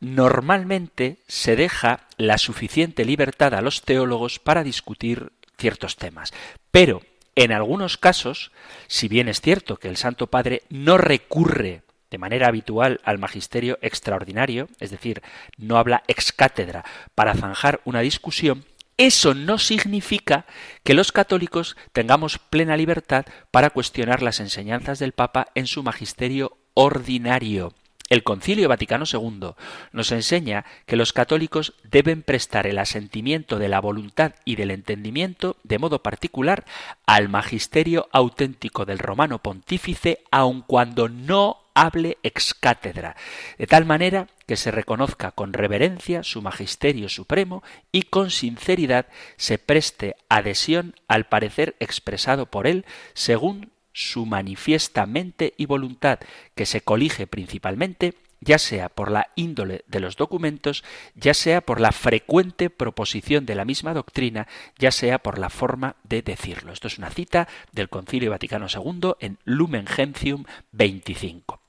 normalmente 0.00 1.18
se 1.28 1.56
deja 1.56 2.06
la 2.16 2.38
suficiente 2.38 3.04
libertad 3.04 3.52
a 3.52 3.60
los 3.60 3.82
teólogos 3.82 4.38
para 4.38 4.64
discutir 4.64 5.32
ciertos 5.58 5.96
temas. 5.96 6.32
Pero 6.70 7.02
en 7.36 7.52
algunos 7.52 7.98
casos, 7.98 8.50
si 8.86 9.08
bien 9.08 9.28
es 9.28 9.42
cierto 9.42 9.76
que 9.76 9.88
el 9.88 9.98
Santo 9.98 10.28
Padre 10.28 10.62
no 10.70 10.96
recurre 10.96 11.82
de 12.10 12.18
manera 12.18 12.48
habitual 12.48 13.00
al 13.04 13.18
magisterio 13.18 13.78
extraordinario, 13.82 14.68
es 14.80 14.90
decir, 14.90 15.22
no 15.58 15.76
habla 15.76 16.02
ex 16.08 16.32
cátedra 16.32 16.82
para 17.14 17.34
zanjar 17.34 17.82
una 17.84 18.00
discusión, 18.00 18.64
eso 19.00 19.32
no 19.32 19.56
significa 19.56 20.44
que 20.84 20.92
los 20.92 21.10
católicos 21.10 21.74
tengamos 21.94 22.38
plena 22.38 22.76
libertad 22.76 23.24
para 23.50 23.70
cuestionar 23.70 24.20
las 24.20 24.40
enseñanzas 24.40 24.98
del 24.98 25.12
Papa 25.12 25.46
en 25.54 25.66
su 25.66 25.82
magisterio 25.82 26.58
ordinario. 26.74 27.72
El 28.10 28.24
Concilio 28.24 28.68
Vaticano 28.68 29.06
II 29.10 29.52
nos 29.92 30.12
enseña 30.12 30.66
que 30.84 30.96
los 30.96 31.14
católicos 31.14 31.72
deben 31.82 32.22
prestar 32.22 32.66
el 32.66 32.76
asentimiento 32.76 33.58
de 33.58 33.68
la 33.68 33.80
voluntad 33.80 34.34
y 34.44 34.56
del 34.56 34.70
entendimiento 34.70 35.56
de 35.62 35.78
modo 35.78 36.02
particular 36.02 36.66
al 37.06 37.30
magisterio 37.30 38.06
auténtico 38.12 38.84
del 38.84 38.98
romano 38.98 39.38
pontífice 39.38 40.24
aun 40.30 40.60
cuando 40.60 41.08
no 41.08 41.60
hable 41.72 42.18
ex 42.22 42.52
cátedra, 42.52 43.16
de 43.56 43.66
tal 43.66 43.86
manera 43.86 44.26
que 44.50 44.56
se 44.56 44.72
reconozca 44.72 45.30
con 45.30 45.52
reverencia 45.52 46.24
su 46.24 46.42
magisterio 46.42 47.08
supremo 47.08 47.62
y 47.92 48.02
con 48.02 48.32
sinceridad 48.32 49.06
se 49.36 49.58
preste 49.58 50.16
adhesión 50.28 50.96
al 51.06 51.26
parecer 51.26 51.76
expresado 51.78 52.46
por 52.46 52.66
él 52.66 52.84
según 53.14 53.70
su 53.92 54.26
manifiesta 54.26 55.06
mente 55.06 55.54
y 55.56 55.66
voluntad, 55.66 56.18
que 56.56 56.66
se 56.66 56.80
colige 56.80 57.28
principalmente 57.28 58.14
ya 58.40 58.58
sea 58.58 58.88
por 58.88 59.12
la 59.12 59.28
índole 59.36 59.84
de 59.86 60.00
los 60.00 60.16
documentos, 60.16 60.82
ya 61.14 61.32
sea 61.32 61.60
por 61.60 61.80
la 61.80 61.92
frecuente 61.92 62.70
proposición 62.70 63.46
de 63.46 63.54
la 63.54 63.64
misma 63.64 63.94
doctrina, 63.94 64.48
ya 64.80 64.90
sea 64.90 65.20
por 65.20 65.38
la 65.38 65.50
forma 65.50 65.94
de 66.02 66.22
decirlo. 66.22 66.72
Esto 66.72 66.88
es 66.88 66.98
una 66.98 67.10
cita 67.10 67.46
del 67.70 67.88
Concilio 67.88 68.32
Vaticano 68.32 68.66
II 68.66 69.12
en 69.20 69.38
Lumen 69.44 69.86
Gentium 69.86 70.42
25. 70.72 71.59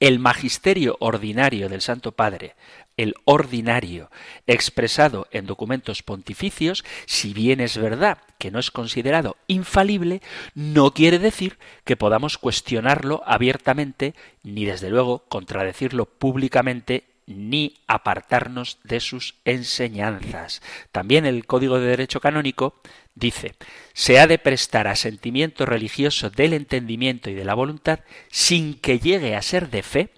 El 0.00 0.18
magisterio 0.18 0.96
ordinario 1.00 1.68
del 1.68 1.80
Santo 1.80 2.12
Padre, 2.12 2.54
el 2.96 3.14
ordinario, 3.24 4.10
expresado 4.46 5.26
en 5.30 5.46
documentos 5.46 6.02
pontificios, 6.02 6.84
si 7.06 7.32
bien 7.32 7.60
es 7.60 7.76
verdad 7.76 8.18
que 8.38 8.50
no 8.50 8.58
es 8.58 8.70
considerado 8.70 9.36
infalible, 9.46 10.22
no 10.54 10.92
quiere 10.92 11.18
decir 11.18 11.58
que 11.84 11.96
podamos 11.96 12.38
cuestionarlo 12.38 13.22
abiertamente, 13.26 14.14
ni 14.42 14.64
desde 14.64 14.90
luego 14.90 15.24
contradecirlo 15.28 16.06
públicamente 16.06 17.13
ni 17.26 17.74
apartarnos 17.86 18.78
de 18.84 19.00
sus 19.00 19.36
enseñanzas. 19.44 20.62
También 20.92 21.26
el 21.26 21.46
Código 21.46 21.78
de 21.78 21.86
Derecho 21.86 22.20
Canónico 22.20 22.80
dice, 23.14 23.54
se 23.92 24.18
ha 24.18 24.26
de 24.26 24.38
prestar 24.38 24.88
asentimiento 24.88 25.66
religioso 25.66 26.30
del 26.30 26.52
entendimiento 26.52 27.30
y 27.30 27.34
de 27.34 27.44
la 27.44 27.54
voluntad 27.54 28.00
sin 28.30 28.74
que 28.74 28.98
llegue 28.98 29.36
a 29.36 29.42
ser 29.42 29.70
de 29.70 29.82
fe 29.82 30.08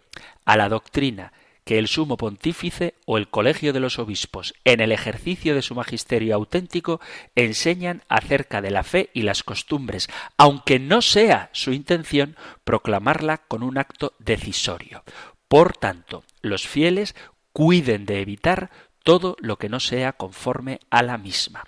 a 0.45 0.57
la 0.57 0.69
doctrina 0.69 1.33
que 1.67 1.79
el 1.81 1.89
sumo 1.89 2.17
pontífice 2.17 2.95
o 3.07 3.19
el 3.19 3.29
colegio 3.29 3.73
de 3.73 3.81
los 3.81 3.99
obispos, 3.99 4.55
en 4.65 4.81
el 4.81 4.93
ejercicio 4.93 5.53
de 5.57 5.63
su 5.63 5.75
magisterio 5.75 6.37
auténtico, 6.37 7.01
enseñan 7.35 8.05
acerca 8.09 8.63
de 8.63 8.71
la 8.71 8.85
fe 8.85 9.11
y 9.13 9.23
las 9.23 9.43
costumbres, 9.43 10.09
aunque 10.37 10.79
no 10.79 11.03
sea 11.03 11.51
su 11.53 11.73
intención 11.73 12.37
proclamarla 12.63 13.39
con 13.39 13.65
un 13.65 13.79
acto 13.79 14.13
decisorio. 14.21 15.03
Por 15.49 15.77
tanto, 15.77 16.23
los 16.47 16.67
fieles 16.67 17.15
cuiden 17.53 18.07
de 18.07 18.21
evitar 18.21 18.71
todo 19.03 19.37
lo 19.41 19.59
que 19.59 19.69
no 19.69 19.81
sea 19.81 20.13
conforme 20.13 20.81
a 20.91 21.03
la 21.03 21.19
misma. 21.19 21.65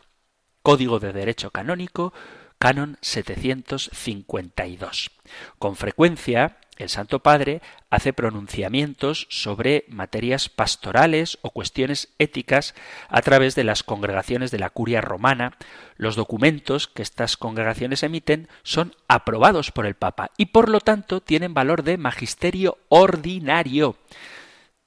Código 0.62 0.98
de 0.98 1.12
Derecho 1.12 1.50
Canónico, 1.50 2.14
Canon 2.58 2.96
752. 3.00 5.10
Con 5.58 5.76
frecuencia, 5.76 6.56
el 6.78 6.88
Santo 6.88 7.20
Padre 7.20 7.60
hace 7.90 8.12
pronunciamientos 8.12 9.26
sobre 9.30 9.84
materias 9.88 10.48
pastorales 10.48 11.38
o 11.42 11.50
cuestiones 11.50 12.14
éticas 12.18 12.74
a 13.08 13.20
través 13.22 13.54
de 13.56 13.64
las 13.64 13.82
congregaciones 13.82 14.50
de 14.50 14.60
la 14.60 14.70
curia 14.70 15.00
romana. 15.00 15.56
Los 15.96 16.16
documentos 16.16 16.86
que 16.86 17.02
estas 17.02 17.36
congregaciones 17.36 18.04
emiten 18.04 18.48
son 18.62 18.94
aprobados 19.08 19.72
por 19.72 19.86
el 19.86 19.94
Papa 19.94 20.30
y 20.36 20.46
por 20.46 20.68
lo 20.68 20.80
tanto 20.80 21.20
tienen 21.20 21.52
valor 21.52 21.82
de 21.82 21.98
magisterio 21.98 22.78
ordinario. 22.88 23.96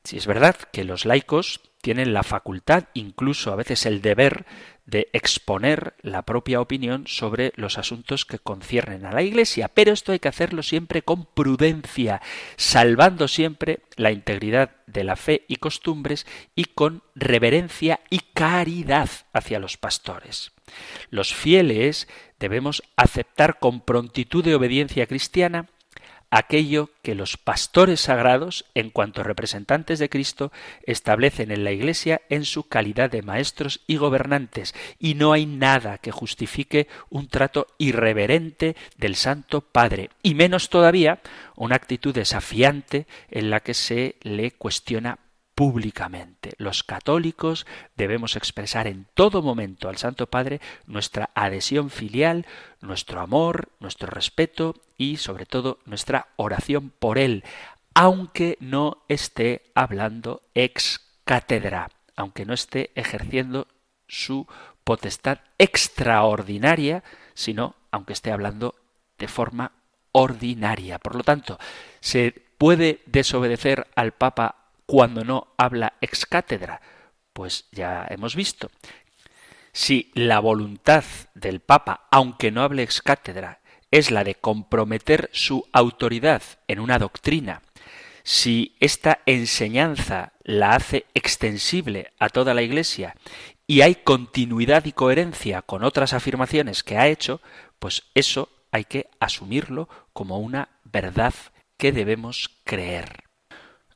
Si 0.04 0.18
es 0.18 0.26
verdad 0.26 0.56
que 0.72 0.84
los 0.84 1.06
laicos 1.06 1.62
tienen 1.82 2.14
la 2.14 2.24
facultad, 2.24 2.86
incluso 2.94 3.52
a 3.52 3.56
veces 3.56 3.86
el 3.86 4.02
deber, 4.02 4.46
de 4.86 5.10
exponer 5.14 5.94
la 6.02 6.24
propia 6.24 6.60
opinión 6.60 7.06
sobre 7.08 7.54
los 7.56 7.78
asuntos 7.78 8.26
que 8.26 8.40
conciernen 8.40 9.06
a 9.06 9.12
la 9.12 9.22
Iglesia, 9.22 9.70
pero 9.70 9.94
esto 9.94 10.12
hay 10.12 10.20
que 10.20 10.28
hacerlo 10.28 10.64
siempre 10.64 11.02
con 11.02 11.26
prudencia, 11.26 12.22
salvando 12.58 13.28
siempre 13.28 13.80
la 13.96 14.12
integridad 14.12 14.72
de 14.88 15.04
la 15.04 15.16
fe 15.16 15.46
y 15.48 15.58
costumbres 15.58 16.26
y 16.56 16.66
con 16.66 17.04
reverencia 17.16 18.02
y 18.10 18.20
caridad 18.34 19.10
hacia 19.34 19.60
los 19.60 19.78
pastores. 19.78 20.52
Los 21.10 21.34
fieles 21.34 22.08
debemos 22.40 22.84
aceptar 22.96 23.60
con 23.60 23.82
prontitud 23.82 24.44
de 24.44 24.56
obediencia 24.56 25.06
cristiana 25.06 25.70
aquello 26.32 26.90
que 27.04 27.14
los 27.14 27.38
pastores 27.38 28.00
sagrados, 28.00 28.66
en 28.74 28.90
cuanto 28.90 29.22
representantes 29.22 30.00
de 30.00 30.10
Cristo, 30.10 30.52
establecen 30.84 31.52
en 31.52 31.64
la 31.64 31.72
Iglesia 31.72 32.22
en 32.30 32.46
su 32.46 32.68
calidad 32.68 33.12
de 33.12 33.22
maestros 33.22 33.82
y 33.86 33.98
gobernantes, 33.98 34.74
y 34.98 35.14
no 35.14 35.34
hay 35.34 35.46
nada 35.46 35.98
que 35.98 36.12
justifique 36.12 36.88
un 37.10 37.28
trato 37.28 37.68
irreverente 37.78 38.76
del 38.98 39.16
Santo 39.16 39.62
Padre, 39.62 40.10
y 40.24 40.34
menos 40.34 40.70
todavía 40.70 41.20
una 41.56 41.76
actitud 41.76 42.16
desafiante 42.16 43.06
en 43.30 43.50
la 43.50 43.60
que 43.60 43.74
se 43.74 44.16
le 44.22 44.52
cuestiona 44.52 45.20
públicamente. 45.56 46.54
Los 46.58 46.84
católicos 46.84 47.66
debemos 47.96 48.36
expresar 48.36 48.88
en 48.88 49.08
todo 49.14 49.42
momento 49.42 49.90
al 49.90 49.98
Santo 49.98 50.28
Padre 50.28 50.62
nuestra 50.86 51.30
adhesión 51.36 51.90
filial, 51.90 52.46
nuestro 52.80 53.22
amor, 53.22 53.70
nuestro 53.80 54.08
respeto 54.08 54.76
y 54.98 55.18
sobre 55.18 55.46
todo 55.46 55.80
nuestra 55.86 56.28
oración 56.36 56.92
por 56.98 57.18
Él, 57.18 57.44
aunque 57.94 58.58
no 58.60 59.04
esté 59.08 59.72
hablando 59.76 60.42
ex 60.54 61.02
cátedra, 61.26 61.90
aunque 62.16 62.46
no 62.46 62.54
esté 62.54 62.92
ejerciendo 62.96 63.68
su 64.08 64.48
potestad 64.84 65.40
extraordinaria, 65.58 67.04
sino 67.34 67.76
aunque 67.92 68.14
esté 68.14 68.32
hablando 68.32 68.76
de 69.18 69.28
forma 69.28 69.74
ordinaria. 70.12 71.00
Por 71.00 71.16
lo 71.16 71.24
tanto, 71.24 71.60
se 72.00 72.34
puede 72.58 73.02
desobedecer 73.06 73.88
al 73.96 74.12
Papa 74.12 74.61
cuando 74.92 75.24
no 75.24 75.54
habla 75.58 75.94
ex 76.02 76.26
cátedra? 76.26 76.82
Pues 77.32 77.70
ya 77.72 78.06
hemos 78.10 78.36
visto. 78.36 78.70
Si 79.72 80.12
la 80.16 80.42
voluntad 80.42 81.06
del 81.34 81.62
Papa, 81.62 82.10
aunque 82.12 82.52
no 82.52 82.62
hable 82.62 82.84
ex 82.84 83.02
cátedra, 83.02 83.62
es 83.90 84.12
la 84.12 84.26
de 84.26 84.36
comprometer 84.36 85.30
su 85.32 85.66
autoridad 85.72 86.42
en 86.68 86.82
una 86.82 87.00
doctrina, 87.00 87.62
si 88.24 88.76
esta 88.82 89.20
enseñanza 89.26 90.34
la 90.44 90.76
hace 90.76 91.06
extensible 91.14 92.12
a 92.20 92.28
toda 92.28 92.54
la 92.54 92.62
Iglesia 92.62 93.16
y 93.68 93.84
hay 93.84 93.96
continuidad 93.96 94.84
y 94.84 94.92
coherencia 94.92 95.62
con 95.62 95.86
otras 95.86 96.12
afirmaciones 96.12 96.84
que 96.84 96.98
ha 96.98 97.08
hecho, 97.08 97.40
pues 97.80 98.04
eso 98.14 98.50
hay 98.74 98.84
que 98.84 99.08
asumirlo 99.22 99.88
como 100.12 100.40
una 100.40 100.68
verdad 100.84 101.34
que 101.78 101.94
debemos 101.94 102.60
creer. 102.66 103.31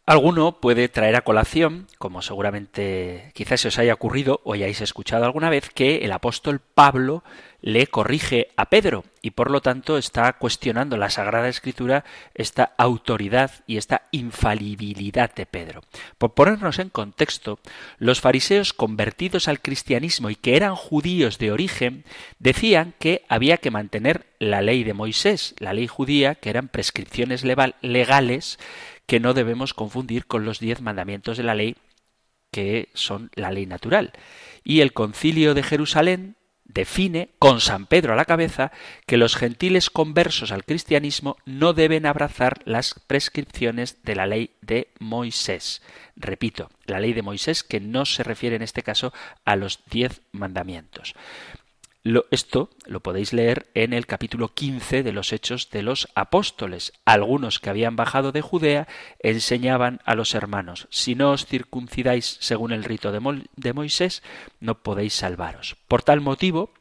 Alguno 0.08 0.60
puede 0.60 0.88
traer 0.88 1.16
a 1.16 1.24
colación, 1.24 1.88
como 1.98 2.22
seguramente 2.22 3.32
quizás 3.34 3.62
se 3.62 3.70
os 3.70 3.80
haya 3.80 3.96
ocurrido 3.96 4.40
o 4.44 4.54
hayáis 4.54 4.82
escuchado 4.82 5.26
alguna 5.26 5.50
vez, 5.50 5.72
que 5.74 6.06
el 6.06 6.12
apóstol 6.12 6.60
Pablo 6.60 7.24
le 7.60 7.88
corrige 7.88 8.50
a 8.56 8.70
Pedro 8.70 9.04
y 9.24 9.32
por 9.32 9.50
lo 9.50 9.62
tanto 9.62 9.98
está 9.98 10.32
cuestionando 10.34 10.98
la 10.98 11.10
Sagrada 11.10 11.50
Escritura 11.50 12.06
esta 12.36 12.76
autoridad 12.78 13.50
y 13.66 13.78
esta 13.78 14.04
infalibilidad 14.12 15.34
de 15.34 15.48
Pedro. 15.48 15.82
Por 16.20 16.36
ponernos 16.36 16.78
en 16.78 16.90
contexto, 16.90 17.58
los 17.98 18.22
fariseos 18.22 18.74
convertidos 18.74 19.48
al 19.48 19.60
cristianismo 19.60 20.30
y 20.30 20.36
que 20.36 20.56
eran 20.56 20.76
judíos 20.76 21.40
de 21.40 21.52
origen 21.52 22.06
decían 22.38 22.94
que 23.00 23.24
había 23.28 23.58
que 23.58 23.72
mantener 23.72 24.28
la 24.38 24.62
ley 24.62 24.84
de 24.84 24.94
Moisés, 24.94 25.56
la 25.58 25.74
ley 25.74 25.88
judía, 25.88 26.36
que 26.36 26.52
eran 26.52 26.68
prescripciones 26.68 27.44
legales 27.44 28.60
que 29.06 29.20
no 29.20 29.34
debemos 29.34 29.74
confundir 29.74 30.26
con 30.26 30.46
los 30.46 30.60
diez 30.60 30.82
mandamientos 30.82 31.38
de 31.38 31.44
la 31.44 31.56
ley 31.56 31.76
que 32.52 32.90
son 32.94 33.32
la 33.36 33.52
ley 33.52 33.66
natural. 33.66 34.14
Y 34.64 34.80
el 34.80 34.94
concilio 34.94 35.54
de 35.54 35.64
Jerusalén 35.64 36.38
define, 36.64 37.30
con 37.38 37.62
San 37.62 37.86
Pedro 37.86 38.14
a 38.14 38.16
la 38.16 38.26
cabeza, 38.26 38.72
que 39.06 39.18
los 39.18 39.36
gentiles 39.36 39.90
conversos 39.90 40.52
al 40.52 40.64
cristianismo 40.64 41.38
no 41.46 41.74
deben 41.74 42.06
abrazar 42.06 42.62
las 42.66 42.96
prescripciones 43.08 44.04
de 44.04 44.16
la 44.16 44.26
ley 44.26 44.52
de 44.62 44.88
Moisés. 45.00 45.82
Repito, 46.16 46.70
la 46.86 47.00
ley 47.00 47.14
de 47.14 47.22
Moisés 47.22 47.64
que 47.64 47.80
no 47.80 48.06
se 48.06 48.24
refiere 48.24 48.56
en 48.56 48.62
este 48.62 48.84
caso 48.84 49.14
a 49.44 49.56
los 49.56 49.80
diez 49.90 50.22
mandamientos 50.32 51.14
esto 52.30 52.70
lo 52.86 53.00
podéis 53.00 53.34
leer 53.34 53.68
en 53.74 53.92
el 53.92 54.06
capítulo 54.06 54.54
15 54.54 55.02
de 55.02 55.12
los 55.12 55.34
Hechos 55.34 55.72
de 55.72 55.82
los 55.82 56.08
Apóstoles. 56.14 56.94
Algunos 57.04 57.60
que 57.60 57.72
habían 57.72 57.96
bajado 57.96 58.32
de 58.32 58.42
Judea 58.42 58.88
enseñaban 59.20 60.02
a 60.06 60.14
los 60.14 60.36
hermanos, 60.36 60.88
si 60.92 61.16
no 61.16 61.32
os 61.32 61.48
circuncidáis 61.48 62.38
según 62.40 62.72
el 62.72 62.84
rito 62.84 63.12
de, 63.12 63.48
de 63.56 63.74
Moisés, 63.74 64.22
no 64.60 64.84
podéis 64.84 65.16
salvaros. 65.16 65.78
Por 65.88 66.04
tal 66.04 66.22
motivo, 66.22 66.72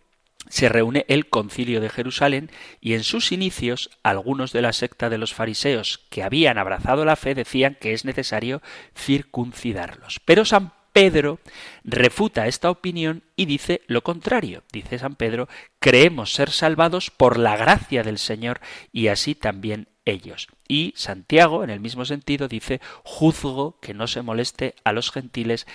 se 0.50 0.68
reúne 0.68 1.06
el 1.08 1.30
concilio 1.30 1.80
de 1.80 1.88
Jerusalén 1.88 2.50
y 2.82 2.92
en 2.92 3.02
sus 3.02 3.32
inicios 3.32 3.90
algunos 4.02 4.52
de 4.52 4.60
la 4.60 4.74
secta 4.74 5.08
de 5.08 5.16
los 5.16 5.32
fariseos 5.32 6.00
que 6.10 6.22
habían 6.22 6.58
abrazado 6.58 7.06
la 7.06 7.16
fe 7.16 7.34
decían 7.34 7.78
que 7.80 7.94
es 7.94 8.04
necesario 8.04 8.60
circuncidarlos. 8.94 10.20
Pero 10.26 10.44
San 10.44 10.72
Pedro 10.94 11.40
refuta 11.82 12.46
esta 12.46 12.70
opinión 12.70 13.24
y 13.34 13.46
dice 13.46 13.82
lo 13.88 14.04
contrario. 14.04 14.62
Dice 14.72 15.00
San 15.00 15.16
Pedro, 15.16 15.48
creemos 15.80 16.32
ser 16.32 16.50
salvados 16.52 17.10
por 17.10 17.36
la 17.36 17.56
gracia 17.56 18.04
del 18.04 18.16
Señor 18.16 18.60
y 18.92 19.08
así 19.08 19.34
también 19.34 19.88
ellos. 20.04 20.46
Y 20.68 20.94
Santiago, 20.96 21.64
en 21.64 21.70
el 21.70 21.80
mismo 21.80 22.04
sentido, 22.04 22.46
dice, 22.46 22.80
juzgo 23.02 23.80
que 23.80 23.92
no 23.92 24.06
se 24.06 24.22
moleste 24.22 24.76
a 24.84 24.92
los 24.92 25.10
gentiles 25.10 25.66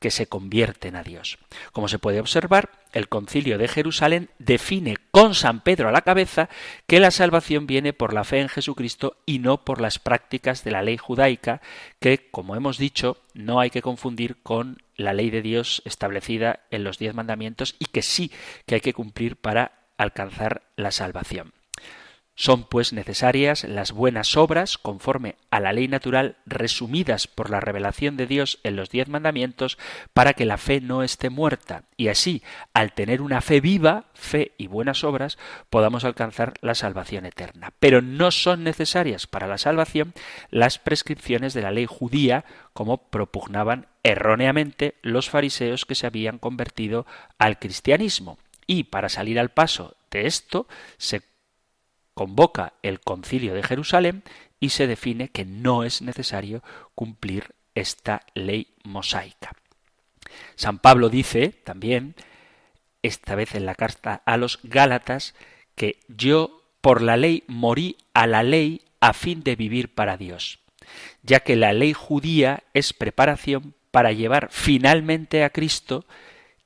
que 0.00 0.10
se 0.10 0.26
convierten 0.26 0.96
a 0.96 1.04
Dios. 1.04 1.38
Como 1.70 1.86
se 1.86 2.00
puede 2.00 2.18
observar, 2.18 2.72
el 2.94 3.08
concilio 3.08 3.58
de 3.58 3.68
Jerusalén 3.68 4.30
define 4.38 4.96
con 5.10 5.34
San 5.34 5.60
Pedro 5.60 5.88
a 5.88 5.92
la 5.92 6.02
cabeza 6.02 6.48
que 6.86 7.00
la 7.00 7.10
salvación 7.10 7.66
viene 7.66 7.92
por 7.92 8.14
la 8.14 8.24
fe 8.24 8.40
en 8.40 8.48
Jesucristo 8.48 9.16
y 9.26 9.40
no 9.40 9.64
por 9.64 9.80
las 9.80 9.98
prácticas 9.98 10.64
de 10.64 10.70
la 10.70 10.82
ley 10.82 10.96
judaica, 10.96 11.60
que, 12.00 12.30
como 12.30 12.56
hemos 12.56 12.78
dicho, 12.78 13.18
no 13.34 13.60
hay 13.60 13.70
que 13.70 13.82
confundir 13.82 14.36
con 14.42 14.82
la 14.96 15.12
ley 15.12 15.30
de 15.30 15.42
Dios 15.42 15.82
establecida 15.84 16.60
en 16.70 16.84
los 16.84 16.98
diez 16.98 17.14
mandamientos 17.14 17.74
y 17.78 17.86
que 17.86 18.02
sí 18.02 18.30
que 18.66 18.76
hay 18.76 18.80
que 18.80 18.94
cumplir 18.94 19.36
para 19.36 19.72
alcanzar 19.98 20.62
la 20.76 20.90
salvación. 20.90 21.52
Son 22.36 22.64
pues 22.64 22.92
necesarias 22.92 23.62
las 23.62 23.92
buenas 23.92 24.36
obras 24.36 24.76
conforme 24.76 25.36
a 25.50 25.60
la 25.60 25.72
ley 25.72 25.86
natural 25.86 26.36
resumidas 26.46 27.28
por 27.28 27.48
la 27.48 27.60
revelación 27.60 28.16
de 28.16 28.26
Dios 28.26 28.58
en 28.64 28.74
los 28.74 28.90
diez 28.90 29.08
mandamientos 29.08 29.78
para 30.12 30.32
que 30.32 30.44
la 30.44 30.58
fe 30.58 30.80
no 30.80 31.04
esté 31.04 31.30
muerta 31.30 31.84
y 31.96 32.08
así, 32.08 32.42
al 32.72 32.92
tener 32.92 33.22
una 33.22 33.40
fe 33.40 33.60
viva, 33.60 34.06
fe 34.14 34.52
y 34.58 34.66
buenas 34.66 35.04
obras, 35.04 35.38
podamos 35.70 36.04
alcanzar 36.04 36.54
la 36.60 36.74
salvación 36.74 37.24
eterna. 37.24 37.72
Pero 37.78 38.02
no 38.02 38.32
son 38.32 38.64
necesarias 38.64 39.28
para 39.28 39.46
la 39.46 39.58
salvación 39.58 40.12
las 40.50 40.80
prescripciones 40.80 41.54
de 41.54 41.62
la 41.62 41.70
ley 41.70 41.86
judía 41.86 42.44
como 42.72 42.98
propugnaban 42.98 43.86
erróneamente 44.02 44.96
los 45.02 45.30
fariseos 45.30 45.86
que 45.86 45.94
se 45.94 46.08
habían 46.08 46.38
convertido 46.38 47.06
al 47.38 47.60
cristianismo. 47.60 48.38
Y 48.66 48.84
para 48.84 49.08
salir 49.08 49.38
al 49.38 49.50
paso 49.50 49.96
de 50.10 50.26
esto 50.26 50.66
se 50.96 51.22
convoca 52.14 52.74
el 52.82 53.00
concilio 53.00 53.54
de 53.54 53.62
Jerusalén 53.62 54.22
y 54.60 54.70
se 54.70 54.86
define 54.86 55.28
que 55.28 55.44
no 55.44 55.84
es 55.84 56.00
necesario 56.00 56.62
cumplir 56.94 57.54
esta 57.74 58.22
ley 58.34 58.74
mosaica. 58.84 59.52
San 60.54 60.78
Pablo 60.78 61.08
dice 61.08 61.48
también, 61.48 62.14
esta 63.02 63.34
vez 63.34 63.54
en 63.54 63.66
la 63.66 63.74
carta 63.74 64.22
a 64.24 64.36
los 64.36 64.60
Gálatas, 64.62 65.34
que 65.74 66.00
yo 66.08 66.62
por 66.80 67.02
la 67.02 67.16
ley 67.16 67.44
morí 67.46 67.96
a 68.14 68.26
la 68.26 68.42
ley 68.42 68.82
a 69.00 69.12
fin 69.12 69.42
de 69.42 69.56
vivir 69.56 69.94
para 69.94 70.16
Dios, 70.16 70.60
ya 71.22 71.40
que 71.40 71.56
la 71.56 71.72
ley 71.72 71.92
judía 71.92 72.62
es 72.72 72.92
preparación 72.92 73.74
para 73.90 74.12
llevar 74.12 74.48
finalmente 74.50 75.44
a 75.44 75.50
Cristo, 75.50 76.06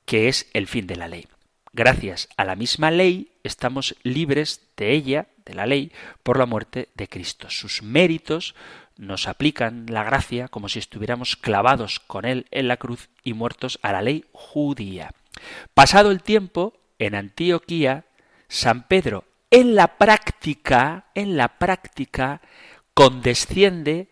que 0.05 0.29
es 0.29 0.49
el 0.53 0.67
fin 0.67 0.87
de 0.87 0.95
la 0.95 1.07
ley. 1.07 1.27
Gracias 1.73 2.29
a 2.37 2.45
la 2.45 2.55
misma 2.55 2.91
ley 2.91 3.31
estamos 3.43 3.95
libres 4.03 4.69
de 4.77 4.91
ella, 4.91 5.27
de 5.49 5.55
la 5.55 5.65
ley, 5.65 5.91
por 6.23 6.37
la 6.37 6.45
muerte 6.45 6.89
de 6.95 7.07
Cristo. 7.07 7.49
Sus 7.49 7.83
méritos 7.83 8.55
nos 8.97 9.27
aplican 9.27 9.85
la 9.89 10.03
gracia 10.03 10.47
como 10.47 10.69
si 10.69 10.79
estuviéramos 10.79 11.35
clavados 11.35 11.99
con 11.99 12.25
él 12.25 12.45
en 12.51 12.67
la 12.67 12.77
cruz 12.77 13.09
y 13.23 13.33
muertos 13.33 13.79
a 13.81 13.91
la 13.91 14.01
ley 14.01 14.25
judía. 14.31 15.11
Pasado 15.73 16.11
el 16.11 16.21
tiempo, 16.21 16.73
en 16.99 17.15
Antioquía, 17.15 18.05
San 18.47 18.87
Pedro 18.87 19.25
en 19.51 19.75
la 19.75 19.97
práctica, 19.97 21.05
en 21.15 21.37
la 21.37 21.59
práctica, 21.59 22.41
condesciende, 22.93 24.09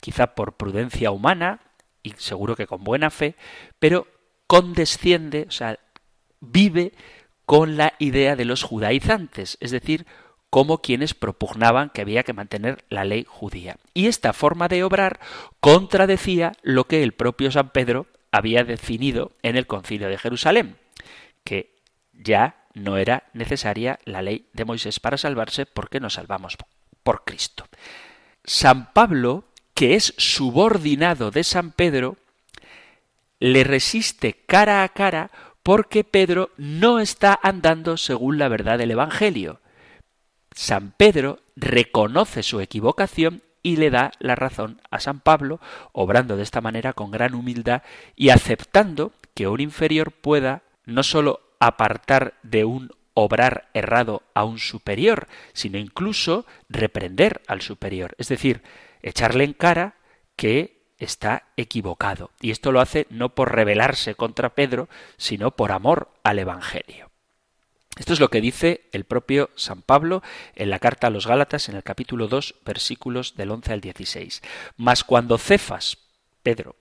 quizá 0.00 0.34
por 0.34 0.54
prudencia 0.54 1.10
humana, 1.10 1.60
y 2.02 2.14
seguro 2.16 2.56
que 2.56 2.66
con 2.66 2.82
buena 2.82 3.10
fe, 3.10 3.36
pero 3.78 4.08
condesciende, 4.46 5.46
o 5.48 5.52
sea, 5.52 5.78
vive 6.40 6.92
con 7.46 7.76
la 7.76 7.94
idea 7.98 8.34
de 8.34 8.44
los 8.44 8.62
judaizantes, 8.62 9.56
es 9.60 9.70
decir, 9.70 10.06
como 10.52 10.82
quienes 10.82 11.14
propugnaban 11.14 11.88
que 11.88 12.02
había 12.02 12.24
que 12.24 12.34
mantener 12.34 12.84
la 12.90 13.06
ley 13.06 13.24
judía. 13.26 13.78
Y 13.94 14.08
esta 14.08 14.34
forma 14.34 14.68
de 14.68 14.84
obrar 14.84 15.18
contradecía 15.60 16.52
lo 16.60 16.84
que 16.84 17.02
el 17.02 17.12
propio 17.12 17.50
San 17.50 17.70
Pedro 17.70 18.06
había 18.32 18.62
definido 18.62 19.32
en 19.40 19.56
el 19.56 19.66
concilio 19.66 20.10
de 20.10 20.18
Jerusalén, 20.18 20.76
que 21.42 21.78
ya 22.12 22.66
no 22.74 22.98
era 22.98 23.30
necesaria 23.32 23.98
la 24.04 24.20
ley 24.20 24.46
de 24.52 24.66
Moisés 24.66 25.00
para 25.00 25.16
salvarse 25.16 25.64
porque 25.64 26.00
nos 26.00 26.12
salvamos 26.12 26.58
por 27.02 27.24
Cristo. 27.24 27.66
San 28.44 28.92
Pablo, 28.92 29.44
que 29.72 29.94
es 29.94 30.12
subordinado 30.18 31.30
de 31.30 31.44
San 31.44 31.72
Pedro, 31.72 32.18
le 33.40 33.64
resiste 33.64 34.44
cara 34.44 34.82
a 34.82 34.90
cara 34.90 35.30
porque 35.62 36.04
Pedro 36.04 36.50
no 36.58 37.00
está 37.00 37.40
andando 37.42 37.96
según 37.96 38.36
la 38.36 38.48
verdad 38.48 38.76
del 38.76 38.90
Evangelio. 38.90 39.61
San 40.54 40.92
Pedro 40.92 41.40
reconoce 41.56 42.42
su 42.42 42.60
equivocación 42.60 43.42
y 43.62 43.76
le 43.76 43.90
da 43.90 44.12
la 44.18 44.34
razón 44.34 44.80
a 44.90 45.00
San 45.00 45.20
Pablo, 45.20 45.60
obrando 45.92 46.36
de 46.36 46.42
esta 46.42 46.60
manera 46.60 46.92
con 46.92 47.10
gran 47.10 47.34
humildad 47.34 47.82
y 48.16 48.30
aceptando 48.30 49.12
que 49.34 49.48
un 49.48 49.60
inferior 49.60 50.12
pueda 50.12 50.62
no 50.84 51.02
sólo 51.02 51.40
apartar 51.60 52.34
de 52.42 52.64
un 52.64 52.90
obrar 53.14 53.68
errado 53.74 54.22
a 54.34 54.44
un 54.44 54.58
superior, 54.58 55.28
sino 55.52 55.78
incluso 55.78 56.46
reprender 56.68 57.42
al 57.46 57.60
superior, 57.60 58.14
es 58.18 58.28
decir, 58.28 58.62
echarle 59.02 59.44
en 59.44 59.52
cara 59.52 59.96
que 60.36 60.82
está 60.98 61.44
equivocado. 61.56 62.30
Y 62.40 62.50
esto 62.50 62.72
lo 62.72 62.80
hace 62.80 63.06
no 63.10 63.34
por 63.34 63.54
rebelarse 63.54 64.14
contra 64.14 64.54
Pedro, 64.54 64.88
sino 65.16 65.50
por 65.52 65.72
amor 65.72 66.12
al 66.24 66.38
Evangelio. 66.38 67.11
Esto 67.98 68.14
es 68.14 68.20
lo 68.20 68.30
que 68.30 68.40
dice 68.40 68.88
el 68.92 69.04
propio 69.04 69.50
San 69.54 69.82
Pablo 69.82 70.22
en 70.54 70.70
la 70.70 70.78
carta 70.78 71.08
a 71.08 71.10
los 71.10 71.26
Gálatas 71.26 71.68
en 71.68 71.76
el 71.76 71.82
capítulo 71.82 72.26
2 72.26 72.54
versículos 72.64 73.36
del 73.36 73.50
11 73.50 73.72
al 73.72 73.80
16. 73.82 74.42
Mas 74.78 75.04
cuando 75.04 75.36
Cefas, 75.36 75.98
Pedro, 76.42 76.76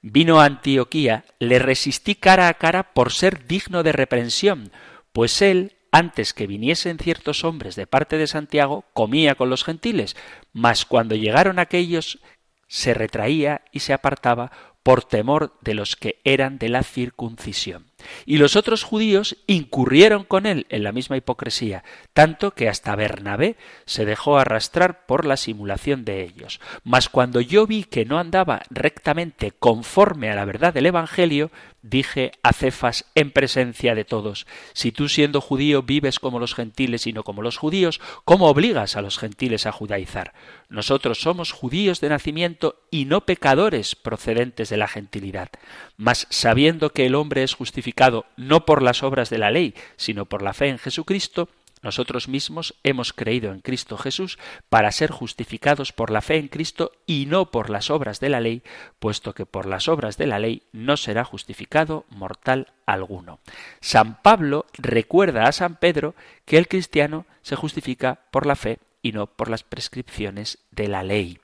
vino 0.00 0.40
a 0.40 0.46
Antioquía, 0.46 1.26
le 1.38 1.58
resistí 1.58 2.14
cara 2.14 2.48
a 2.48 2.54
cara 2.54 2.94
por 2.94 3.12
ser 3.12 3.46
digno 3.46 3.82
de 3.82 3.92
reprensión, 3.92 4.72
pues 5.12 5.42
él, 5.42 5.76
antes 5.92 6.32
que 6.32 6.46
viniesen 6.46 6.98
ciertos 6.98 7.44
hombres 7.44 7.76
de 7.76 7.86
parte 7.86 8.16
de 8.16 8.26
Santiago, 8.26 8.84
comía 8.94 9.34
con 9.34 9.50
los 9.50 9.64
gentiles, 9.64 10.16
mas 10.54 10.86
cuando 10.86 11.14
llegaron 11.14 11.58
aquellos 11.58 12.20
se 12.68 12.94
retraía 12.94 13.62
y 13.70 13.80
se 13.80 13.92
apartaba 13.92 14.50
por 14.82 15.04
temor 15.04 15.56
de 15.60 15.74
los 15.74 15.94
que 15.94 16.20
eran 16.24 16.58
de 16.58 16.70
la 16.70 16.82
circuncisión. 16.82 17.86
Y 18.26 18.38
los 18.38 18.56
otros 18.56 18.82
judíos 18.82 19.36
incurrieron 19.46 20.24
con 20.24 20.46
él 20.46 20.66
en 20.68 20.82
la 20.82 20.92
misma 20.92 21.16
hipocresía, 21.16 21.84
tanto 22.12 22.52
que 22.52 22.68
hasta 22.68 22.96
Bernabé 22.96 23.56
se 23.86 24.04
dejó 24.04 24.38
arrastrar 24.38 25.06
por 25.06 25.24
la 25.24 25.36
simulación 25.36 26.04
de 26.04 26.22
ellos. 26.22 26.60
Mas 26.82 27.08
cuando 27.08 27.40
yo 27.40 27.66
vi 27.66 27.84
que 27.84 28.04
no 28.04 28.18
andaba 28.18 28.62
rectamente 28.70 29.52
conforme 29.52 30.30
a 30.30 30.34
la 30.34 30.44
verdad 30.44 30.74
del 30.74 30.86
Evangelio, 30.86 31.50
dije 31.82 32.32
a 32.42 32.52
Cefas 32.52 33.04
en 33.14 33.30
presencia 33.30 33.94
de 33.94 34.04
todos, 34.04 34.46
si 34.72 34.90
tú 34.90 35.08
siendo 35.08 35.40
judío 35.40 35.82
vives 35.82 36.18
como 36.18 36.38
los 36.38 36.54
gentiles 36.54 37.06
y 37.06 37.12
no 37.12 37.24
como 37.24 37.42
los 37.42 37.58
judíos, 37.58 38.00
¿cómo 38.24 38.48
obligas 38.48 38.96
a 38.96 39.02
los 39.02 39.18
gentiles 39.18 39.66
a 39.66 39.72
judaizar? 39.72 40.32
Nosotros 40.70 41.20
somos 41.20 41.52
judíos 41.52 42.00
de 42.00 42.08
nacimiento 42.08 42.80
y 42.90 43.04
no 43.04 43.26
pecadores 43.26 43.94
procedentes 43.94 44.70
de 44.70 44.78
la 44.78 44.88
gentilidad. 44.88 45.50
Mas 45.96 46.26
sabiendo 46.30 46.90
que 46.90 47.06
el 47.06 47.14
hombre 47.14 47.42
es 47.42 47.54
justificado 47.54 47.93
no 48.36 48.64
por 48.64 48.82
las 48.82 49.02
obras 49.02 49.30
de 49.30 49.38
la 49.38 49.50
ley, 49.50 49.74
sino 49.96 50.26
por 50.26 50.42
la 50.42 50.54
fe 50.54 50.68
en 50.68 50.78
Jesucristo, 50.78 51.48
nosotros 51.84 52.28
mismos 52.28 52.74
hemos 52.82 53.12
creído 53.12 53.52
en 53.52 53.60
Cristo 53.60 53.98
Jesús 53.98 54.38
para 54.70 54.90
ser 54.90 55.10
justificados 55.10 55.92
por 55.92 56.10
la 56.10 56.22
fe 56.22 56.36
en 56.36 56.48
Cristo 56.48 56.92
y 57.06 57.26
no 57.26 57.50
por 57.50 57.68
las 57.68 57.90
obras 57.90 58.20
de 58.20 58.30
la 58.30 58.40
ley, 58.40 58.62
puesto 58.98 59.34
que 59.34 59.44
por 59.44 59.66
las 59.66 59.86
obras 59.86 60.16
de 60.16 60.26
la 60.26 60.38
ley 60.38 60.62
no 60.72 60.96
será 60.96 61.24
justificado 61.24 62.06
mortal 62.08 62.72
alguno. 62.86 63.38
San 63.82 64.22
Pablo 64.22 64.64
recuerda 64.78 65.46
a 65.46 65.52
San 65.52 65.76
Pedro 65.76 66.14
que 66.46 66.56
el 66.56 66.68
cristiano 66.68 67.26
se 67.42 67.54
justifica 67.54 68.20
por 68.30 68.46
la 68.46 68.56
fe 68.56 68.78
y 69.02 69.12
no 69.12 69.26
por 69.26 69.50
las 69.50 69.62
prescripciones 69.62 70.60
de 70.70 70.88
la 70.88 71.02
ley. 71.02 71.38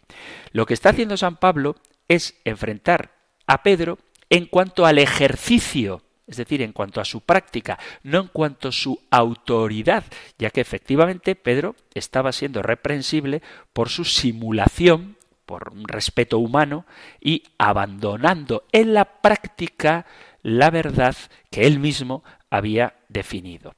Lo 0.53 0.65
que 0.65 0.73
está 0.73 0.89
haciendo 0.89 1.19
San 1.19 1.37
Pablo 1.37 1.77
es 2.09 2.41
enfrentar 2.47 3.13
a 3.47 3.63
Pedro 3.63 3.99
en 4.31 4.47
cuanto 4.47 4.87
al 4.87 4.99
ejercicio 4.99 6.03
es 6.31 6.37
decir, 6.37 6.63
en 6.63 6.73
cuanto 6.73 7.01
a 7.01 7.05
su 7.05 7.23
práctica, 7.23 7.77
no 8.05 8.21
en 8.21 8.27
cuanto 8.29 8.69
a 8.69 8.73
su 8.73 9.03
autoridad, 9.11 10.05
ya 10.39 10.51
que 10.51 10.61
efectivamente 10.61 11.35
Pedro 11.35 11.75
estaba 11.93 12.31
siendo 12.31 12.63
reprensible 12.63 13.43
por 13.73 13.89
su 13.89 14.05
simulación, 14.05 15.17
por 15.45 15.71
un 15.73 15.89
respeto 15.89 16.39
humano, 16.39 16.87
y 17.21 17.43
abandonando 17.59 18.63
en 18.71 18.95
la 18.95 19.21
práctica 19.21 20.07
la 20.43 20.71
verdad 20.71 21.17
que 21.51 21.67
él 21.67 21.81
mismo 21.81 22.23
había 22.49 22.95
definido. 23.09 23.75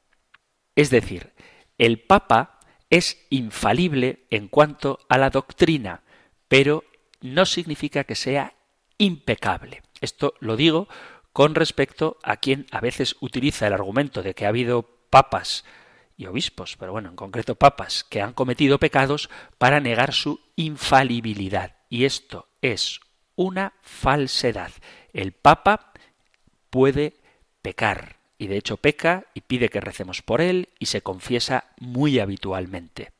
Es 0.76 0.90
decir, 0.90 1.32
el 1.78 2.00
Papa 2.00 2.60
es 2.90 3.26
infalible 3.30 4.26
en 4.28 4.48
cuanto 4.48 4.98
a 5.08 5.16
la 5.16 5.30
doctrina, 5.30 6.02
pero 6.48 6.84
no 7.22 7.46
significa 7.46 8.04
que 8.04 8.14
sea 8.14 8.52
impecable. 8.98 9.82
Esto 10.02 10.34
lo 10.40 10.56
digo 10.56 10.88
con 11.32 11.54
respecto 11.54 12.18
a 12.22 12.36
quien 12.36 12.66
a 12.70 12.80
veces 12.80 13.16
utiliza 13.20 13.66
el 13.66 13.72
argumento 13.72 14.22
de 14.22 14.34
que 14.34 14.44
ha 14.44 14.50
habido 14.50 14.82
papas 15.10 15.64
y 16.16 16.26
obispos, 16.26 16.76
pero 16.76 16.92
bueno, 16.92 17.08
en 17.08 17.16
concreto 17.16 17.54
papas, 17.54 18.04
que 18.04 18.20
han 18.20 18.32
cometido 18.32 18.78
pecados 18.78 19.30
para 19.58 19.80
negar 19.80 20.12
su 20.12 20.40
infalibilidad. 20.56 21.76
Y 21.88 22.04
esto 22.04 22.48
es 22.60 23.00
una 23.34 23.74
falsedad. 23.82 24.72
El 25.12 25.32
papa 25.32 25.92
puede 26.70 27.14
pecar, 27.62 28.16
y 28.38 28.46
de 28.46 28.56
hecho 28.56 28.76
peca 28.76 29.26
y 29.34 29.42
pide 29.42 29.68
que 29.68 29.80
recemos 29.80 30.22
por 30.22 30.40
él 30.40 30.68
y 30.78 30.86
se 30.86 31.02
confiesa 31.02 31.72
muy 31.78 32.18
habitualmente. 32.18 33.12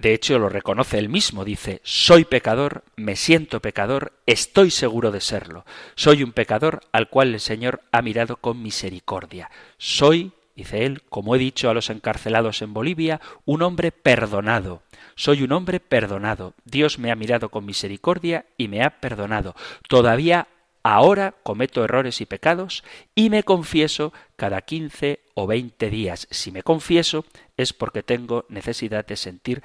De 0.00 0.14
hecho, 0.14 0.38
lo 0.38 0.48
reconoce 0.48 0.98
él 0.98 1.10
mismo, 1.10 1.44
dice, 1.44 1.82
soy 1.84 2.24
pecador, 2.24 2.84
me 2.96 3.16
siento 3.16 3.60
pecador, 3.60 4.14
estoy 4.24 4.70
seguro 4.70 5.10
de 5.10 5.20
serlo. 5.20 5.66
Soy 5.94 6.22
un 6.22 6.32
pecador 6.32 6.80
al 6.90 7.10
cual 7.10 7.34
el 7.34 7.40
Señor 7.40 7.82
ha 7.92 8.00
mirado 8.00 8.36
con 8.36 8.62
misericordia. 8.62 9.50
Soy, 9.76 10.32
dice 10.56 10.86
él, 10.86 11.02
como 11.10 11.36
he 11.36 11.38
dicho 11.38 11.68
a 11.68 11.74
los 11.74 11.90
encarcelados 11.90 12.62
en 12.62 12.72
Bolivia, 12.72 13.20
un 13.44 13.60
hombre 13.60 13.92
perdonado. 13.92 14.80
Soy 15.16 15.42
un 15.42 15.52
hombre 15.52 15.80
perdonado. 15.80 16.54
Dios 16.64 16.98
me 16.98 17.12
ha 17.12 17.14
mirado 17.14 17.50
con 17.50 17.66
misericordia 17.66 18.46
y 18.56 18.68
me 18.68 18.82
ha 18.82 19.00
perdonado. 19.00 19.54
Todavía 19.86 20.48
ahora 20.82 21.34
cometo 21.42 21.84
errores 21.84 22.22
y 22.22 22.24
pecados 22.24 22.84
y 23.14 23.28
me 23.28 23.42
confieso 23.42 24.14
cada 24.36 24.62
quince 24.62 25.20
o 25.34 25.46
veinte 25.46 25.90
días. 25.90 26.26
Si 26.30 26.52
me 26.52 26.62
confieso 26.62 27.26
es 27.58 27.74
porque 27.74 28.02
tengo 28.02 28.46
necesidad 28.48 29.04
de 29.04 29.16
sentir 29.16 29.62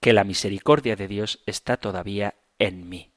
que 0.00 0.12
la 0.12 0.24
misericordia 0.24 0.96
de 0.96 1.08
Dios 1.08 1.42
está 1.46 1.76
todavía 1.76 2.36
en 2.58 2.88
mí. 2.88 3.12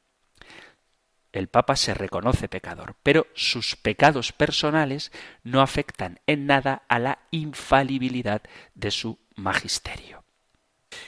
El 1.31 1.47
Papa 1.47 1.75
se 1.75 1.93
reconoce 1.93 2.49
pecador, 2.49 2.95
pero 3.03 3.27
sus 3.33 3.75
pecados 3.75 4.33
personales 4.33 5.11
no 5.43 5.61
afectan 5.61 6.19
en 6.27 6.45
nada 6.45 6.83
a 6.89 6.99
la 6.99 7.19
infalibilidad 7.31 8.41
de 8.75 8.91
su 8.91 9.19
magisterio. 9.35 10.25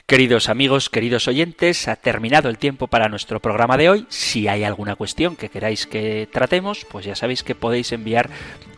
Queridos 0.06 0.50
amigos, 0.50 0.90
queridos 0.90 1.28
oyentes, 1.28 1.88
ha 1.88 1.96
terminado 1.96 2.50
el 2.50 2.58
tiempo 2.58 2.88
para 2.88 3.08
nuestro 3.08 3.40
programa 3.40 3.78
de 3.78 3.88
hoy. 3.88 4.06
Si 4.10 4.48
hay 4.48 4.62
alguna 4.62 4.96
cuestión 4.96 5.34
que 5.34 5.48
queráis 5.48 5.86
que 5.86 6.28
tratemos, 6.30 6.84
pues 6.84 7.06
ya 7.06 7.16
sabéis 7.16 7.42
que 7.42 7.54
podéis 7.54 7.90
enviar 7.90 8.28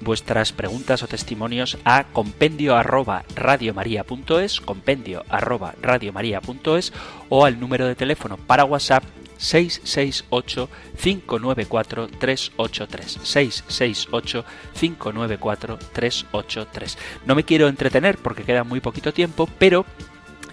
vuestras 0.00 0.52
preguntas 0.52 1.02
o 1.02 1.09
testimonios 1.09 1.78
a 1.84 2.04
compendio 2.04 2.76
arroba 2.76 3.24
radiomaria.es, 3.34 4.61
compendio 4.61 5.24
arroba 5.28 5.74
radiomaria.es 5.82 6.92
o 7.28 7.44
al 7.44 7.59
número 7.59 7.88
de 7.88 7.96
teléfono 7.96 8.36
para 8.36 8.64
WhatsApp 8.64 9.02
668 9.36 10.70
594 11.02 12.07
383 12.20 13.18
668 13.24 14.44
594 14.78 15.78
383. 15.92 16.98
No 17.26 17.34
me 17.34 17.42
quiero 17.42 17.66
entretener 17.66 18.16
porque 18.16 18.44
queda 18.44 18.62
muy 18.62 18.78
poquito 18.78 19.12
tiempo, 19.12 19.48
pero 19.59 19.84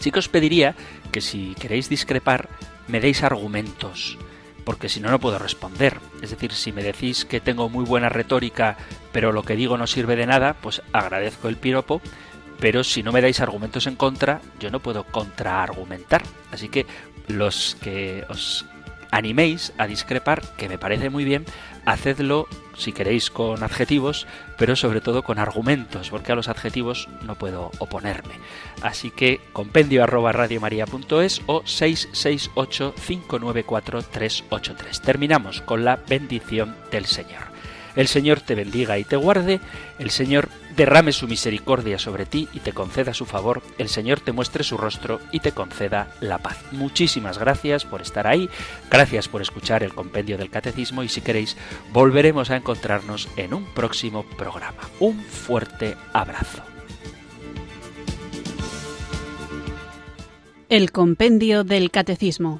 Sí 0.04 0.12
que 0.12 0.20
os 0.20 0.28
pediría 0.28 0.76
que 1.14 1.22
si 1.22 1.56
queréis 1.56 1.88
discrepar, 1.88 2.50
me 2.92 3.00
deis 3.00 3.24
argumentos, 3.24 4.18
porque 4.66 4.90
si 4.90 5.00
no, 5.00 5.10
no 5.10 5.18
puedo 5.18 5.40
responder. 5.40 5.96
Es 6.22 6.30
decir, 6.30 6.52
si 6.52 6.74
me 6.74 6.84
decís 6.84 7.24
que 7.24 7.40
tengo 7.40 7.70
muy 7.70 7.86
buena 7.86 8.10
retórica, 8.10 8.76
pero 9.14 9.32
lo 9.32 9.44
que 9.44 9.56
digo 9.56 9.78
no 9.78 9.88
sirve 9.88 10.18
de 10.18 10.26
nada, 10.26 10.58
pues 10.60 10.82
agradezco 10.92 11.48
el 11.48 11.56
piropo, 11.56 12.02
pero 12.60 12.84
si 12.84 13.02
no 13.02 13.14
me 13.14 13.22
dais 13.22 13.40
argumentos 13.40 13.88
en 13.88 13.96
contra, 13.96 14.42
yo 14.60 14.70
no 14.72 14.82
puedo 14.82 15.06
contraargumentar. 15.06 16.24
Así 16.52 16.68
que 16.68 16.86
los 17.30 17.78
que 17.82 18.26
os 18.28 18.66
animéis 19.10 19.72
a 19.78 19.88
discrepar, 19.88 20.42
que 20.58 20.68
me 20.68 20.78
parece 20.78 21.12
muy 21.12 21.24
bien, 21.24 21.46
hacedlo 21.86 22.50
si 22.78 22.92
queréis 22.92 23.30
con 23.30 23.64
adjetivos, 23.64 24.28
pero 24.58 24.76
sobre 24.76 25.02
todo 25.02 25.24
con 25.24 25.40
argumentos, 25.40 26.10
porque 26.10 26.32
a 26.32 26.36
los 26.36 26.50
adjetivos 26.50 27.08
no 27.24 27.36
puedo 27.36 27.72
oponerme. 27.80 28.36
Así 28.82 29.12
que 29.12 29.42
compendio 29.54 30.04
arroba 30.04 30.32
radiomaria.es 30.32 31.42
o 31.46 31.62
668 31.66 32.94
594 32.96 34.02
383. 34.04 35.02
Terminamos 35.02 35.62
con 35.62 35.86
la 35.86 35.98
bendición 36.08 36.76
del 36.92 37.06
Señor. 37.06 37.53
El 37.96 38.08
Señor 38.08 38.42
te 38.42 38.56
bendiga 38.56 38.98
y 38.98 39.04
te 39.04 39.16
guarde, 39.16 39.60
el 40.00 40.10
Señor 40.10 40.50
derrame 40.76 41.12
su 41.12 41.28
misericordia 41.28 42.00
sobre 42.00 42.26
ti 42.26 42.48
y 42.54 42.60
te 42.60 42.74
conceda 42.74 43.14
su 43.14 43.26
favor, 43.26 43.62
el 43.78 43.90
Señor 43.90 44.20
te 44.20 44.32
muestre 44.32 44.64
su 44.64 44.78
rostro 44.78 45.20
y 45.32 45.40
te 45.40 45.52
conceda 45.52 46.08
la 46.20 46.40
paz. 46.40 46.58
Muchísimas 46.72 47.38
gracias 47.38 47.86
por 47.86 48.02
estar 48.02 48.26
ahí, 48.26 48.50
gracias 48.90 49.28
por 49.28 49.42
escuchar 49.42 49.84
el 49.84 49.94
compendio 49.94 50.38
del 50.38 50.50
catecismo 50.50 51.04
y 51.04 51.10
si 51.10 51.22
queréis 51.22 51.56
volveremos 51.92 52.50
a 52.50 52.56
encontrarnos 52.56 53.30
en 53.38 53.54
un 53.54 53.66
próximo 53.66 54.24
programa. 54.38 54.90
Un 55.00 55.20
fuerte 55.20 55.96
abrazo. 56.14 56.64
El 60.70 60.92
compendio 60.92 61.64
del 61.64 61.92
catecismo. 61.92 62.60